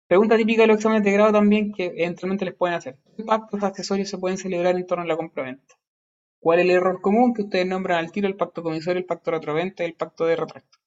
[0.08, 3.00] Pregunta típica de los exámenes de grado también que eventualmente les pueden hacer.
[3.18, 5.76] ¿Qué pactos accesorios se pueden celebrar en torno a la compraventa?
[6.40, 8.28] ¿Cuál es el error común que ustedes nombran al tiro?
[8.28, 10.78] El pacto comisorio, el pacto retroventa y el pacto de retracto.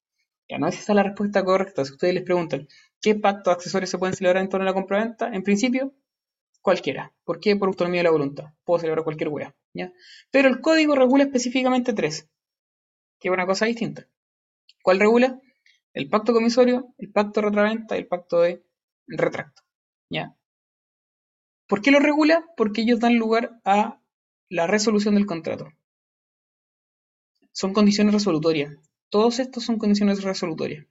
[0.48, 1.84] Ya no es esa la respuesta correcta.
[1.84, 2.68] Si ustedes les preguntan
[3.00, 5.92] qué pactos accesorios se pueden celebrar en torno a la compraventa, en principio
[6.62, 7.12] cualquiera.
[7.24, 7.56] ¿Por qué?
[7.56, 8.52] Por autonomía de la voluntad.
[8.62, 9.52] Puedo celebrar cualquier wea.
[9.74, 9.92] ¿ya?
[10.30, 12.28] Pero el código regula específicamente tres,
[13.18, 14.06] que es una cosa distinta.
[14.80, 15.40] ¿Cuál regula?
[15.92, 18.62] El pacto comisorio, el pacto retraventa y el pacto de
[19.08, 19.62] retracto.
[20.10, 20.36] ¿ya?
[21.66, 22.46] ¿Por qué lo regula?
[22.56, 24.00] Porque ellos dan lugar a
[24.48, 25.68] la resolución del contrato.
[27.52, 28.74] Son condiciones resolutorias.
[29.10, 30.86] Todos estos son condiciones resolutorias.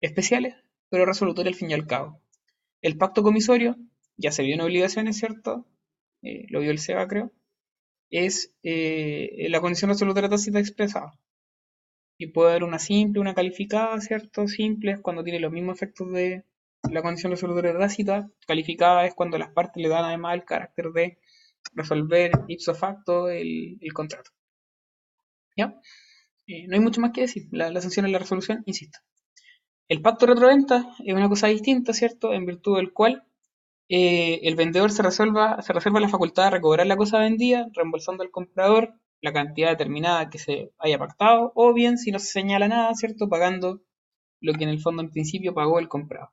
[0.00, 0.56] Especiales,
[0.88, 2.20] pero resolutorias al fin y al cabo.
[2.82, 3.76] El pacto comisorio
[4.16, 5.66] ya se vio en obligaciones, ¿cierto?
[6.22, 7.32] Eh, lo vio el SEBA, creo,
[8.10, 11.18] es eh, la condición resolutoria tácita expresada.
[12.18, 14.48] Y puede haber una simple, una calificada, ¿cierto?
[14.48, 16.44] Simple es cuando tiene los mismos efectos de
[16.90, 18.30] la condición resolutoria tácita.
[18.46, 21.18] Calificada es cuando las partes le dan además el carácter de
[21.74, 24.30] resolver ipso facto el, contrato.
[25.56, 25.74] ¿Ya?
[26.46, 27.48] Eh, no hay mucho más que decir.
[27.52, 28.98] La, la sanción es la resolución, insisto.
[29.88, 32.32] El pacto retroventa es una cosa distinta, ¿cierto?
[32.32, 33.24] En virtud del cual
[33.88, 38.22] eh, el vendedor se, resuelva, se reserva la facultad de recobrar la cosa vendida, reembolsando
[38.22, 42.68] al comprador la cantidad determinada que se haya pactado, o bien, si no se señala
[42.68, 43.28] nada, ¿cierto?
[43.28, 43.80] Pagando
[44.40, 46.30] lo que en el fondo en principio pagó el comprador.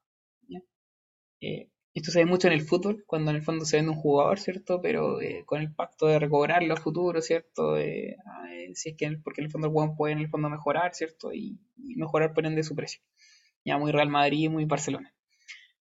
[1.42, 3.98] Eh, esto se ve mucho en el fútbol, cuando en el fondo se vende un
[3.98, 4.82] jugador, ¿cierto?
[4.82, 7.76] Pero eh, con el pacto de recobrarlo a futuro, ¿cierto?
[8.74, 11.34] si es que, porque en el fondo el jugador puede en el fondo mejorar, ¿cierto?
[11.34, 11.60] Y,
[11.96, 13.02] mejorar por ende su precio.
[13.66, 15.14] Ya muy Real Madrid y muy Barcelona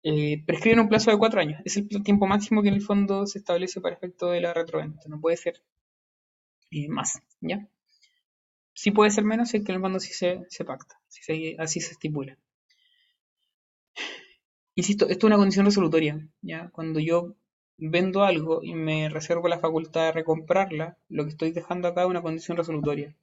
[0.08, 1.60] eh, prescriben un plazo de cuatro años.
[1.66, 5.02] Es el tiempo máximo que en el fondo se establece para efecto de la retroventa.
[5.08, 5.64] No puede ser
[6.70, 7.68] eh, más, ¿ya?
[8.74, 11.94] Sí puede ser menos es que en el fondo sí se, pacta, si así se
[11.94, 12.38] estipula.
[14.76, 16.70] Insisto, esto es una condición resolutoria, ¿ya?
[16.72, 17.36] Cuando yo
[17.78, 22.08] vendo algo y me reservo la facultad de recomprarla, lo que estoy dejando acá es
[22.08, 23.16] una condición resolutoria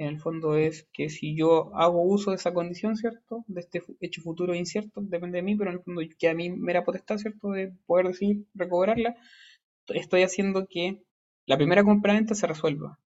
[0.00, 3.44] en el fondo es que si yo hago uso de esa condición, ¿cierto?
[3.48, 6.48] De este hecho futuro incierto, depende de mí, pero en el fondo que a mí
[6.48, 7.50] me era potestad, ¿cierto?
[7.50, 9.14] De poder decir, recobrarla,
[9.88, 11.02] estoy haciendo que
[11.44, 12.98] la primera compra-venta se resuelva,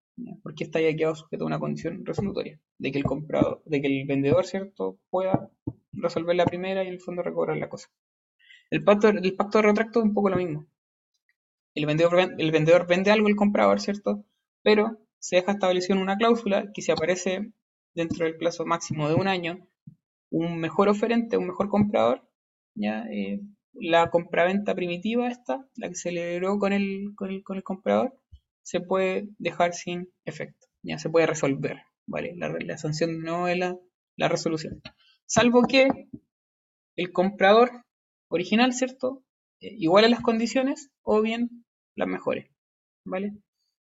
[0.44, 3.88] porque está ya quedado sujeto a una condición resolutoria, de que el comprador, de que
[3.88, 4.96] el vendedor, ¿cierto?
[5.10, 5.50] Pueda
[5.96, 7.88] resolver la primera y en el fondo recobrar la cosa.
[8.70, 10.66] El pacto, el pacto de retracto es un poco lo mismo.
[11.74, 14.24] el vendedor, vende algo al comprador, ¿cierto?
[14.62, 17.52] Pero se deja establecido una cláusula que si aparece
[17.94, 19.68] dentro del plazo máximo de un año
[20.30, 22.28] un mejor oferente, un mejor comprador,
[22.74, 23.06] ¿ya?
[23.12, 23.40] Eh,
[23.72, 28.18] la compraventa primitiva esta, la que se celebró con el, con el, comprador,
[28.62, 32.34] se puede dejar sin efecto, ya se puede resolver, ¿vale?
[32.36, 34.80] La, sanción no es la resolución.
[35.36, 35.88] Salvo que
[36.94, 37.82] el comprador
[38.28, 39.24] original, ¿cierto?
[39.60, 39.76] Eh,
[40.08, 41.64] las condiciones o bien
[41.96, 42.52] las mejores,
[43.04, 43.32] ¿vale?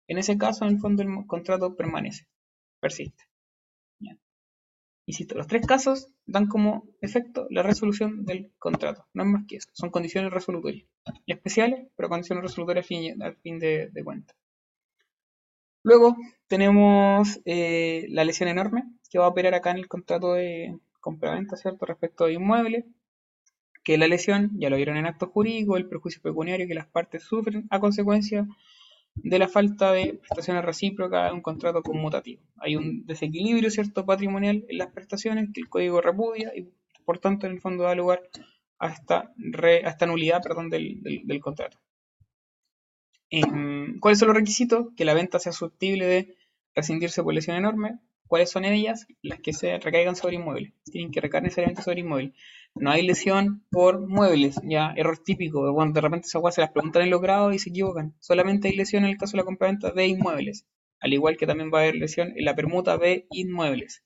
[0.10, 2.28] En ese caso, en el fondo, el contrato permanece,
[2.82, 3.24] persiste.
[5.06, 9.08] Insisto, los tres casos dan como efecto la resolución del contrato.
[9.14, 9.70] No es más que eso.
[9.72, 10.86] Son condiciones resolutorias.
[11.28, 12.86] especiales, pero condiciones resolutorias
[13.22, 14.36] al fin, de, cuentas.
[15.82, 16.18] Luego
[16.48, 21.56] tenemos eh, la lesión enorme que va a operar acá en el contrato de compraventa,
[21.58, 21.86] ¿cierto?
[21.86, 22.86] Respecto de inmueble.
[23.84, 27.24] Que la lesión, ya lo vieron en acto jurídico, el perjuicio pecuniario que las partes
[27.24, 28.46] sufren a consecuencia
[29.24, 32.42] de la falta de prestaciones recíprocas en un contrato conmutativo.
[32.58, 36.70] Hay un desequilibrio cierto patrimonial en las prestaciones que el código repudia y
[37.06, 38.22] por tanto en el fondo da lugar
[38.80, 39.34] a esta,
[40.06, 41.80] nulidad perdón, del, contrato.
[43.30, 44.88] Em, ¿Cuáles son los requisitos?
[44.96, 46.36] Que la venta sea susceptible de
[46.76, 48.00] rescindirse por lesión enorme.
[48.28, 49.08] ¿Cuáles son ellas?
[49.22, 50.74] Las que se recaigan sobre inmuebles.
[50.84, 52.34] Tienen que recaer necesariamente sobre inmuebles.
[52.76, 57.04] No hay lesión por muebles, ya, error típico, cuando de repente esas se las preguntan
[57.04, 58.16] en los grados y se equivocan.
[58.20, 60.68] Solamente hay lesión en el caso de la compraventa de inmuebles,
[61.00, 64.04] al igual que también va a haber lesión en la permuta de inmuebles.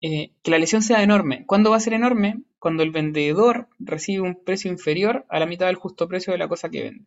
[0.00, 1.46] Eh, que la lesión sea enorme.
[1.46, 2.42] ¿Cuándo va a ser enorme?
[2.58, 6.48] Cuando el vendedor recibe un precio inferior a la mitad del justo precio de la
[6.48, 7.06] cosa que vende.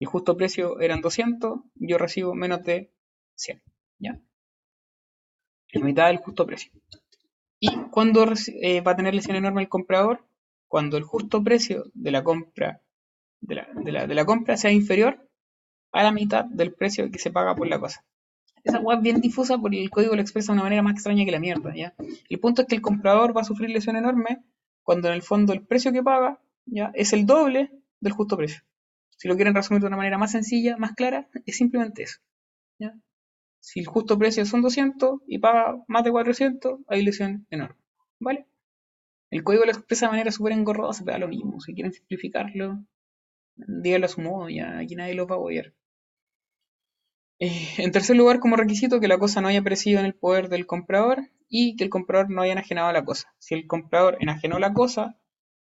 [0.00, 2.90] El justo precio eran 200, yo recibo menos de
[3.36, 3.62] 100,
[3.98, 4.20] ¿ya?
[5.74, 6.72] La mitad del justo precio.
[7.58, 8.26] ¿Y cuándo
[8.60, 10.24] eh, va a tener lesión enorme el comprador?
[10.68, 12.80] Cuando el justo precio de la compra
[13.40, 15.28] de la, compra sea inferior
[15.92, 18.04] a la mitad del precio que se paga por la cosa.
[18.62, 21.30] Esa web bien difusa porque el código lo expresa de una manera más extraña que
[21.30, 21.94] la mierda, ¿ya?
[22.28, 24.42] El punto es que el comprador va a sufrir lesión enorme
[24.82, 26.90] cuando en el fondo el precio que paga, ¿ya?
[26.94, 27.70] Es el doble
[28.00, 28.62] del justo precio.
[29.16, 32.20] Si lo quieren resumir de una manera más sencilla, más clara, es simplemente eso.
[33.64, 37.80] Si el justo precio son 200 y paga más de 400, hay lesión enorme.
[38.20, 38.46] ¿Vale?
[39.30, 41.58] El código lo expresa de manera súper engorrosa, pero da lo mismo.
[41.60, 42.84] Si quieren simplificarlo,
[43.56, 45.72] díganlo a su modo, ya aquí nadie lo va a apoyar.
[47.38, 50.50] Eh, en tercer lugar, como requisito, que la cosa no haya aparecido en el poder
[50.50, 53.34] del comprador y que el comprador no haya enajenado la cosa.
[53.38, 55.18] Si el comprador enajenó la cosa,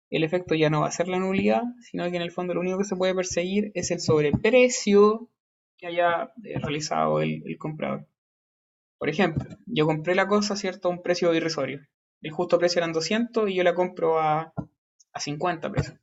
[0.10, 2.62] el efecto ya no va a ser la nulidad, sino que en el fondo lo
[2.62, 5.30] único que se puede perseguir es el sobreprecio
[5.88, 8.08] haya eh, realizado el, comprador.
[8.98, 10.88] Por ejemplo, yo compré la cosa, ¿cierto?
[10.88, 11.82] A un precio irrisorio.
[12.22, 14.54] El justo precio eran 200 y yo la compro a,
[15.14, 15.96] a 50 pesos.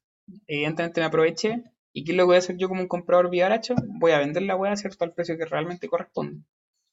[0.47, 1.65] Evidentemente me aproveché.
[1.93, 3.75] ¿Y qué es lo que voy a hacer yo como un comprador viaracho?
[3.99, 5.05] Voy a vender la hueá, ¿cierto?
[5.05, 6.45] Al precio que realmente corresponde.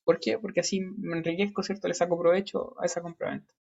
[0.03, 0.39] ¿Por qué?
[0.39, 1.87] Porque así me enriquezco, ¿cierto?
[1.87, 3.53] Le saco provecho a esa compraventa.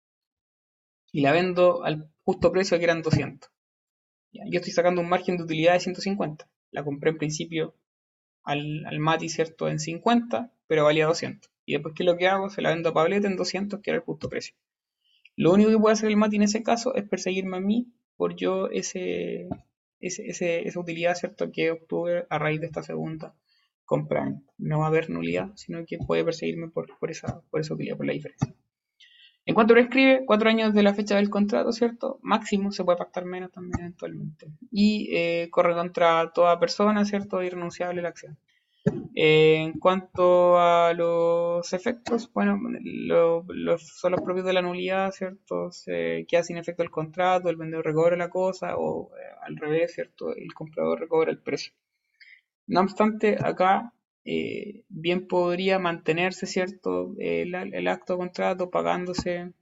[1.10, 3.50] Y la vendo al justo precio que eran 200.
[4.32, 6.48] Yo estoy sacando un margen de utilidad de 150.
[6.70, 7.74] La compré en principio
[8.44, 9.68] al, al Mati, ¿cierto?
[9.68, 11.50] En 50, pero valía 200.
[11.66, 12.50] Y después, ¿qué es lo que hago?
[12.50, 14.54] Se la vendo a Pablete en 200, que era el justo precio.
[15.36, 18.36] Lo único que puede hacer el Mati en ese caso es perseguirme a mí por
[18.36, 19.48] yo ese,
[20.00, 21.50] ese, esa utilidad, ¿cierto?
[21.50, 23.34] Que obtuve a raíz de esta segunda
[23.84, 24.40] compra.
[24.58, 27.96] No va a haber nulidad, sino que puede perseguirme por, por, esa, por esa utilidad,
[27.96, 28.54] por la diferencia.
[29.46, 32.18] En cuanto prescribe, cuatro años de la fecha del contrato, ¿cierto?
[32.22, 34.48] Máximo, se puede pactar menos también eventualmente.
[34.70, 37.42] Y eh, corre contra toda persona, ¿cierto?
[37.42, 38.38] Irrenunciable la acción.
[39.14, 42.58] Eh, en cuanto a los efectos, bueno,
[43.78, 45.70] son los propios de la nulidad, ¿cierto?
[45.72, 49.94] Se queda sin efecto el contrato, el vendedor recobra la cosa o eh, al revés,
[49.94, 50.34] ¿cierto?
[50.34, 51.72] El comprador recobra el precio.
[52.66, 53.93] No obstante, acá
[54.24, 57.14] eh, bien podría mantenerse, ¿cierto?
[57.18, 57.54] El,
[57.88, 59.52] acto de contrato pagándose,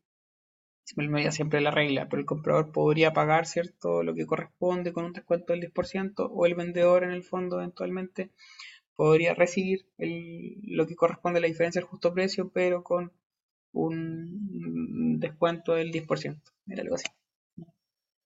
[0.85, 4.03] siempre la regla, pero el comprador podría pagar, ¿cierto?
[4.03, 8.31] Lo que corresponde con un descuento del 10% o el vendedor en el fondo eventualmente
[8.95, 13.13] podría recibir lo que corresponde a la diferencia del justo precio, pero con
[13.73, 16.41] un descuento del 10%.
[16.69, 17.07] Era algo así.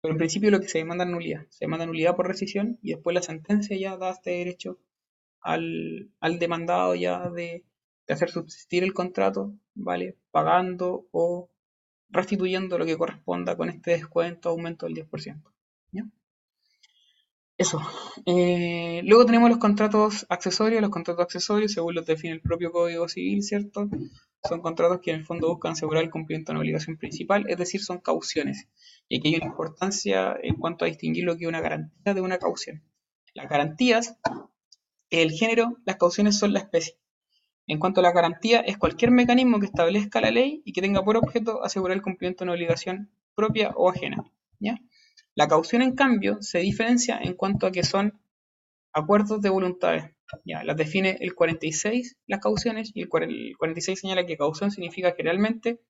[0.00, 1.46] Pero en principio lo que se demanda es nulidad.
[1.50, 4.78] Se demanda nulidad por rescisión y después la sentencia ya da este derecho
[5.46, 7.64] al, demandado ya de,
[8.08, 10.16] hacer subsistir el contrato, ¿vale?
[10.30, 11.50] Pagando o
[12.08, 15.42] restituyendo lo que corresponda con este descuento aumento del 10%.
[17.58, 17.80] Eso.
[18.26, 20.82] Eh, luego tenemos los contratos accesorios.
[20.82, 23.88] Los contratos accesorios, según los define el propio Código Civil, ¿cierto?
[24.46, 27.56] Son contratos que en el fondo buscan asegurar el cumplimiento de una obligación principal, es
[27.56, 28.68] decir, son cauciones.
[29.08, 32.20] Y aquí hay una importancia en cuanto a distinguir lo que es una garantía de
[32.20, 32.82] una caución.
[33.32, 34.18] Las garantías
[35.10, 36.96] El género, las cauciones son la especie.
[37.68, 41.04] En cuanto a la garantía, es cualquier mecanismo que establezca la ley y que tenga
[41.04, 44.24] por objeto asegurar el cumplimiento de una obligación propia o ajena.
[44.60, 44.78] ¿ya?
[45.34, 48.20] La caución, en cambio, se diferencia en cuanto a que son
[48.92, 50.04] acuerdos de voluntades.
[50.44, 55.80] Ya, las define el 46, las cauciones, y el 46 señala que caución significa generalmente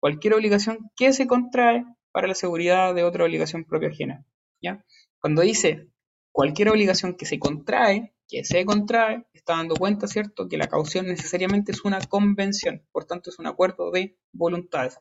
[0.00, 4.24] cualquier obligación que se contrae para la seguridad de otra obligación propia ajena.
[4.60, 4.84] ¿ya?
[5.20, 5.88] Cuando dice
[6.32, 11.06] cualquier obligación que se contrae, que se contrae, está dando cuenta, ¿cierto?, que la caución
[11.06, 14.98] necesariamente es una convención, por tanto es un acuerdo de voluntades.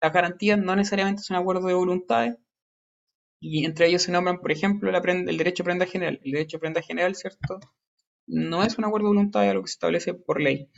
[0.00, 2.36] Las garantías no necesariamente son un acuerdo de voluntades,
[3.42, 6.20] y entre ellos se nombran, por ejemplo, el derecho de prenda general.
[6.24, 7.60] El derecho de prenda general, ¿cierto?,
[8.26, 10.70] no es un acuerdo de voluntades a lo que se establece por ley.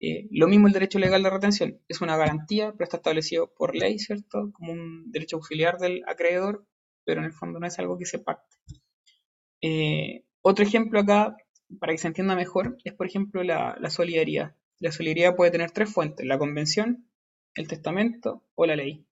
[0.00, 3.74] Eh, lo mismo el derecho legal de retención, es una garantía, pero está establecido por
[3.74, 6.66] ley, ¿cierto?, como un derecho auxiliar del acreedor,
[7.04, 8.56] pero en el fondo no es algo que se pacte.
[9.60, 11.36] Eh, otro ejemplo acá,
[11.78, 14.54] para que se entienda mejor, es por ejemplo la, solidaridad.
[14.78, 17.08] La solidaridad puede tener tres fuentes, la convención,
[17.54, 19.04] el testamento o la ley.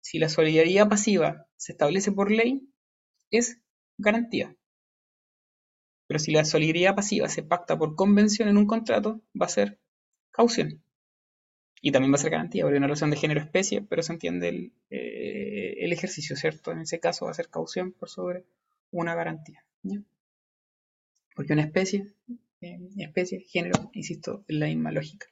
[0.00, 2.68] Si la solidaridad pasiva se establece por ley,
[3.30, 3.60] es
[3.98, 4.56] garantía.
[6.06, 9.78] Pero si la solidaridad pasiva se pacta por convención en un contrato, va a ser
[10.30, 10.82] caución.
[11.80, 14.72] Y también va a ser garantía, porque una relación de género-especie, pero se entiende el,
[14.90, 16.70] eh, el, ejercicio, ¿cierto?
[16.70, 18.44] En ese caso va a ser caución por sobre
[18.92, 19.64] una garantía.
[21.34, 22.14] Porque una especie,
[22.60, 25.26] eh, especie, género, insisto, es la misma lógica.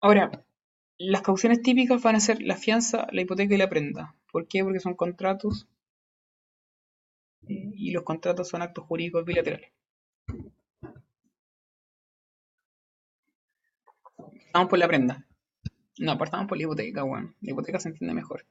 [0.00, 0.44] Ahora,
[0.98, 4.14] las cauciones típicas van a ser la fianza, la hipoteca y la prenda.
[4.30, 4.62] ¿Por qué?
[4.62, 5.66] Porque son contratos
[7.48, 9.72] eh, y los contratos son actos jurídicos bilaterales.
[14.54, 15.26] Partamos por la prenda.
[15.98, 17.34] No, partamos por la hipoteca, bueno.
[17.40, 18.46] La hipoteca se entiende mejor.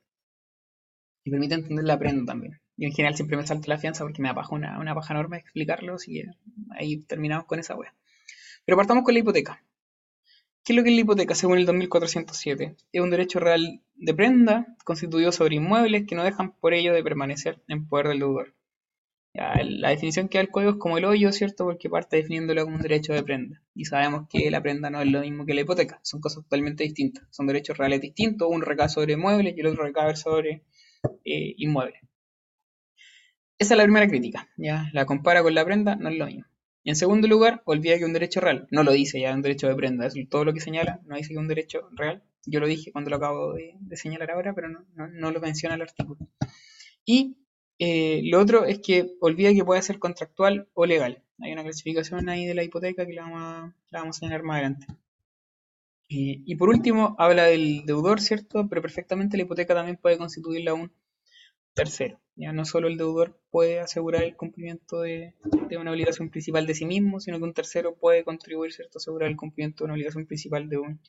[1.23, 2.59] Y permite entender la prenda también.
[2.77, 5.37] Yo en general siempre me salto la fianza porque me apaja una, una paja enorme
[5.37, 6.31] explicarlo, así que
[6.71, 7.93] ahí terminamos con esa wea.
[8.65, 9.63] Pero partamos con la hipoteca.
[10.63, 12.77] ¿Qué es lo que es la hipoteca según el 2407?
[12.93, 17.03] Es un derecho real de prenda constituido sobre inmuebles que no dejan por ello de
[17.03, 18.53] permanecer en poder del deudor.
[19.33, 21.65] la definición que da el código es como el hoyo, ¿cierto?
[21.65, 23.61] Porque parte definiéndolo como un derecho de prenda.
[23.75, 26.85] Y sabemos que la prenda no es lo mismo que la hipoteca, son cosas totalmente
[26.85, 27.27] distintas.
[27.29, 30.63] Son derechos reales distintos, uno recae sobre inmuebles y el otro recae sobre
[31.25, 31.99] eh, inmuebles.
[33.59, 36.45] Esa es la primera crítica, ya la compara con la prenda, no es lo mismo.
[36.83, 39.67] Y en segundo lugar, olvida que un derecho real, no lo dice ya un derecho
[39.67, 42.23] de prenda, es todo lo que señala, no dice que un derecho real.
[42.45, 46.19] Yo lo dije cuando lo acabo de, señalar ahora, pero no, lo menciona el artículo.
[47.05, 47.37] Y
[47.79, 51.23] eh, lo otro es que olvida que puede ser contractual o legal.
[51.39, 54.87] Hay una clasificación ahí de la hipoteca que la vamos a, señalar más adelante.
[56.09, 58.67] Eh, y por último, habla del deudor, ¿cierto?
[58.69, 60.91] Pero perfectamente la hipoteca también puede constituirla un
[61.73, 62.19] tercero.
[62.35, 65.35] Ya no solo el deudor puede asegurar el cumplimiento de,
[65.79, 68.97] una obligación principal de sí mismo, sino que un tercero puede contribuir ¿cierto?
[68.97, 70.99] a asegurar el cumplimiento de una obligación principal de, un,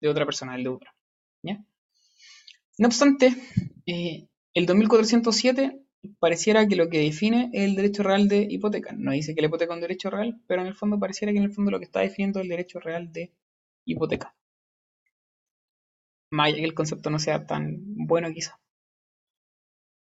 [0.00, 0.88] de otra persona, del deudor.
[2.78, 3.34] No obstante,
[3.84, 5.82] eh, el 2407
[6.18, 8.94] pareciera que lo que define es el derecho real de hipoteca.
[8.96, 11.38] No dice que la hipoteca es un derecho real, pero en el fondo pareciera que
[11.38, 13.34] en el fondo lo que está definiendo es el derecho real de
[13.84, 14.34] hipoteca.
[16.30, 17.76] Más que el concepto no sea tan
[18.06, 18.59] bueno quizá.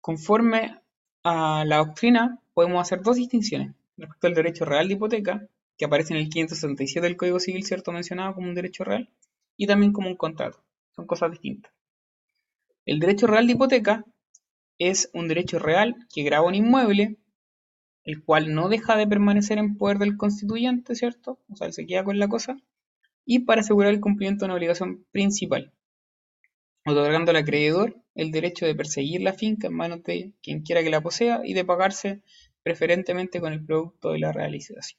[0.07, 0.81] Conforme
[1.25, 6.15] a la doctrina, podemos hacer dos distinciones respecto al derecho real de hipoteca, que aparece
[6.15, 7.91] en el 567 del Código Civil, ¿cierto?
[7.91, 9.11] Mencionado como un derecho real,
[9.57, 10.63] y también como un contrato.
[10.95, 11.73] Son cosas distintas.
[12.85, 14.05] El derecho real de hipoteca
[14.79, 17.17] es un derecho real que graba un inmueble,
[18.05, 21.41] el cual no deja de permanecer en poder del constituyente, ¿cierto?
[21.51, 22.57] O sea, él se queda con la cosa,
[23.25, 25.73] y para asegurar el cumplimiento de una obligación principal,
[26.87, 30.91] otorgando al acreedor el derecho de perseguir la finca en manos de quien quiera que
[30.91, 32.23] la posea y de pagarse
[32.63, 34.99] preferentemente con el producto de la realización.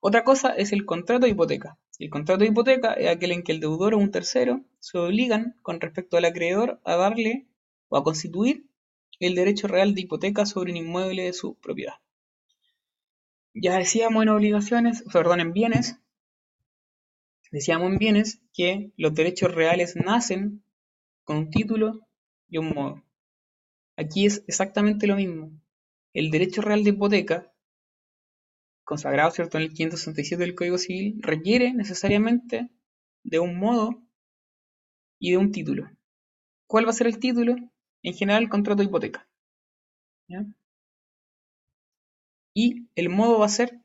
[0.00, 1.78] Otra cosa es el contrato de hipoteca.
[1.98, 5.58] El contrato de hipoteca es aquel en que el deudor o un tercero se obligan
[5.62, 7.48] con respecto al acreedor a darle
[7.88, 8.66] o a constituir
[9.18, 11.94] el derecho real de hipoteca sobre un inmueble de su propiedad.
[13.54, 15.98] Ya decíamos en obligaciones, perdón, en bienes,
[17.50, 20.62] Decíamos en bienes que los derechos reales nacen
[21.24, 22.06] con un título
[22.48, 23.04] y un modo.
[23.96, 25.50] Aquí es exactamente lo mismo.
[26.12, 27.52] El derecho real de hipoteca,
[28.84, 29.58] consagrado ¿cierto?
[29.58, 32.70] en el 567 del Código Civil, requiere necesariamente
[33.24, 34.02] de un modo
[35.18, 35.90] y de un título.
[36.66, 37.56] ¿Cuál va a ser el título?
[38.02, 39.28] En general, el contrato de hipoteca.
[42.54, 43.80] Y el modo va a ser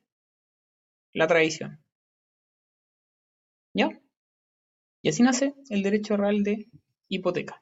[1.14, 1.83] la tradición.
[5.04, 6.70] Y así nace el derecho real de
[7.10, 7.62] hipoteca.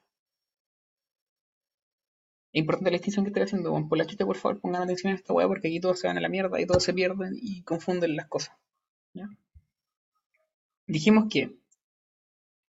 [2.52, 3.72] Es importante la distinción que estoy haciendo.
[3.72, 6.06] Bueno, por la chucha, por favor, pongan atención a esta weá porque aquí todos se
[6.06, 8.56] van a la mierda y todos se pierden y confunden las cosas.
[10.86, 11.56] Dijimos que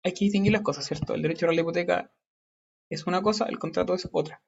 [0.02, 1.14] hay que distinguir las cosas, ¿cierto?
[1.14, 2.12] El derecho real de hipoteca
[2.88, 4.40] es una cosa, el contrato es otra.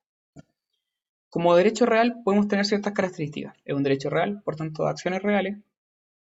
[1.29, 3.57] Como derecho real podemos tener ciertas características.
[3.65, 5.59] Es un derecho real, por tanto, acciones reales.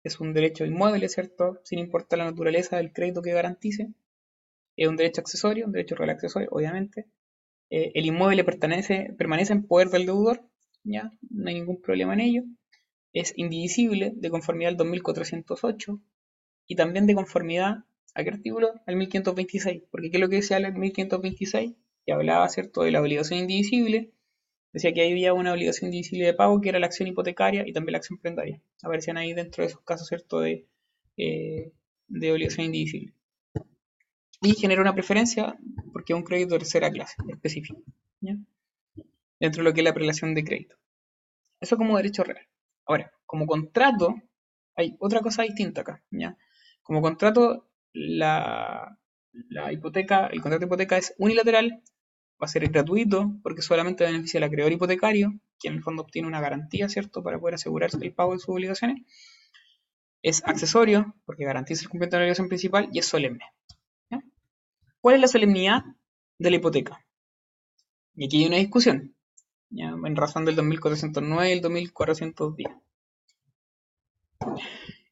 [0.07, 1.61] Es un derecho inmueble, ¿cierto?
[1.65, 3.89] Sin importar la naturaleza del crédito que garantice.
[4.77, 7.07] Es un derecho accesorio, un derecho real accesorio, obviamente.
[7.71, 10.49] Eh, el inmueble pertenece, permanece en poder del deudor,
[10.85, 11.11] ¿ya?
[11.29, 12.43] No hay ningún problema en ello.
[13.13, 16.01] Es indivisible de conformidad al 2408
[16.69, 17.79] y también de conformidad
[18.15, 18.75] ¿a qué artículo?
[18.87, 19.83] Al 1526.
[19.91, 21.75] Porque ¿qué es lo que decía el 1526?
[22.05, 24.13] Que hablaba, ¿cierto?, de la obligación indivisible
[24.73, 27.93] decía que había una obligación indivisible de pago que era la acción hipotecaria y también
[27.93, 28.61] la acción prendaria.
[28.83, 30.67] Aparecían ahí dentro de esos casos, ¿cierto?, de,
[31.17, 31.73] eh,
[32.09, 33.13] de obligación indivisible.
[34.43, 35.59] Y genera una preferencia
[35.93, 37.83] porque es un crédito de tercera clase específico,
[39.41, 40.77] dentro de lo que es la prelación de crédito.
[41.61, 42.47] Eso como derecho real.
[42.85, 44.15] Ahora, como contrato,
[44.75, 46.03] hay otra cosa distinta acá.
[46.11, 46.37] ¿ya?
[46.83, 48.99] Como contrato, la,
[49.49, 51.83] la hipoteca, el contrato de hipoteca es unilateral
[52.41, 56.29] va a ser gratuito porque solamente beneficia al acreedor hipotecario, quien en el fondo obtiene
[56.29, 59.03] una garantía, ¿cierto?, para poder asegurarse el pago de sus obligaciones.
[60.23, 63.45] Es accesorio porque garantiza el cumplimiento de la obligación principal y es solemne.
[65.01, 65.85] ¿Cuál es la solemnidad
[66.39, 67.05] de la hipoteca?
[68.17, 69.15] Y aquí hay una discusión,
[69.71, 72.69] en razón del 2409 y el 2410.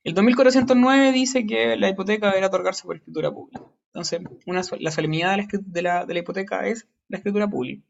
[0.02, 3.62] El 2409 dice que la hipoteca deberá otorgarse por escritura pública.
[3.94, 4.22] Entonces,
[4.80, 7.86] la solemnidad de la, hipoteca es la escritura pública.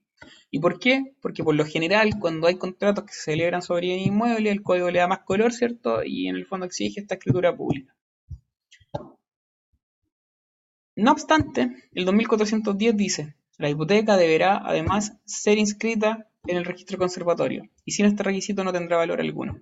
[0.50, 1.14] ¿Y por qué?
[1.22, 4.98] Porque por lo general, cuando hay contratos que se celebran sobre inmueble, el código le
[4.98, 6.04] da más color, ¿cierto?
[6.04, 7.96] Y en el fondo exige esta escritura pública.
[10.94, 17.64] No obstante, el 2410 dice, la hipoteca deberá además ser inscrita en el registro conservatorio
[17.86, 19.60] y sin este requisito no tendrá valor alguno.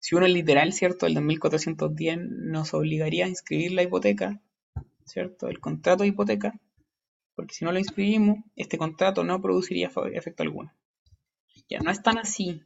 [0.00, 1.06] Si uno es literal, ¿cierto?
[1.06, 4.40] El 2410 nos obligaría a inscribir la hipoteca
[5.04, 5.48] ¿cierto?
[5.48, 6.58] El contrato de hipoteca,
[7.34, 10.72] porque si no lo inscribimos, este contrato no produciría efecto alguno.
[11.68, 12.62] Ya, no es tan así.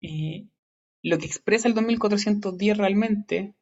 [0.00, 0.46] Eh,
[1.02, 3.54] lo que expresa el 2410 realmente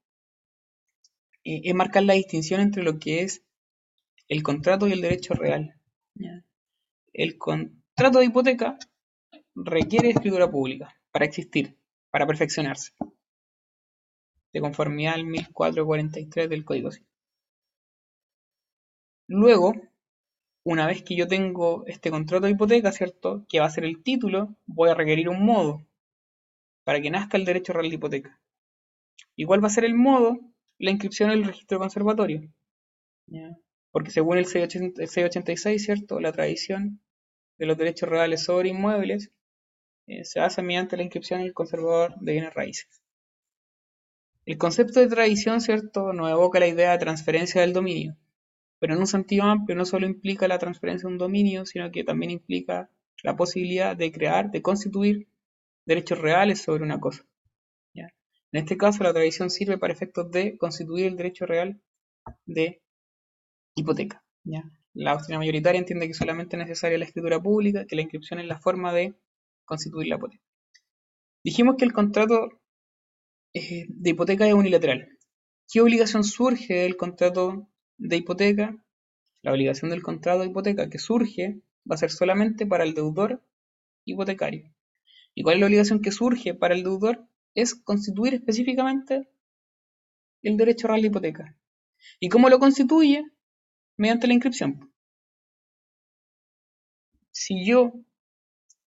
[1.45, 3.43] eh, es marcar la distinción entre lo que es
[4.29, 5.75] el contrato y el derecho real.
[7.13, 8.79] El contrato de hipoteca
[9.55, 11.77] requiere escritura pública para existir,
[12.11, 12.93] para perfeccionarse
[14.53, 17.09] de conformidad al 1443 del Código Civil.
[19.29, 19.75] Luego,
[20.65, 23.47] una vez que yo tengo este contrato de hipoteca, ¿cierto?
[23.49, 25.87] Que va a ser el título, voy a requerir un modo
[26.85, 28.41] para que nazca el derecho real de hipoteca.
[29.37, 30.39] Igual va a ser el modo?
[30.79, 32.53] La inscripción en el registro conservatorio.
[33.93, 36.21] Porque según el 686, ¿cierto?
[36.21, 37.01] La tradición
[37.59, 39.31] de los derechos reales sobre inmuebles
[40.07, 43.00] eh, se hace mediante la inscripción en el conservador de bienes raíces.
[44.47, 48.17] El concepto de tradición, ¿cierto?, nos evoca la idea de transferencia del dominio,
[48.79, 52.05] pero en un sentido amplio no solo implica la transferencia de un dominio, sino que
[52.05, 52.91] también implica
[53.23, 55.29] la posibilidad de crear, de constituir
[55.87, 57.25] derechos reales sobre una cosa.
[58.53, 61.81] En este caso, la tradición sirve para efectos de constituir el derecho real
[62.47, 62.83] de
[63.77, 64.25] hipoteca.
[64.93, 68.47] La doctrina mayoritaria entiende que solamente es necesaria la escritura pública, que la inscripción es
[68.47, 69.15] la forma de
[69.65, 70.43] constituir la hipoteca.
[71.45, 72.60] Dijimos que el contrato
[73.53, 75.19] de hipoteca es unilateral.
[75.73, 77.69] ¿Qué obligación surge del contrato
[77.99, 78.77] de hipoteca?
[79.43, 81.61] La obligación del contrato de hipoteca que surge
[81.91, 83.43] va a ser solamente para el deudor
[84.05, 84.73] hipotecario.
[85.35, 87.27] ¿Y cuál es la obligación que surge para el deudor?
[87.55, 89.29] Es constituir específicamente
[90.43, 91.57] el derecho real de hipoteca.
[92.19, 93.25] ¿Y cómo lo constituye?
[93.97, 94.93] Mediante la inscripción.
[97.31, 97.93] Si yo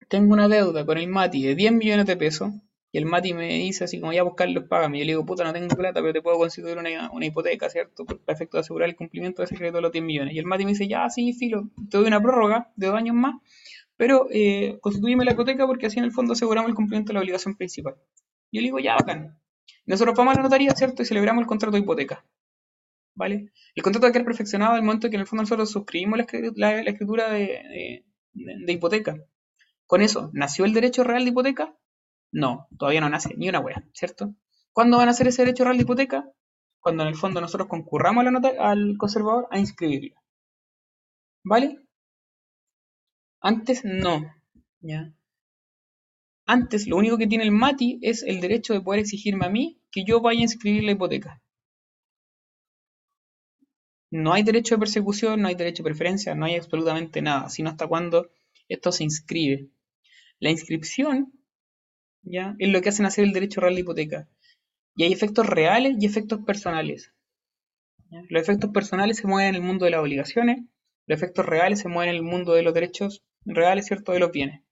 [0.09, 2.53] tengo una deuda con el MATI de 10 millones de pesos,
[2.95, 4.37] y el Mati me dice así como, ya pues,
[4.69, 4.99] págame.
[4.99, 8.05] Y yo le digo, puta, no tengo plata, pero te puedo constituir una, hipoteca, ¿cierto?
[8.05, 10.33] Para efecto de asegurar el cumplimiento de ese crédito de los 10 millones.
[10.33, 13.17] Y el Mati me dice, ya, sí, filo, te doy una prórroga de dos años
[13.17, 13.35] más,
[13.97, 14.79] pero eh,
[15.25, 17.97] la hipoteca porque así en el fondo aseguramos el cumplimiento de la obligación principal.
[18.53, 19.41] Yo le digo, ya, bacán.
[19.87, 21.03] Nosotros vamos a la notaría, ¿cierto?
[21.03, 22.25] Y celebramos el contrato de hipoteca.
[23.17, 23.51] ¿Vale?
[23.75, 26.21] El contrato va a quedar perfeccionado al momento que en el fondo nosotros suscribimos
[26.55, 28.05] la, escritura de
[28.69, 29.17] hipoteca.
[29.85, 31.75] Con eso, ¿nació el derecho real de hipoteca?
[32.35, 34.35] No, todavía no nace ni una wea, ¿cierto?
[34.73, 36.29] ¿Cuándo van a hacer ese derecho real de hipoteca?
[36.81, 40.21] Cuando en el fondo nosotros concurramos a la nota, al conservador a inscribirla.
[41.45, 41.79] ¿Vale?
[43.41, 44.35] Antes no.
[44.81, 45.15] ¿ya?
[46.45, 49.81] Antes lo único que tiene el MATI es el derecho de poder exigirme a mí
[49.93, 51.41] que yo vaya a inscribir la hipoteca.
[54.11, 57.71] no hay derecho de persecución, no hay derecho de preferencia, no hay absolutamente nada, sino
[57.71, 58.29] hasta cuando
[58.69, 59.71] esto se inscribe.
[60.41, 61.33] La inscripción
[62.25, 62.57] ¿ya?
[62.59, 64.29] es lo que hacen hacer el derecho real de hipoteca.
[64.97, 67.13] Y hay efectos reales y efectos personales.
[68.29, 70.61] Los efectos personales se mueven en el mundo de las obligaciones,
[71.07, 74.31] los efectos reales se mueven en el mundo de los derechos reales, ¿cierto?, de los
[74.31, 74.63] bienes.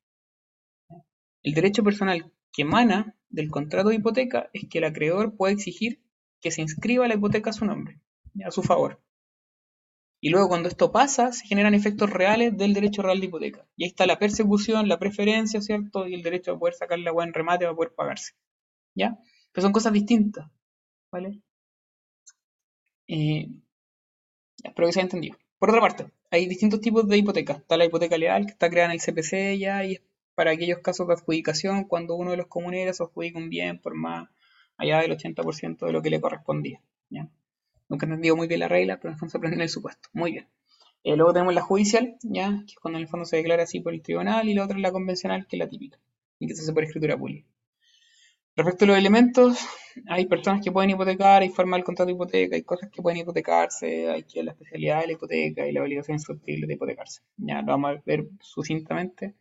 [1.43, 6.01] El derecho personal que emana del contrato de hipoteca es que el acreedor puede exigir
[6.41, 8.01] que se inscriba la hipoteca a su nombre,
[8.45, 9.03] a su favor.
[10.25, 13.67] Y luego cuando esto pasa, se generan efectos reales del derecho real de hipoteca.
[13.77, 16.07] Y ahí está la persecución, la preferencia, ¿cierto?
[16.07, 18.35] Y el derecho a poder sacar la agua en remate para poder pagarse.
[18.95, 19.19] ¿Ya?
[19.51, 20.49] Pero son cosas distintas.
[21.11, 21.41] ¿Vale?
[23.09, 23.49] Eh,
[24.63, 25.37] espero que se haya entendido.
[25.59, 27.55] Por otra parte, hay distintos tipos de hipoteca.
[27.55, 30.03] Está la hipoteca legal, que está creada en el CPC ya, y es
[30.37, 34.29] para aquellos casos de adjudicación, cuando uno de los comuneros adjudica un bien por más
[34.77, 36.81] allá del 80% de lo que le correspondía.
[37.11, 37.29] ¿ya?
[37.93, 39.69] Nunca he entendido muy bien la regla, pero en el fondo se aprende en el
[39.69, 40.09] supuesto.
[40.15, 40.49] Muy bien.
[41.05, 42.63] Eh, luego tenemos la judicial, ¿ya?
[42.67, 44.77] que es cuando en el fondo se declara así por el tribunal, y la otra
[44.79, 45.99] es la convencional, que es la típica,
[46.39, 47.47] y que se hace por escritura pública.
[48.57, 49.67] Respecto a los elementos,
[50.09, 53.21] hay personas que pueden hipotecar, hay forma del contrato de hipoteca, hay cosas que pueden
[53.21, 57.21] hipotecarse, hay que la especialidad de la hipoteca y la obligación susceptible de hipotecarse.
[57.37, 59.35] Ya lo vamos a ver sucintamente.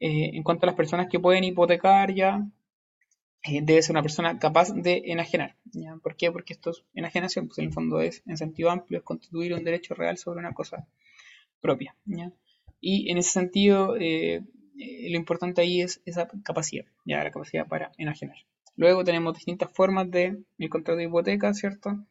[0.00, 2.44] Eh, en cuanto a las personas que pueden hipotecar, ya
[3.44, 5.56] eh, debe ser una persona capaz de enajenar.
[5.72, 5.96] ¿ya?
[6.02, 6.32] ¿Por qué?
[6.32, 9.64] Porque esto es enajenación, pues en el fondo es, en sentido amplio, es constituir un
[9.64, 10.86] derecho real sobre una cosa
[11.60, 11.94] propia.
[12.04, 12.32] ¿ya?
[12.80, 14.42] Y en ese sentido, eh,
[14.78, 18.36] eh, lo importante ahí es esa capacidad, ya la capacidad para enajenar.
[18.76, 22.04] Luego tenemos distintas formas de el contrato de hipoteca, ¿cierto?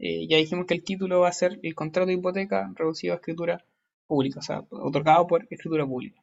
[0.00, 3.64] ya dijimos que el título va a ser el contrato de hipoteca reducido a escritura
[4.06, 6.22] pública, o sea, otorgado por escritura pública.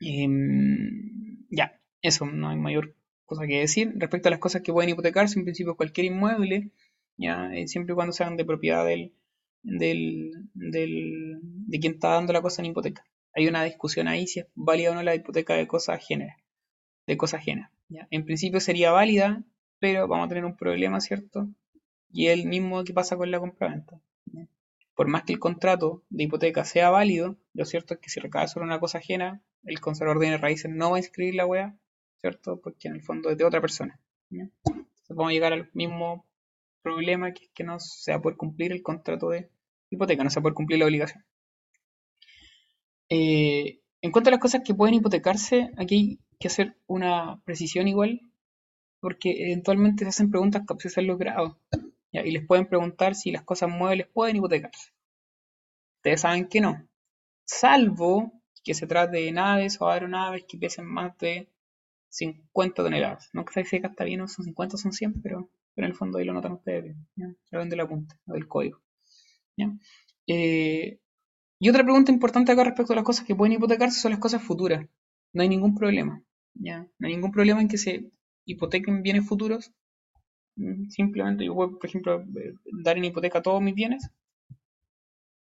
[0.00, 2.94] Em, ya, eso, no hay mayor
[3.34, 3.92] cosa que decir.
[3.96, 6.70] Respecto a las cosas que pueden hipotecarse, en principio cualquier inmueble,
[7.16, 9.14] ya eh, siempre y cuando sean de propiedad del,
[9.62, 13.04] del, del, de quien está dando la cosa en hipoteca.
[13.34, 16.36] Hay una discusión ahí si es válida o no la hipoteca de cosas ajenas.
[17.06, 17.70] De cosas ajenas.
[17.88, 18.06] ¿ya?
[18.10, 19.42] En principio sería válida,
[19.78, 21.48] pero vamos a tener un problema, ¿cierto?
[22.10, 24.00] Y el mismo que pasa con la compraventa.
[24.94, 28.46] Por más que el contrato de hipoteca sea válido, lo cierto es que si recae
[28.46, 31.76] sobre una cosa ajena, el conservador de raíces no va a inscribir la wea
[32.22, 32.60] ¿cierto?
[32.60, 34.00] Porque en el fondo es de otra persona.
[34.30, 36.24] Entonces vamos a llegar al mismo
[36.80, 39.50] problema que es que no se va a poder cumplir el contrato de
[39.90, 41.24] hipoteca, no se va a poder cumplir la obligación.
[43.08, 47.88] Eh, en cuanto a las cosas que pueden hipotecarse, aquí hay que hacer una precisión
[47.88, 48.20] igual,
[49.00, 51.56] porque eventualmente se hacen preguntas capciosas los grados,
[52.12, 54.92] y les pueden preguntar si las cosas muebles pueden hipotecarse.
[55.96, 56.88] Ustedes saben que no,
[57.44, 58.32] salvo
[58.64, 61.48] que se trate de naves o aeronaves que pesen más de
[62.12, 63.30] 50 toneladas.
[63.32, 66.18] No sé si acá está bien, son 50 son 100, pero, pero en el fondo
[66.18, 67.38] ahí lo notan ustedes bien.
[67.50, 68.80] Ven de la punta, del código.
[70.26, 71.00] Eh,
[71.58, 74.42] y otra pregunta importante acá respecto a las cosas que pueden hipotecarse son las cosas
[74.42, 74.86] futuras.
[75.32, 76.22] No hay ningún problema.
[76.54, 76.86] ¿ya?
[76.98, 78.10] No hay ningún problema en que se
[78.44, 79.72] hipotequen bienes futuros.
[80.56, 84.10] Mm, simplemente yo puedo, por ejemplo, eh, dar en hipoteca todos mis bienes.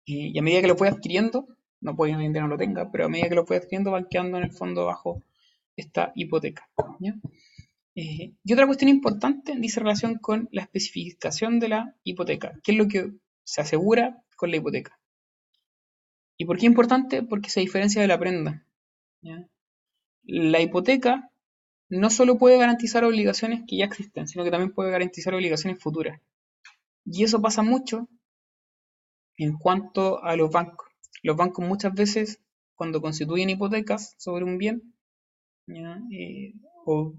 [0.05, 1.47] Y, a medida que lo voy adquiriendo,
[1.80, 4.38] no puedo que no lo tenga, pero a medida que lo voy adquiriendo van quedando
[4.38, 5.22] en el fondo bajo
[5.77, 6.69] esta hipoteca.
[7.94, 12.59] Eh, y otra cuestión importante dice relación con la especificación de la hipoteca.
[12.62, 13.12] ¿Qué es lo que
[13.44, 14.98] se asegura con la hipoteca?
[16.36, 17.23] ¿Y por qué es importante?
[17.23, 18.66] Porque se diferencia de la prenda.
[20.24, 21.31] La hipoteca
[21.89, 26.20] no solo puede garantizar obligaciones que ya existen, sino que también puede garantizar obligaciones futuras.
[27.05, 28.09] Y eso pasa mucho
[29.36, 30.89] en cuanto a los bancos.
[31.23, 32.40] Los bancos muchas veces,
[32.74, 34.95] cuando constituyen hipotecas sobre un bien,
[35.68, 37.14] eh, o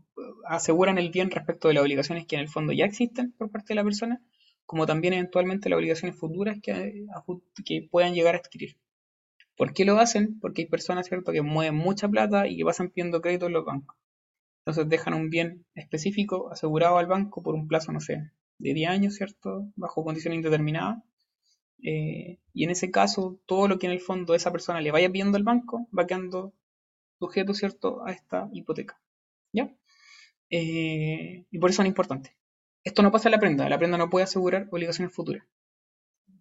[0.46, 3.70] aseguran el bien respecto de las obligaciones que en el fondo ya existen por parte
[3.70, 4.22] de la persona,
[4.66, 7.06] como también eventualmente las obligaciones futuras que,
[7.92, 8.78] puedan llegar a adquirir.
[9.58, 10.40] ¿Por qué lo hacen?
[10.40, 13.66] Porque hay personas, ¿cierto?, que mueven mucha plata y que pasan pidiendo crédito en los
[13.66, 13.98] bancos.
[14.62, 18.90] Entonces dejan un bien específico asegurado al banco por un plazo, no sé, de 10
[18.90, 21.04] años, ¿cierto?, bajo condiciones indeterminadas.
[21.84, 25.10] Eh, y en ese caso, todo lo que en el fondo esa persona le vaya
[25.10, 26.54] pidiendo al banco va quedando
[27.20, 29.00] sujeto, ¿cierto?, a esta hipoteca.
[29.54, 29.74] ¿Ya?
[30.50, 32.36] Eh, y por eso es importante.
[32.84, 35.44] Esto no pasa en la prenda, la prenda no puede asegurar obligaciones futuras.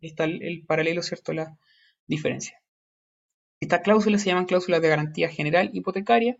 [0.00, 1.58] está el, paralelo, ¿cierto?, la
[2.06, 2.62] diferencia.
[3.60, 6.36] Estas cláusulas se llaman cláusulas de garantía general hipotecaria.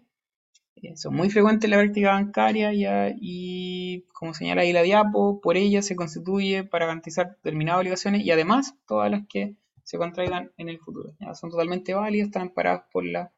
[0.76, 5.40] Eh, son muy frecuentes en la práctica bancaria ya, y, como señala ahí la diapo,
[5.40, 10.52] por ellas se constituye para garantizar determinadas obligaciones y además todas las que se contraigan
[10.56, 11.14] en el futuro.
[11.34, 13.32] Son totalmente válidas, están amparadas por la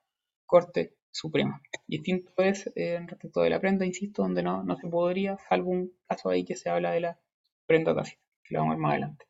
[0.48, 1.60] Corte Suprema.
[1.86, 5.92] Distinto es eh, respecto de la prenda, insisto, donde no, no se podría, salvo un
[6.08, 7.20] caso ahí que se habla de la
[7.66, 9.26] prenda tácita, que lo vamos a ver más adelante.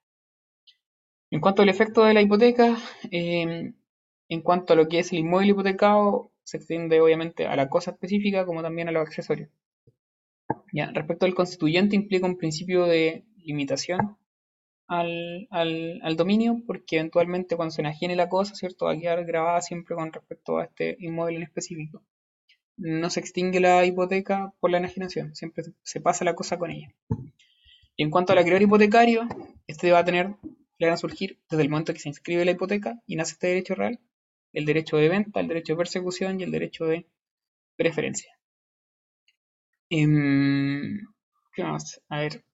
[1.30, 2.76] En cuanto al efecto de la hipoteca,
[3.10, 3.72] eh,
[4.28, 7.90] en cuanto a lo que es el inmueble hipotecado, se extiende obviamente a la cosa
[7.90, 9.50] específica como también a los accesorios.
[10.72, 14.16] Ya, respecto al constituyente, implica un principio de limitación
[14.88, 18.86] al, al, dominio, porque eventualmente cuando se enajene la cosa, ¿cierto?
[18.86, 22.02] Va a quedar grabada siempre con respecto a este inmueble en específico.
[22.78, 26.94] No se extingue la hipoteca por la enajenación, siempre se pasa la cosa con ella.
[27.96, 29.28] Y en cuanto al acreedor hipotecario,
[29.66, 30.34] este va a tener,
[30.78, 33.48] le van a surgir desde el momento que se inscribe la hipoteca y nace este
[33.48, 34.00] derecho real,
[34.52, 37.06] el derecho de venta, el derecho de persecución y el derecho de
[37.76, 38.32] preferencia.
[39.90, 40.06] Eh,
[41.52, 42.00] ¿Qué más?
[42.08, 42.44] A ver.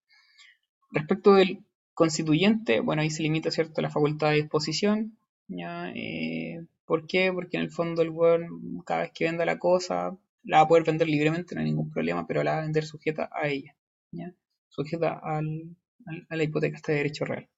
[0.90, 5.16] Respecto del constituyente, bueno, ahí se limita, ¿cierto?, la facultad de disposición.
[5.48, 5.90] ¿ya?
[5.94, 7.32] Eh, ¿Por qué?
[7.32, 10.68] Porque en el fondo el weón, cada vez que venda la cosa, la va a
[10.68, 13.76] poder vender libremente, no hay ningún problema, pero la va a vender sujeta a ella.
[14.12, 14.34] ¿ya?
[14.68, 15.76] Sujeta al,
[16.06, 17.48] al, a la hipoteca, este derecho real.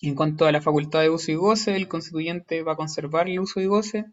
[0.00, 3.40] En cuanto a la facultad de uso y goce, el constituyente va a conservar el
[3.40, 4.06] uso y goce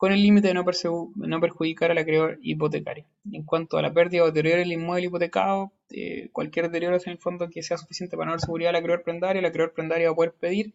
[0.00, 3.04] con el límite de no, perjudicar al acreedor hipotecario.
[3.30, 7.18] En cuanto a la pérdida o deterioro del inmueble hipotecado, eh, cualquier deterioro en el
[7.18, 10.12] fondo que sea suficiente para no dar seguridad al acreedor prendario, el acreedor prendario va
[10.12, 10.72] a poder pedir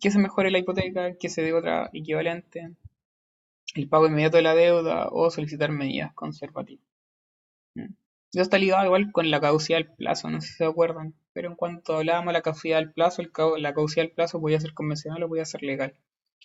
[0.00, 2.70] que se mejore la hipoteca, que se dé otra equivalente,
[3.74, 6.86] el pago inmediato de la deuda o solicitar medidas conservativas.
[7.74, 11.50] Eso está ligado igual con la caducidad del plazo, no sé si se acuerdan, pero
[11.50, 13.22] en cuanto hablábamos de la caducidad del plazo,
[13.58, 15.92] la caducidad del plazo podía ser convencional o podía ser legal.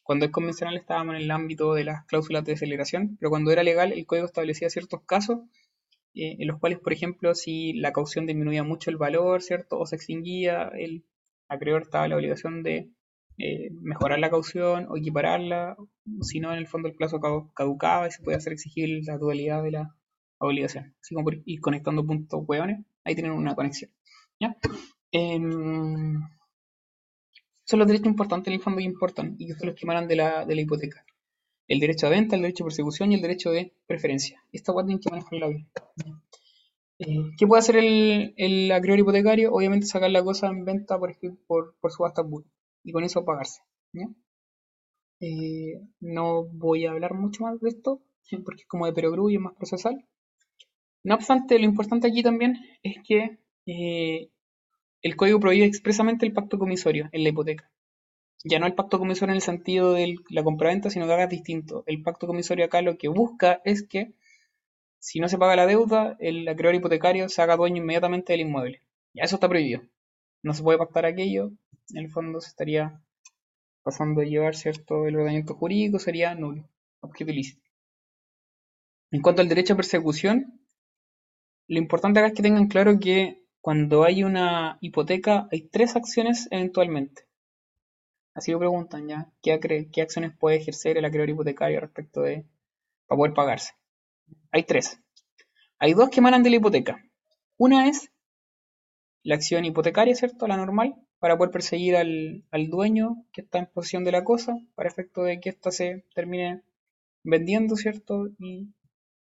[0.08, 3.62] Cuando es convencional estábamos en el ámbito de las cláusulas de aceleración, pero cuando era
[3.62, 5.40] legal el código establecía ciertos casos
[6.14, 9.78] eh, en los cuales, por ejemplo, si la caución disminuía mucho el valor, ¿cierto?
[9.78, 11.04] O se extinguía, el
[11.50, 12.90] acreedor estaba la obligación de
[13.38, 15.76] eh, mejorar la caución o equipararla,
[16.22, 17.20] si no, en el fondo el plazo
[17.54, 19.96] caducaba y se podía hacer exigir la dualidad de la
[20.38, 20.96] obligación.
[21.02, 23.92] Así como ir conectando puntos hueones, ahí tienen una conexión.
[24.40, 24.56] ¿ya?
[25.12, 25.38] Eh,
[27.68, 30.16] son los derechos importantes en el fondo que importan y que son los que de
[30.16, 31.06] la, de la hipoteca.
[31.68, 34.42] El derecho a venta, el derecho de persecución y el derecho de preferencia.
[34.54, 35.68] Esta guardia tienen que manejarla bien.
[37.00, 39.54] Eh, ¿Qué puede hacer el, el acreedor hipotecario?
[39.54, 41.14] Obviamente sacar la cosa en venta por,
[41.46, 42.24] por, por subasta
[42.84, 43.62] y con eso pagarse.
[45.20, 48.02] Eh, no voy a hablar mucho más de esto
[48.46, 50.06] porque es como de perogrullo y es más procesal.
[51.04, 54.30] No obstante, lo importante aquí también es que eh,
[55.08, 57.72] el código prohíbe expresamente el pacto comisorio en la hipoteca.
[58.44, 61.84] Ya no el pacto comisorio en el sentido de la compraventa, sino que haga distinto.
[61.88, 64.14] El pacto comisorio acá lo que busca es que
[65.00, 68.82] si no se paga la deuda, el acreedor hipotecario se haga dueño inmediatamente del inmueble.
[69.14, 69.82] Ya eso está prohibido.
[70.44, 71.52] No se puede pactar aquello.
[71.94, 73.02] En el fondo se estaría
[73.84, 76.68] pasando a llevar cierto el ordenamiento jurídico, sería nulo,
[77.00, 77.64] objeto ilícito.
[79.12, 80.60] En cuanto al derecho a persecución,
[81.70, 86.48] lo importante acá es que tengan claro que cuando hay una hipoteca, hay tres acciones
[86.52, 87.28] eventualmente.
[88.34, 92.46] Así lo preguntan ya, ¿qué, acciones puede ejercer el acreedor hipotecario respecto de,
[93.08, 93.74] para poder pagarse?
[94.54, 95.02] Hay tres.
[95.80, 97.04] Hay dos que emanan de la hipoteca.
[97.58, 98.10] Una es
[99.24, 100.48] la acción hipotecaria, ¿cierto?
[100.48, 104.56] La normal, para poder perseguir al, al dueño que está en posesión de la cosa,
[104.76, 106.64] para efecto de que ésta se termine
[107.22, 108.30] vendiendo, ¿cierto?
[108.40, 108.70] Y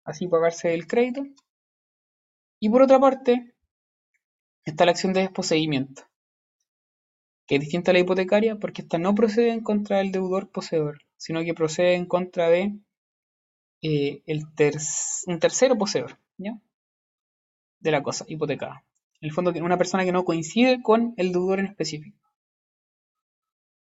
[0.03, 1.27] así pagarse el crédito.
[2.59, 3.50] Y por otra parte,
[4.65, 6.03] está la acción de desposeimiento,
[7.47, 11.03] que es distinta a la hipotecaria porque esta no procede en contra del deudor poseedor,
[11.17, 12.79] sino que procede en contra de
[13.83, 14.23] eh,
[15.27, 16.19] un tercero poseedor
[17.81, 18.85] de la cosa hipotecada.
[19.21, 22.19] En el fondo, una persona que no coincide con el deudor en específico.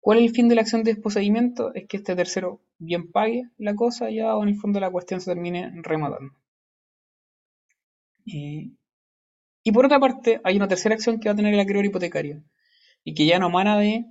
[0.01, 1.73] ¿Cuál es el fin de la acción de desposeimiento?
[1.73, 5.19] Es que este tercero bien pague la cosa ya o en el fondo la cuestión
[5.21, 6.33] se termine rematando.
[8.25, 8.71] Eh,
[9.63, 12.43] y por otra parte, hay una tercera acción que va a tener el acreedor hipotecario
[13.03, 14.05] y que ya no emana de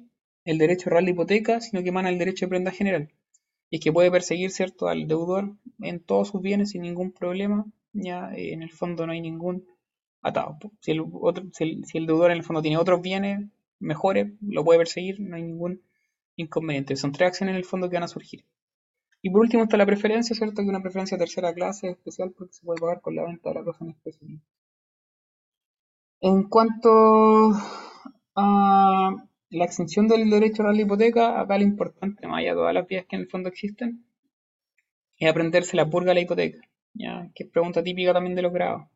[0.44, 3.12] el derecho real de hipoteca, sino que emana del derecho de prenda general.
[3.70, 7.66] Y es que puede perseguir, ¿cierto?, al deudor en todos sus bienes sin ningún problema.
[7.92, 9.66] Ya eh, en el fondo no hay ningún
[10.22, 10.58] atado.
[10.86, 11.04] El,
[11.52, 13.46] si, el, si el deudor en el fondo tiene otros bienes
[13.78, 15.82] mejores, lo puede perseguir, no hay ningún
[16.36, 16.96] inconveniente.
[16.96, 18.44] Son tres acciones en el fondo que van a surgir.
[19.20, 20.62] Y por último está la preferencia, ¿cierto?
[20.62, 23.56] Que una preferencia de tercera clase especial porque se puede pagar con la venta de
[23.56, 24.42] la cosa en específico.
[26.20, 27.52] En cuanto
[28.34, 29.10] a
[29.50, 32.86] la extensión del derecho a la hipoteca, acá lo importante, más allá de todas las
[32.88, 34.04] vías que en el fondo existen,
[35.16, 36.58] es aprenderse la purga de la hipoteca,
[36.94, 37.30] ¿ya?
[37.34, 38.88] que es pregunta típica también de los grados.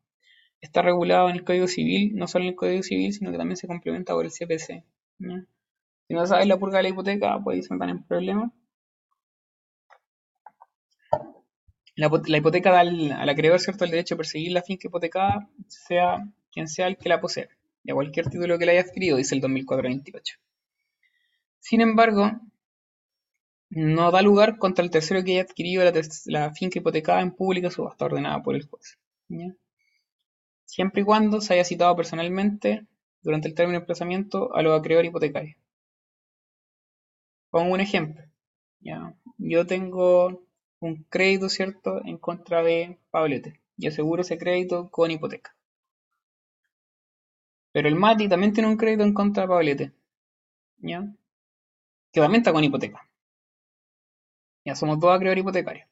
[0.60, 3.56] Está regulado en el Código Civil, no solo en el Código Civil, sino que también
[3.56, 4.84] se complementa por el CPC.
[6.08, 8.50] Si no sabes la purga de la hipoteca, puedes entrar en problemas.
[11.94, 13.84] La, la, hipoteca da al, al, acreedor ¿cierto?
[13.84, 16.18] el derecho a perseguir la finca hipotecada, sea
[16.52, 17.48] quien sea el que la posea,
[17.82, 20.38] y a cualquier título que la haya adquirido, dice el 2004-28.
[21.58, 22.30] Sin embargo,
[23.70, 25.82] no da lugar contra el tercero que haya adquirido
[26.26, 28.98] la, finca hipotecada en pública subasta ordenada por el juez.
[30.66, 32.86] Siempre y cuando se haya citado personalmente
[33.22, 35.56] durante el término de emplazamiento a los acreedores hipotecarios.
[37.50, 38.24] Pongo un ejemplo.
[39.38, 40.42] Yo tengo
[40.80, 45.54] un crédito, ¿cierto?, en contra de Pablete y aseguro ese crédito con hipoteca.
[47.72, 49.92] Pero el Mati también tiene un crédito en contra de Pablete,
[50.78, 51.06] ¿ya?
[52.12, 53.08] Que también está con hipoteca.
[54.64, 55.88] Ya somos dos acreedores hipotecarios.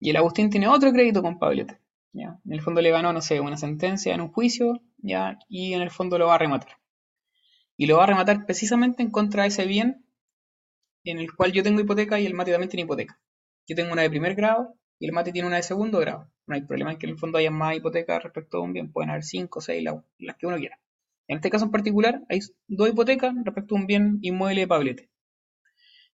[0.00, 1.78] Y el Agustín tiene otro crédito con Pablete.
[2.12, 2.40] ¿ya?
[2.44, 5.38] En el fondo le ganó, no sé, una sentencia en un juicio, ¿ya?
[5.48, 6.78] Y en el fondo lo va a rematar.
[7.76, 10.04] Y lo va a rematar precisamente en contra de ese bien
[11.04, 13.20] en el cual yo tengo hipoteca y el Mati también tiene hipoteca.
[13.66, 16.30] Yo tengo una de primer grado y el Mati tiene una de segundo grado.
[16.46, 18.90] No hay problema en que en el fondo haya más hipotecas respecto a un bien.
[18.90, 19.84] Pueden haber cinco, seis,
[20.18, 20.78] las que uno quiera.
[21.28, 25.10] En este caso en particular, hay dos hipotecas respecto a un bien inmueble de Pablete.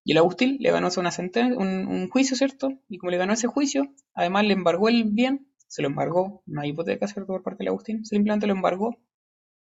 [0.02, 2.78] Y el Agustín le ganó una sentencia, un, juicio, ¿cierto?
[2.88, 6.60] Y como le ganó ese juicio, además le embargó el bien, se lo embargó, no
[6.60, 7.32] hay hipoteca, ¿cierto?
[7.32, 8.98] Por parte del Agustín, simplemente lo embargó,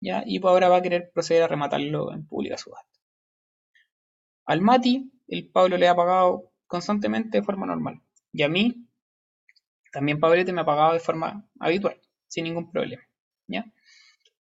[0.01, 0.25] ¿ya?
[0.27, 2.89] Y ahora va a querer proceder a rematarlo en pública subasta.
[4.47, 8.03] Al Mati, el Pablo le ha pagado constantemente de forma normal.
[8.33, 8.89] Y a mí,
[9.93, 13.03] también Pablete me ha pagado de forma habitual, sin ningún problema,
[13.47, 13.65] ¿ya?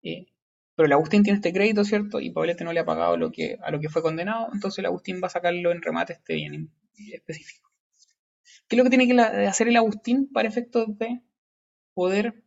[0.01, 0.27] Eh,
[0.75, 2.19] pero el Agustín tiene este crédito, ¿cierto?
[2.19, 4.85] Y Pablete no le ha pagado lo que, a lo que fue condenado, entonces el
[4.87, 6.71] Agustín va a sacarlo en remate este bien
[7.13, 7.69] específico.
[8.67, 11.21] ¿Qué es lo que tiene que hacer el Agustín para efectos de
[11.93, 12.43] poder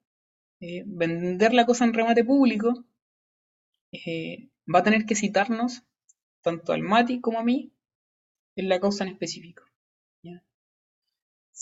[0.60, 2.84] eh, vender la cosa en remate público?
[3.92, 5.84] Eh, va a tener que citarnos,
[6.40, 7.72] tanto al Mati como a mí,
[8.56, 9.64] en la causa en específico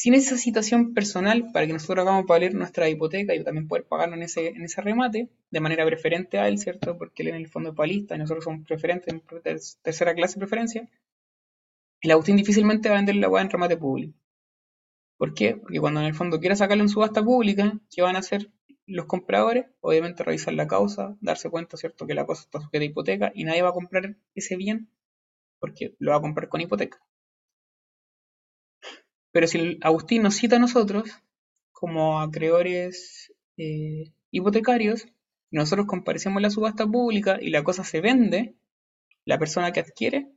[0.03, 4.17] sin esa situación personal para que nosotros hagamos valer nuestra hipoteca y también poder pagarlo
[4.17, 6.99] en ese, en ese remate de manera preferente a él, ¿cierto?
[6.99, 9.23] Porque él en el fondo es palista y nosotros somos preferentes en
[9.81, 10.91] tercera clase preferencia.
[12.01, 14.19] El Agustín difícilmente va a vender la hueá en remate público.
[15.19, 15.55] ¿Por qué?
[15.55, 18.51] Porque cuando en el fondo quiera sacarlo en subasta pública, ¿qué van a hacer
[18.87, 19.67] los compradores?
[19.83, 22.09] Obviamente revisar la causa, darse cuenta, ¿cierto?
[22.09, 24.89] Que la cosa está sujeta a hipoteca y nadie va a comprar ese bien
[25.61, 26.99] porque lo va a comprar con hipoteca.
[29.33, 31.11] Pero si Agustín nos cita a nosotros
[31.73, 35.09] como acreedores eh, hipotecarios,
[35.51, 38.55] nosotros comparecemos la subasta pública y la cosa se vende,
[39.25, 40.29] la persona que adquiere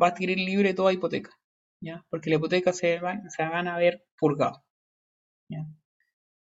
[0.00, 1.38] va a adquirir libre toda hipoteca,
[1.80, 2.04] ¿ya?
[2.10, 4.62] porque la hipoteca se, van, se van a ver purgado.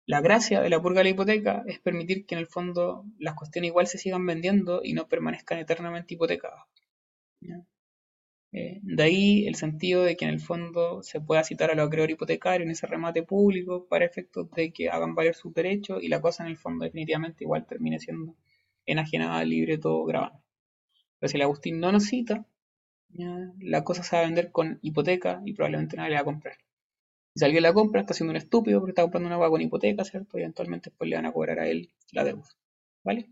[0.06, 3.34] La gracia de la purga de la hipoteca es permitir que en el fondo las
[3.34, 6.64] cuestiones igual se sigan vendiendo y no permanezcan eternamente hipotecadas.
[8.56, 11.88] Eh, de ahí el sentido de que en el fondo se pueda citar a los
[11.88, 16.08] acreedores hipotecarios en ese remate público para efectos de que hagan valer sus derechos y
[16.08, 18.36] la cosa en el fondo definitivamente igual termine siendo
[18.86, 20.40] enajenada, libre, todo grabado.
[21.18, 22.46] Pero si el Agustín no nos cita,
[23.58, 26.56] la cosa se va a vender con hipoteca y probablemente nadie la va a comprar.
[27.34, 30.04] Si alguien la compra, está siendo un estúpido porque está comprando una agua con hipoteca,
[30.04, 30.38] ¿cierto?
[30.38, 32.48] Y eventualmente después le van a cobrar a él la deuda.
[33.04, 33.30] ¿Vale?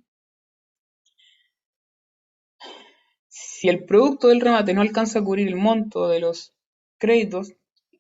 [3.63, 6.53] Si el producto del remate no alcanza a cubrir el monto de los
[6.99, 7.53] créditos,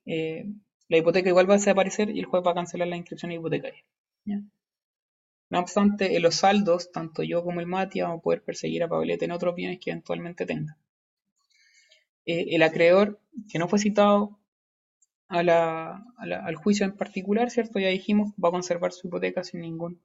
[0.07, 0.45] eh,
[0.89, 3.85] la hipoteca igual va a desaparecer y el juez va a cancelar la inscripción hipotecaria.
[4.25, 8.89] No obstante, en los saldos, tanto yo como el Mati vamos a poder perseguir a
[8.89, 10.77] Pablete en otros bienes que eventualmente tenga.
[12.27, 14.41] Eh, el acreedor que no fue citado
[15.29, 17.79] al juicio en particular, ¿cierto?
[17.79, 20.03] Ya dijimos, va a conservar su hipoteca sin ningún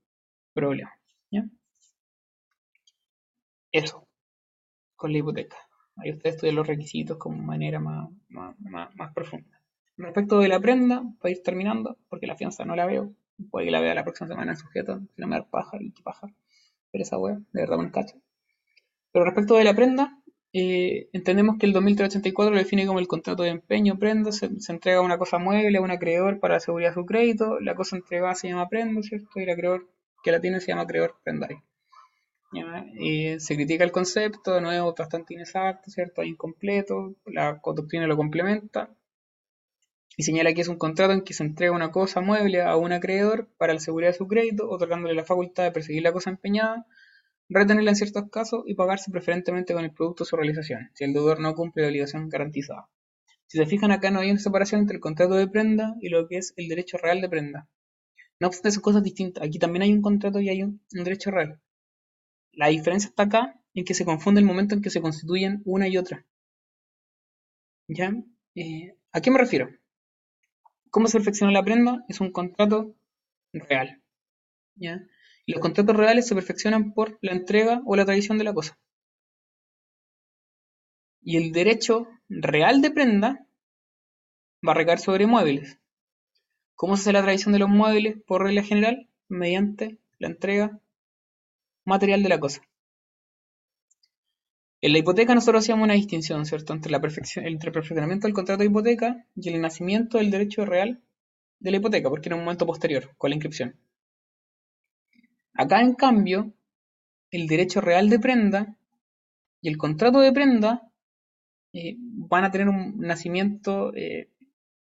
[0.54, 0.94] problema.
[3.72, 4.07] Eso
[4.98, 5.56] con la hipoteca.
[5.96, 9.62] Ahí usted estudia los requisitos como manera más, más, profunda.
[9.96, 13.14] Respecto de la prenda, para ir terminando, porque la fianza no la veo,
[13.50, 15.92] puede que la vea la próxima semana en sujeto, si no me da paja y
[15.92, 16.28] qué paja.
[16.92, 18.18] Pero esa wea, de verdad me cacho.
[19.12, 20.22] Pero respecto de la prenda,
[20.54, 25.02] eh, entendemos que el 2384 lo define como el contrato de empeño, prenda, se, entrega
[25.02, 28.70] una cosa mueble a un acreedor para asegurar su crédito, la cosa entregada se llama
[28.70, 29.28] prenda, ¿cierto?
[29.36, 29.88] Y el acreedor
[30.24, 31.64] que la tiene se llama acreedor prendario.
[32.98, 36.24] Y se critica el concepto, de nuevo, bastante inexacto, ¿cierto?
[36.24, 38.90] incompleto, la doctrina lo complementa
[40.20, 42.92] y señala que es un contrato en que se entrega una cosa mueble a un
[42.92, 46.88] acreedor para la seguridad de su crédito, otorgándole la facultad de perseguir la cosa empeñada,
[47.50, 51.14] retenerla en ciertos casos y pagarse preferentemente con el producto de su realización, si el
[51.14, 52.90] deudor no cumple la obligación garantizada.
[53.46, 56.28] Si se fijan acá no hay una separación entre el contrato de prenda y lo
[56.28, 57.70] que es el derecho real de prenda.
[58.40, 59.44] No obstante, son cosas distintas.
[59.44, 61.62] Aquí también hay un contrato y hay un derecho real.
[62.58, 65.88] La diferencia está acá en que se confunde el momento en que se constituyen una
[65.88, 66.26] y otra.
[67.88, 68.12] ¿Ya?
[68.56, 69.70] Eh, ¿A qué me refiero?
[70.90, 72.04] ¿Cómo se perfecciona la prenda?
[72.10, 72.96] Es un contrato
[73.54, 74.02] real.
[74.74, 75.04] ¿Ya?
[75.46, 78.80] Y los contratos reales se perfeccionan por la entrega o la tradición de la cosa.
[81.22, 83.48] Y el derecho real de prenda
[84.68, 85.80] va a recaer sobre muebles.
[86.74, 89.12] ¿Cómo se hace la tradición de los muebles por regla general?
[89.28, 90.82] Mediante la entrega
[91.88, 92.62] material de la cosa.
[94.82, 98.70] En la hipoteca nosotros hacíamos una distinción, ¿cierto?, entre, la el perfeccionamiento del contrato de
[98.70, 101.02] hipoteca y el nacimiento del derecho real
[101.60, 103.76] de la hipoteca, porque era un momento posterior, con la inscripción.
[105.54, 106.54] Acá, en cambio,
[107.32, 108.78] el derecho real de prenda
[109.62, 110.92] y el contrato de prenda
[111.74, 114.30] eh, van a tener un nacimiento eh,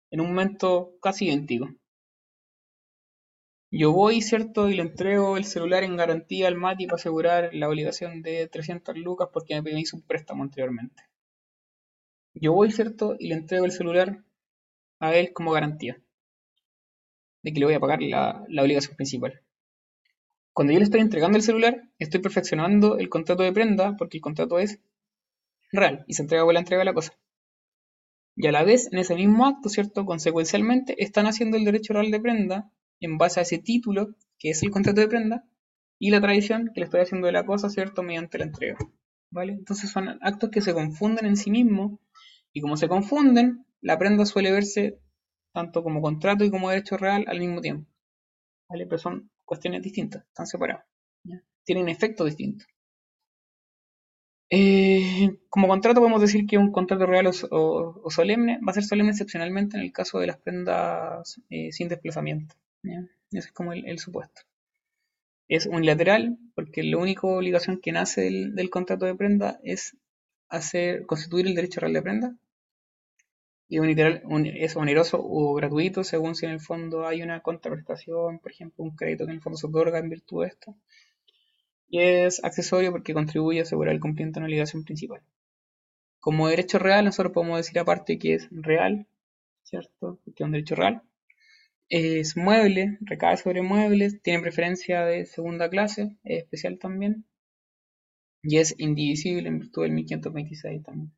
[0.10, 1.70] en un momento casi idéntico.
[3.72, 4.70] Yo voy, ¿cierto?
[4.70, 8.98] Y le entrego el celular en garantía al Mati para asegurar la obligación de 300
[8.98, 11.04] lucas porque me hizo un préstamo anteriormente.
[12.34, 13.16] Yo voy, ¿cierto?
[13.20, 14.24] Y le entrego el celular
[15.00, 16.02] a él como garantía
[17.44, 19.42] de que le voy a pagar la, la obligación principal.
[20.54, 24.22] Cuando yo le estoy entregando el celular, estoy perfeccionando el contrato de prenda porque el
[24.22, 24.80] contrato es
[25.72, 27.14] real y se entrega por la entrega de la cosa.
[28.36, 30.06] Y a la vez, en ese mismo acto, ¿cierto?
[30.06, 34.64] Consecuencialmente, están haciendo el derecho real de prenda en base a ese título, que es
[34.64, 35.46] el contrato de prenda,
[36.00, 38.04] y la tradición que le estoy haciendo de la cosa, ¿cierto?
[38.04, 38.78] Mediante la entrega.
[39.32, 39.54] ¿Vale?
[39.54, 42.00] Entonces son actos que se confunden en sí mismos,
[42.54, 45.00] y como se confunden, la prenda suele verse
[45.54, 47.90] tanto como contrato y como derecho real al mismo tiempo.
[48.70, 48.86] ¿Vale?
[48.86, 50.86] Pero son cuestiones distintas, están separadas.
[51.64, 52.68] Tienen efectos distintos.
[54.50, 59.12] Eh, como contrato podemos decir que un contrato real o, solemne va a ser solemne
[59.12, 62.56] excepcionalmente en el caso de las prendas eh, sin desplazamiento.
[62.84, 64.42] Ese es como el, supuesto.
[65.48, 69.96] Es unilateral porque la única obligación que nace del, contrato de prenda es
[70.50, 72.36] hacer constituir el derecho real de prenda.
[73.70, 73.80] Y
[74.64, 78.96] es oneroso o gratuito según si en el fondo hay una contraprestación, por ejemplo, un
[78.96, 80.76] crédito que en el fondo se otorga en virtud de esto.
[81.90, 85.22] Y es accesorio porque contribuye a asegurar el cumplimiento de una obligación principal.
[86.20, 89.06] Como derecho real, nosotros podemos decir aparte que es real,
[89.64, 90.20] ¿cierto?
[90.24, 91.04] Porque es un derecho real
[91.90, 97.26] es mueble, recae sobre muebles, tiene preferencia de segunda clase, es especial también,
[98.44, 101.14] y es indivisible en virtud del 1526 también.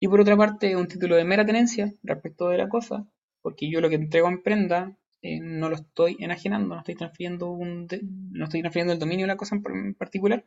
[0.00, 3.08] Y por otra parte, un título de mera tenencia respecto de la cosa,
[3.42, 7.50] porque yo lo que entrego en prenda eh, no lo estoy enajenando, no estoy transfiriendo
[7.50, 7.88] un
[8.32, 10.44] no estoy transfiriendo el dominio de la cosa en particular.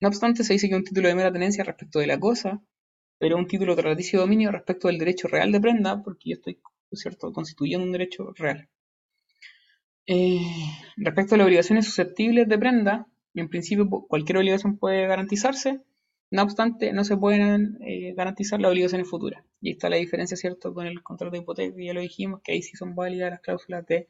[0.00, 2.60] No obstante, se dice que un título de mera tenencia respecto de la cosa,
[3.18, 6.60] pero un título de de dominio respecto del derecho real de prenda, porque yo estoy,
[6.92, 8.68] ¿cierto?, constituyendo un derecho real.
[10.10, 10.40] Eh,
[10.96, 15.82] respecto a las obligaciones susceptibles de prenda, en principio cualquier obligación puede garantizarse,
[16.30, 19.44] no obstante, no se pueden eh, garantizar las obligaciones futuras.
[19.60, 22.62] Y está la diferencia, ¿cierto?, con el contrato de hipoteca, ya lo dijimos, que ahí
[22.62, 24.08] sí son válidas las cláusulas de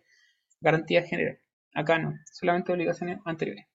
[0.61, 1.41] garantía general.
[1.75, 3.67] Acá no, solamente obligaciones anteriores.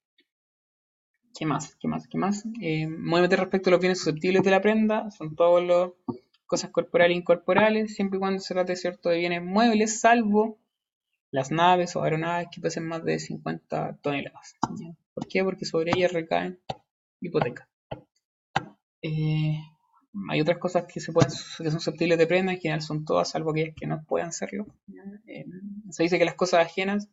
[1.38, 1.76] ¿Qué más?
[1.76, 2.08] ¿Qué más?
[2.08, 2.45] ¿Qué más?
[2.62, 2.88] Eh,
[3.32, 5.90] respecto a los bienes susceptibles de la prenda, son todas las
[6.45, 10.58] cosas corporales e incorporales, siempre y cuando se trate, ¿cierto?, de bienes muebles, salvo
[11.34, 14.53] las naves o aeronaves que pesen más de 50 toneladas.
[15.15, 15.43] ¿Por qué?
[15.43, 16.60] Porque sobre ellas recaen
[17.19, 17.68] hipotecas.
[19.01, 19.57] Eh,
[20.30, 23.31] hay otras cosas que, se pueden, que son susceptibles de prenda, en general son todas,
[23.31, 24.68] salvo aquellas que no puedan serlo.
[25.26, 25.45] Eh,
[25.89, 27.10] se dice que las cosas ajenas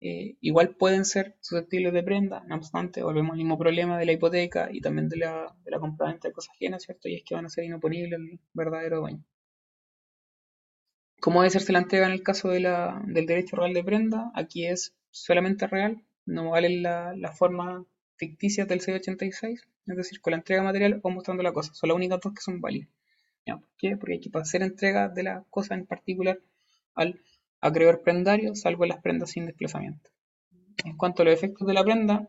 [0.00, 4.12] eh, igual pueden ser susceptibles de prenda, no obstante, volvemos al mismo problema de la
[4.12, 7.08] hipoteca y también de la, de la compraventa de cosas ajenas, ¿cierto?
[7.08, 9.24] Y es que van a ser inoponibles al verdadero dueño.
[11.22, 12.64] ¿Cómo debe hacerse la entrega en el caso del
[13.06, 14.32] derecho real de prenda?
[14.34, 17.86] Aquí es solamente real, no vale la, forma
[18.16, 21.72] ficticia del 686, es decir, con la entrega material o mostrando la cosa.
[21.74, 22.88] Son las únicas dos que son válidas.
[23.46, 23.96] ¿Por qué?
[23.96, 26.40] Porque hay que hacer entrega de la cosa en particular
[26.96, 27.20] al
[27.60, 30.10] acreedor prendario, salvo las prendas sin desplazamiento.
[30.84, 32.28] En cuanto a los efectos de la prenda,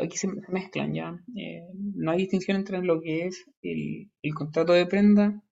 [0.00, 1.20] aquí se mezclan ya.
[1.36, 5.42] Eh, no hay distinción entre lo que es el contrato de prenda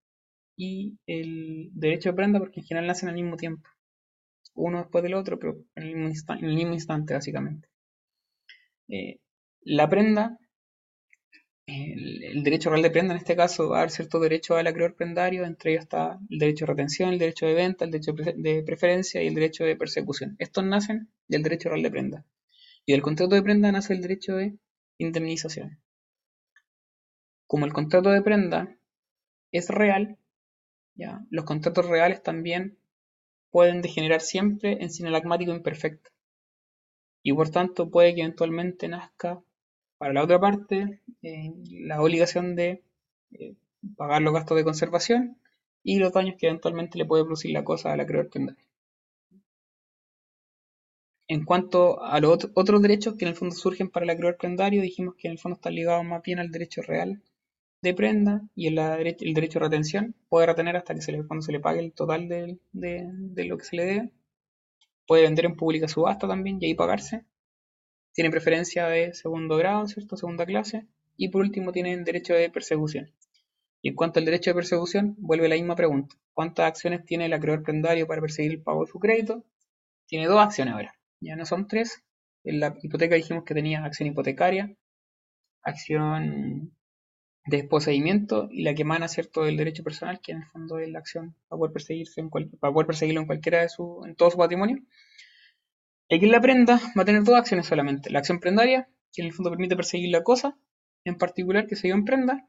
[0.57, 3.69] y el derecho de prenda porque en general nacen al mismo tiempo.
[4.55, 5.97] Uno después del otro, pero en el
[6.55, 7.69] mismo, instante, básicamente.
[8.89, 9.19] Eh,
[9.63, 10.39] la prenda,
[11.67, 14.95] el, derecho real de prenda en este caso va a dar cierto derecho al acreedor
[14.95, 18.63] prendario, entre ellos está el derecho de retención, el derecho de venta, el derecho de
[18.63, 20.37] preferencia y el derecho de persecución.
[20.39, 22.27] Estos nacen del derecho real de prenda.
[22.85, 24.57] Y del contrato de prenda nace el derecho de
[24.99, 25.79] indemnización.
[27.47, 28.77] Como el contrato de prenda
[29.53, 30.19] es real,
[31.31, 32.79] los contratos reales también
[33.51, 36.11] pueden degenerar siempre en sinalagmático imperfecto.
[37.23, 39.41] Y por tanto puede que eventualmente nazca
[39.99, 42.83] para la otra parte eh, la obligación de
[43.31, 43.55] eh,
[43.97, 45.39] pagar los gastos de conservación
[45.85, 48.65] y los daños que eventualmente le puede producir la cosa al acreedor prendario.
[51.29, 54.83] En cuanto a los otros derechos que en el fondo surgen para el acreedor prendario,
[54.83, 57.23] dijimos que en el fondo están ligados más bien al derecho real
[57.83, 61.43] de prenda y el, el derecho de retención puede retener hasta que se le, cuando
[61.43, 64.13] se le pague el total de, de, lo que se le debe.
[65.07, 67.25] Puede vender en pública subasta también y ahí pagarse.
[68.13, 70.17] Tiene preferencia de segundo grado, ¿cierto?
[70.17, 70.87] Segunda clase.
[71.17, 73.13] Y por último tienen derecho de persecución.
[73.83, 76.17] Y en cuanto al derecho de persecución, vuelve la misma pregunta.
[76.33, 79.45] ¿Cuántas acciones tiene el acreedor prendario para perseguir el pago de su crédito?
[80.07, 80.95] Tiene dos acciones ahora.
[81.21, 82.05] Ya no son tres.
[82.45, 84.75] En la hipoteca dijimos que tenía acción hipotecaria,
[85.63, 86.73] acción
[87.45, 91.01] desposeimiento y la que emana cierto del derecho personal, que en el fondo es la
[91.01, 94.39] acción para poder perseguirse en para poder perseguirlo en cualquiera de su, en todo su
[94.39, 94.79] patrimonio.
[96.09, 98.11] Y aquí en la prenda va a tener dos acciones solamente.
[98.11, 100.57] La acción prendaria, que en el fondo permite perseguir la cosa,
[101.05, 102.47] en particular que se dio en prenda,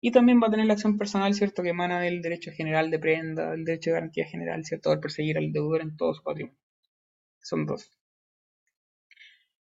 [0.00, 2.98] y también va a tener la acción personal, ¿cierto?, que emana del derecho general de
[2.98, 6.58] prenda, del derecho de garantía general, ¿cierto?, de perseguir al deudor en todo su patrimonio.
[7.40, 7.88] Son dos.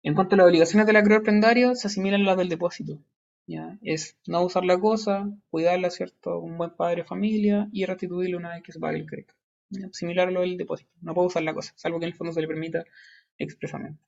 [0.03, 3.01] En cuanto a las obligaciones del acreedor prendario, se asimilan las del depósito.
[3.83, 6.39] Es no usar la cosa, cuidarla, ¿cierto?
[6.39, 9.35] Un buen padre familia y restituirle una vez que se pague el crédito.
[9.93, 10.91] Similar a lo del depósito.
[11.01, 12.85] No puede usar la cosa, salvo que en el fondo se le permita
[13.39, 14.03] expresamente.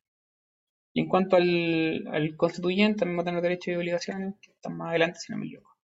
[0.95, 4.91] Y en cuanto al, constituyente, también va a tener derechos y obligaciones, que están más
[4.91, 5.75] adelante, si no me equivoco.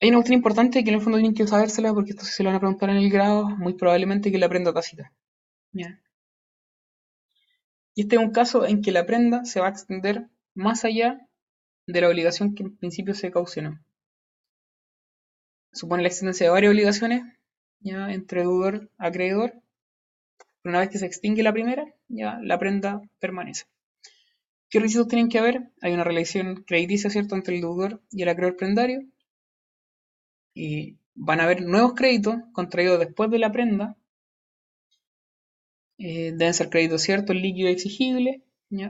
[0.00, 2.48] Hay una cuestión importante que en el fondo tienen que sabérsela, porque esto se lo
[2.48, 5.12] van a preguntar en el grado, muy probablemente que la prenda tácita.
[7.94, 11.27] Y este es un caso en que la prenda se va a extender más allá
[11.88, 13.80] de la obligación que en principio se caucionó.
[15.72, 17.22] Supone la existencia de varias obligaciones
[17.80, 19.54] ya entre deudor acreedor.
[20.64, 23.64] Una vez que se extingue la primera, ya la prenda permanece.
[24.68, 25.70] ¿Qué requisitos tienen que haber?
[25.80, 29.02] Hay una relación crediticia, ¿cierto?, entre el deudor y el acreedor prendario.
[30.52, 33.96] Y van a haber nuevos créditos contraídos después de la prenda.
[35.96, 38.42] Eh, deben ser créditos ciertos, líquidos exigibles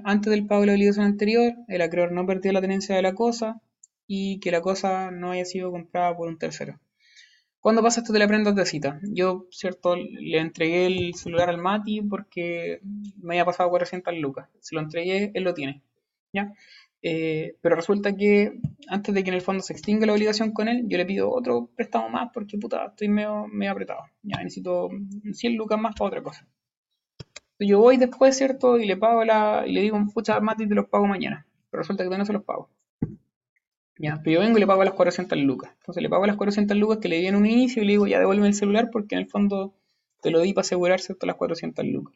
[0.05, 3.14] antes del pago de la obligación anterior, el acreedor no perdió la tenencia de la
[3.14, 3.60] cosa
[4.06, 6.80] y que la cosa no haya sido comprada por un tercero.
[7.60, 9.00] ¿Cuándo pasa esto de la prenda de cita?
[9.02, 12.80] Yo, cierto, le entregué el celular al Mati porque
[13.20, 14.48] me había pasado 400 lucas.
[14.60, 15.82] Se lo entregué, él lo tiene.
[16.32, 16.52] ¿ya?
[17.02, 20.68] Eh, pero resulta que antes de que en el fondo se extinga la obligación con
[20.68, 24.00] él, yo le pido otro préstamo más porque puta, estoy medio, medio apretado.
[24.22, 24.88] Ya necesito
[25.32, 26.46] 100 lucas más para otra cosa.
[27.60, 28.78] Yo voy después, ¿cierto?
[28.78, 29.64] Y le pago la.
[29.66, 31.47] Y le digo, pucha, Mati, te los pago mañana.
[31.70, 32.70] Pero resulta que no se los pago.
[33.98, 35.72] Ya, pero yo vengo y le pago las 400 lucas.
[35.80, 38.06] Entonces le pago las 400 lucas que le di en un inicio y le digo,
[38.06, 39.74] ya devuelve el celular porque en el fondo
[40.22, 41.26] te lo di para asegurar, ¿cierto?
[41.26, 42.14] Las 400 lucas.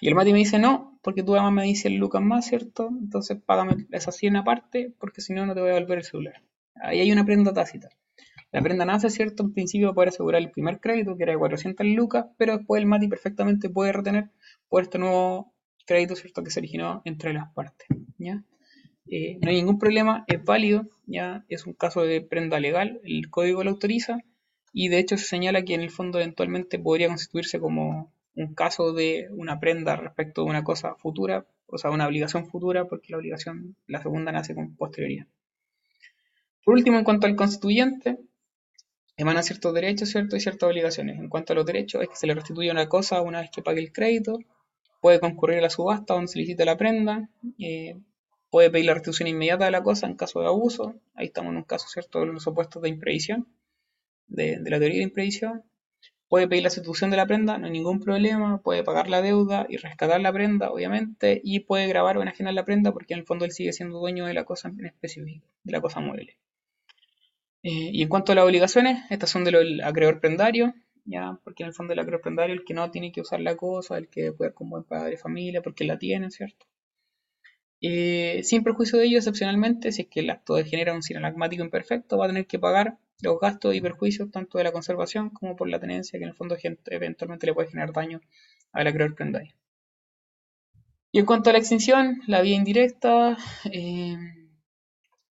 [0.00, 2.88] Y el Mati me dice, no, porque tú además me dices lucas más, ¿cierto?
[2.88, 6.42] Entonces págame esa 100 aparte porque si no, no te voy a devolver el celular.
[6.74, 7.88] Ahí hay una prenda tácita.
[8.56, 9.42] La prenda nace, ¿cierto?
[9.42, 12.86] En principio poder asegurar el primer crédito, que era de 400 lucas, pero después el
[12.86, 14.30] Mati perfectamente puede retener
[14.70, 15.52] por este nuevo
[15.84, 16.42] crédito, ¿cierto?
[16.42, 17.86] Que se originó entre las partes.
[19.10, 21.44] Eh, no hay ningún problema, es válido, ¿ya?
[21.50, 24.20] Es un caso de prenda legal, el código lo autoriza
[24.72, 28.94] y de hecho se señala que en el fondo eventualmente podría constituirse como un caso
[28.94, 33.18] de una prenda respecto de una cosa futura, o sea, una obligación futura, porque la
[33.18, 35.26] obligación, la segunda nace con posterioridad.
[36.64, 38.16] Por último, en cuanto al constituyente,
[39.16, 40.14] emanan ciertos derechos.
[40.14, 41.18] Y ciertas obligaciones.
[41.18, 43.62] En cuanto a los derechos, es que se le restituye una cosa una vez que
[43.62, 44.38] pague el crédito,
[45.00, 47.28] puede concurrir a la subasta donde se licita la prenda,
[47.58, 47.96] eh,
[48.50, 51.58] puede pedir la restitución inmediata de la cosa en caso de abuso, ahí estamos en
[51.58, 53.46] un caso, ¿cierto?, de los opuestos de imprevisión,
[54.26, 55.62] de, la teoría de imprevisión,
[56.28, 59.66] puede pedir la sustitución de la prenda, no hay ningún problema, puede pagar la deuda
[59.68, 63.26] y rescatar la prenda, obviamente, y puede grabar o enajenar la prenda porque en el
[63.26, 66.36] fondo él sigue siendo dueño de la cosa en específico, de la cosa mueble.
[67.68, 70.72] Eh, y en cuanto a las obligaciones, estas son del acreedor prendario,
[71.04, 73.56] ya, porque en el fondo el acreedor prendario el que no tiene que usar la
[73.56, 76.64] cosa, el que puede como buen padre familia, porque la tiene, ¿cierto?
[77.80, 82.16] Eh, sin perjuicio de ello, excepcionalmente, si es que el acto genera un sinalagmático imperfecto,
[82.16, 85.68] va a tener que pagar los gastos y perjuicios tanto de la conservación como por
[85.68, 86.56] la tenencia, que en el fondo
[86.86, 88.20] eventualmente le puede generar daño
[88.70, 89.54] al acreedor prendario.
[91.10, 93.36] Y en cuanto a la extinción, la vía indirecta,
[93.72, 94.16] eh,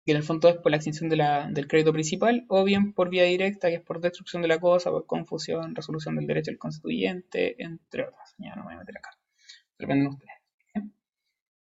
[0.10, 3.26] que en el fondo es por la extinción del crédito principal, o bien por vía
[3.26, 7.61] directa, que es por destrucción de la cosa, por confusión, resolución del derecho del constituyente,
[7.64, 8.34] entre otras.
[8.40, 9.11] Ya no me voy a meter acá.
[9.77, 10.34] Dependen ustedes.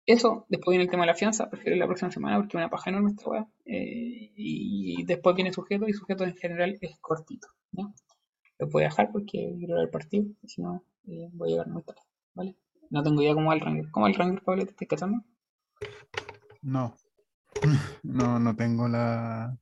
[0.04, 2.68] Eso, después viene el tema de la fianza, prefiero la próxima semana porque es una
[2.68, 3.48] paja enorme esta weá.
[3.64, 7.48] Eh, y después viene sujeto, y sujeto en general es cortito.
[7.72, 11.68] Lo voy a dejar porque quiero ver el partido, si no eh, voy a llegar
[11.68, 12.02] muy tarde.
[12.34, 12.56] ¿vale?
[12.90, 13.90] No tengo idea cómo va el Ranger.
[13.90, 14.64] ¿Cómo va el Ranger, Pablo?
[14.66, 15.24] ¿Te estás cachando?
[16.60, 16.94] No,
[18.02, 19.56] no, no tengo la.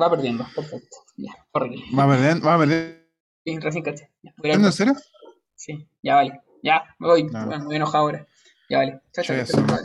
[0.00, 0.96] Va perdiendo, perfecto.
[1.16, 1.32] Ya,
[1.98, 2.96] Va perdiendo, va perdiendo.
[3.44, 4.10] Sí, recién caché.
[4.42, 4.94] ¿En serio?
[5.54, 6.40] Sí, ya vale.
[6.62, 7.24] Ya, me voy.
[7.24, 8.26] me voy enojado ahora.
[8.68, 9.00] Ya vale.
[9.12, 9.76] Chao, chao.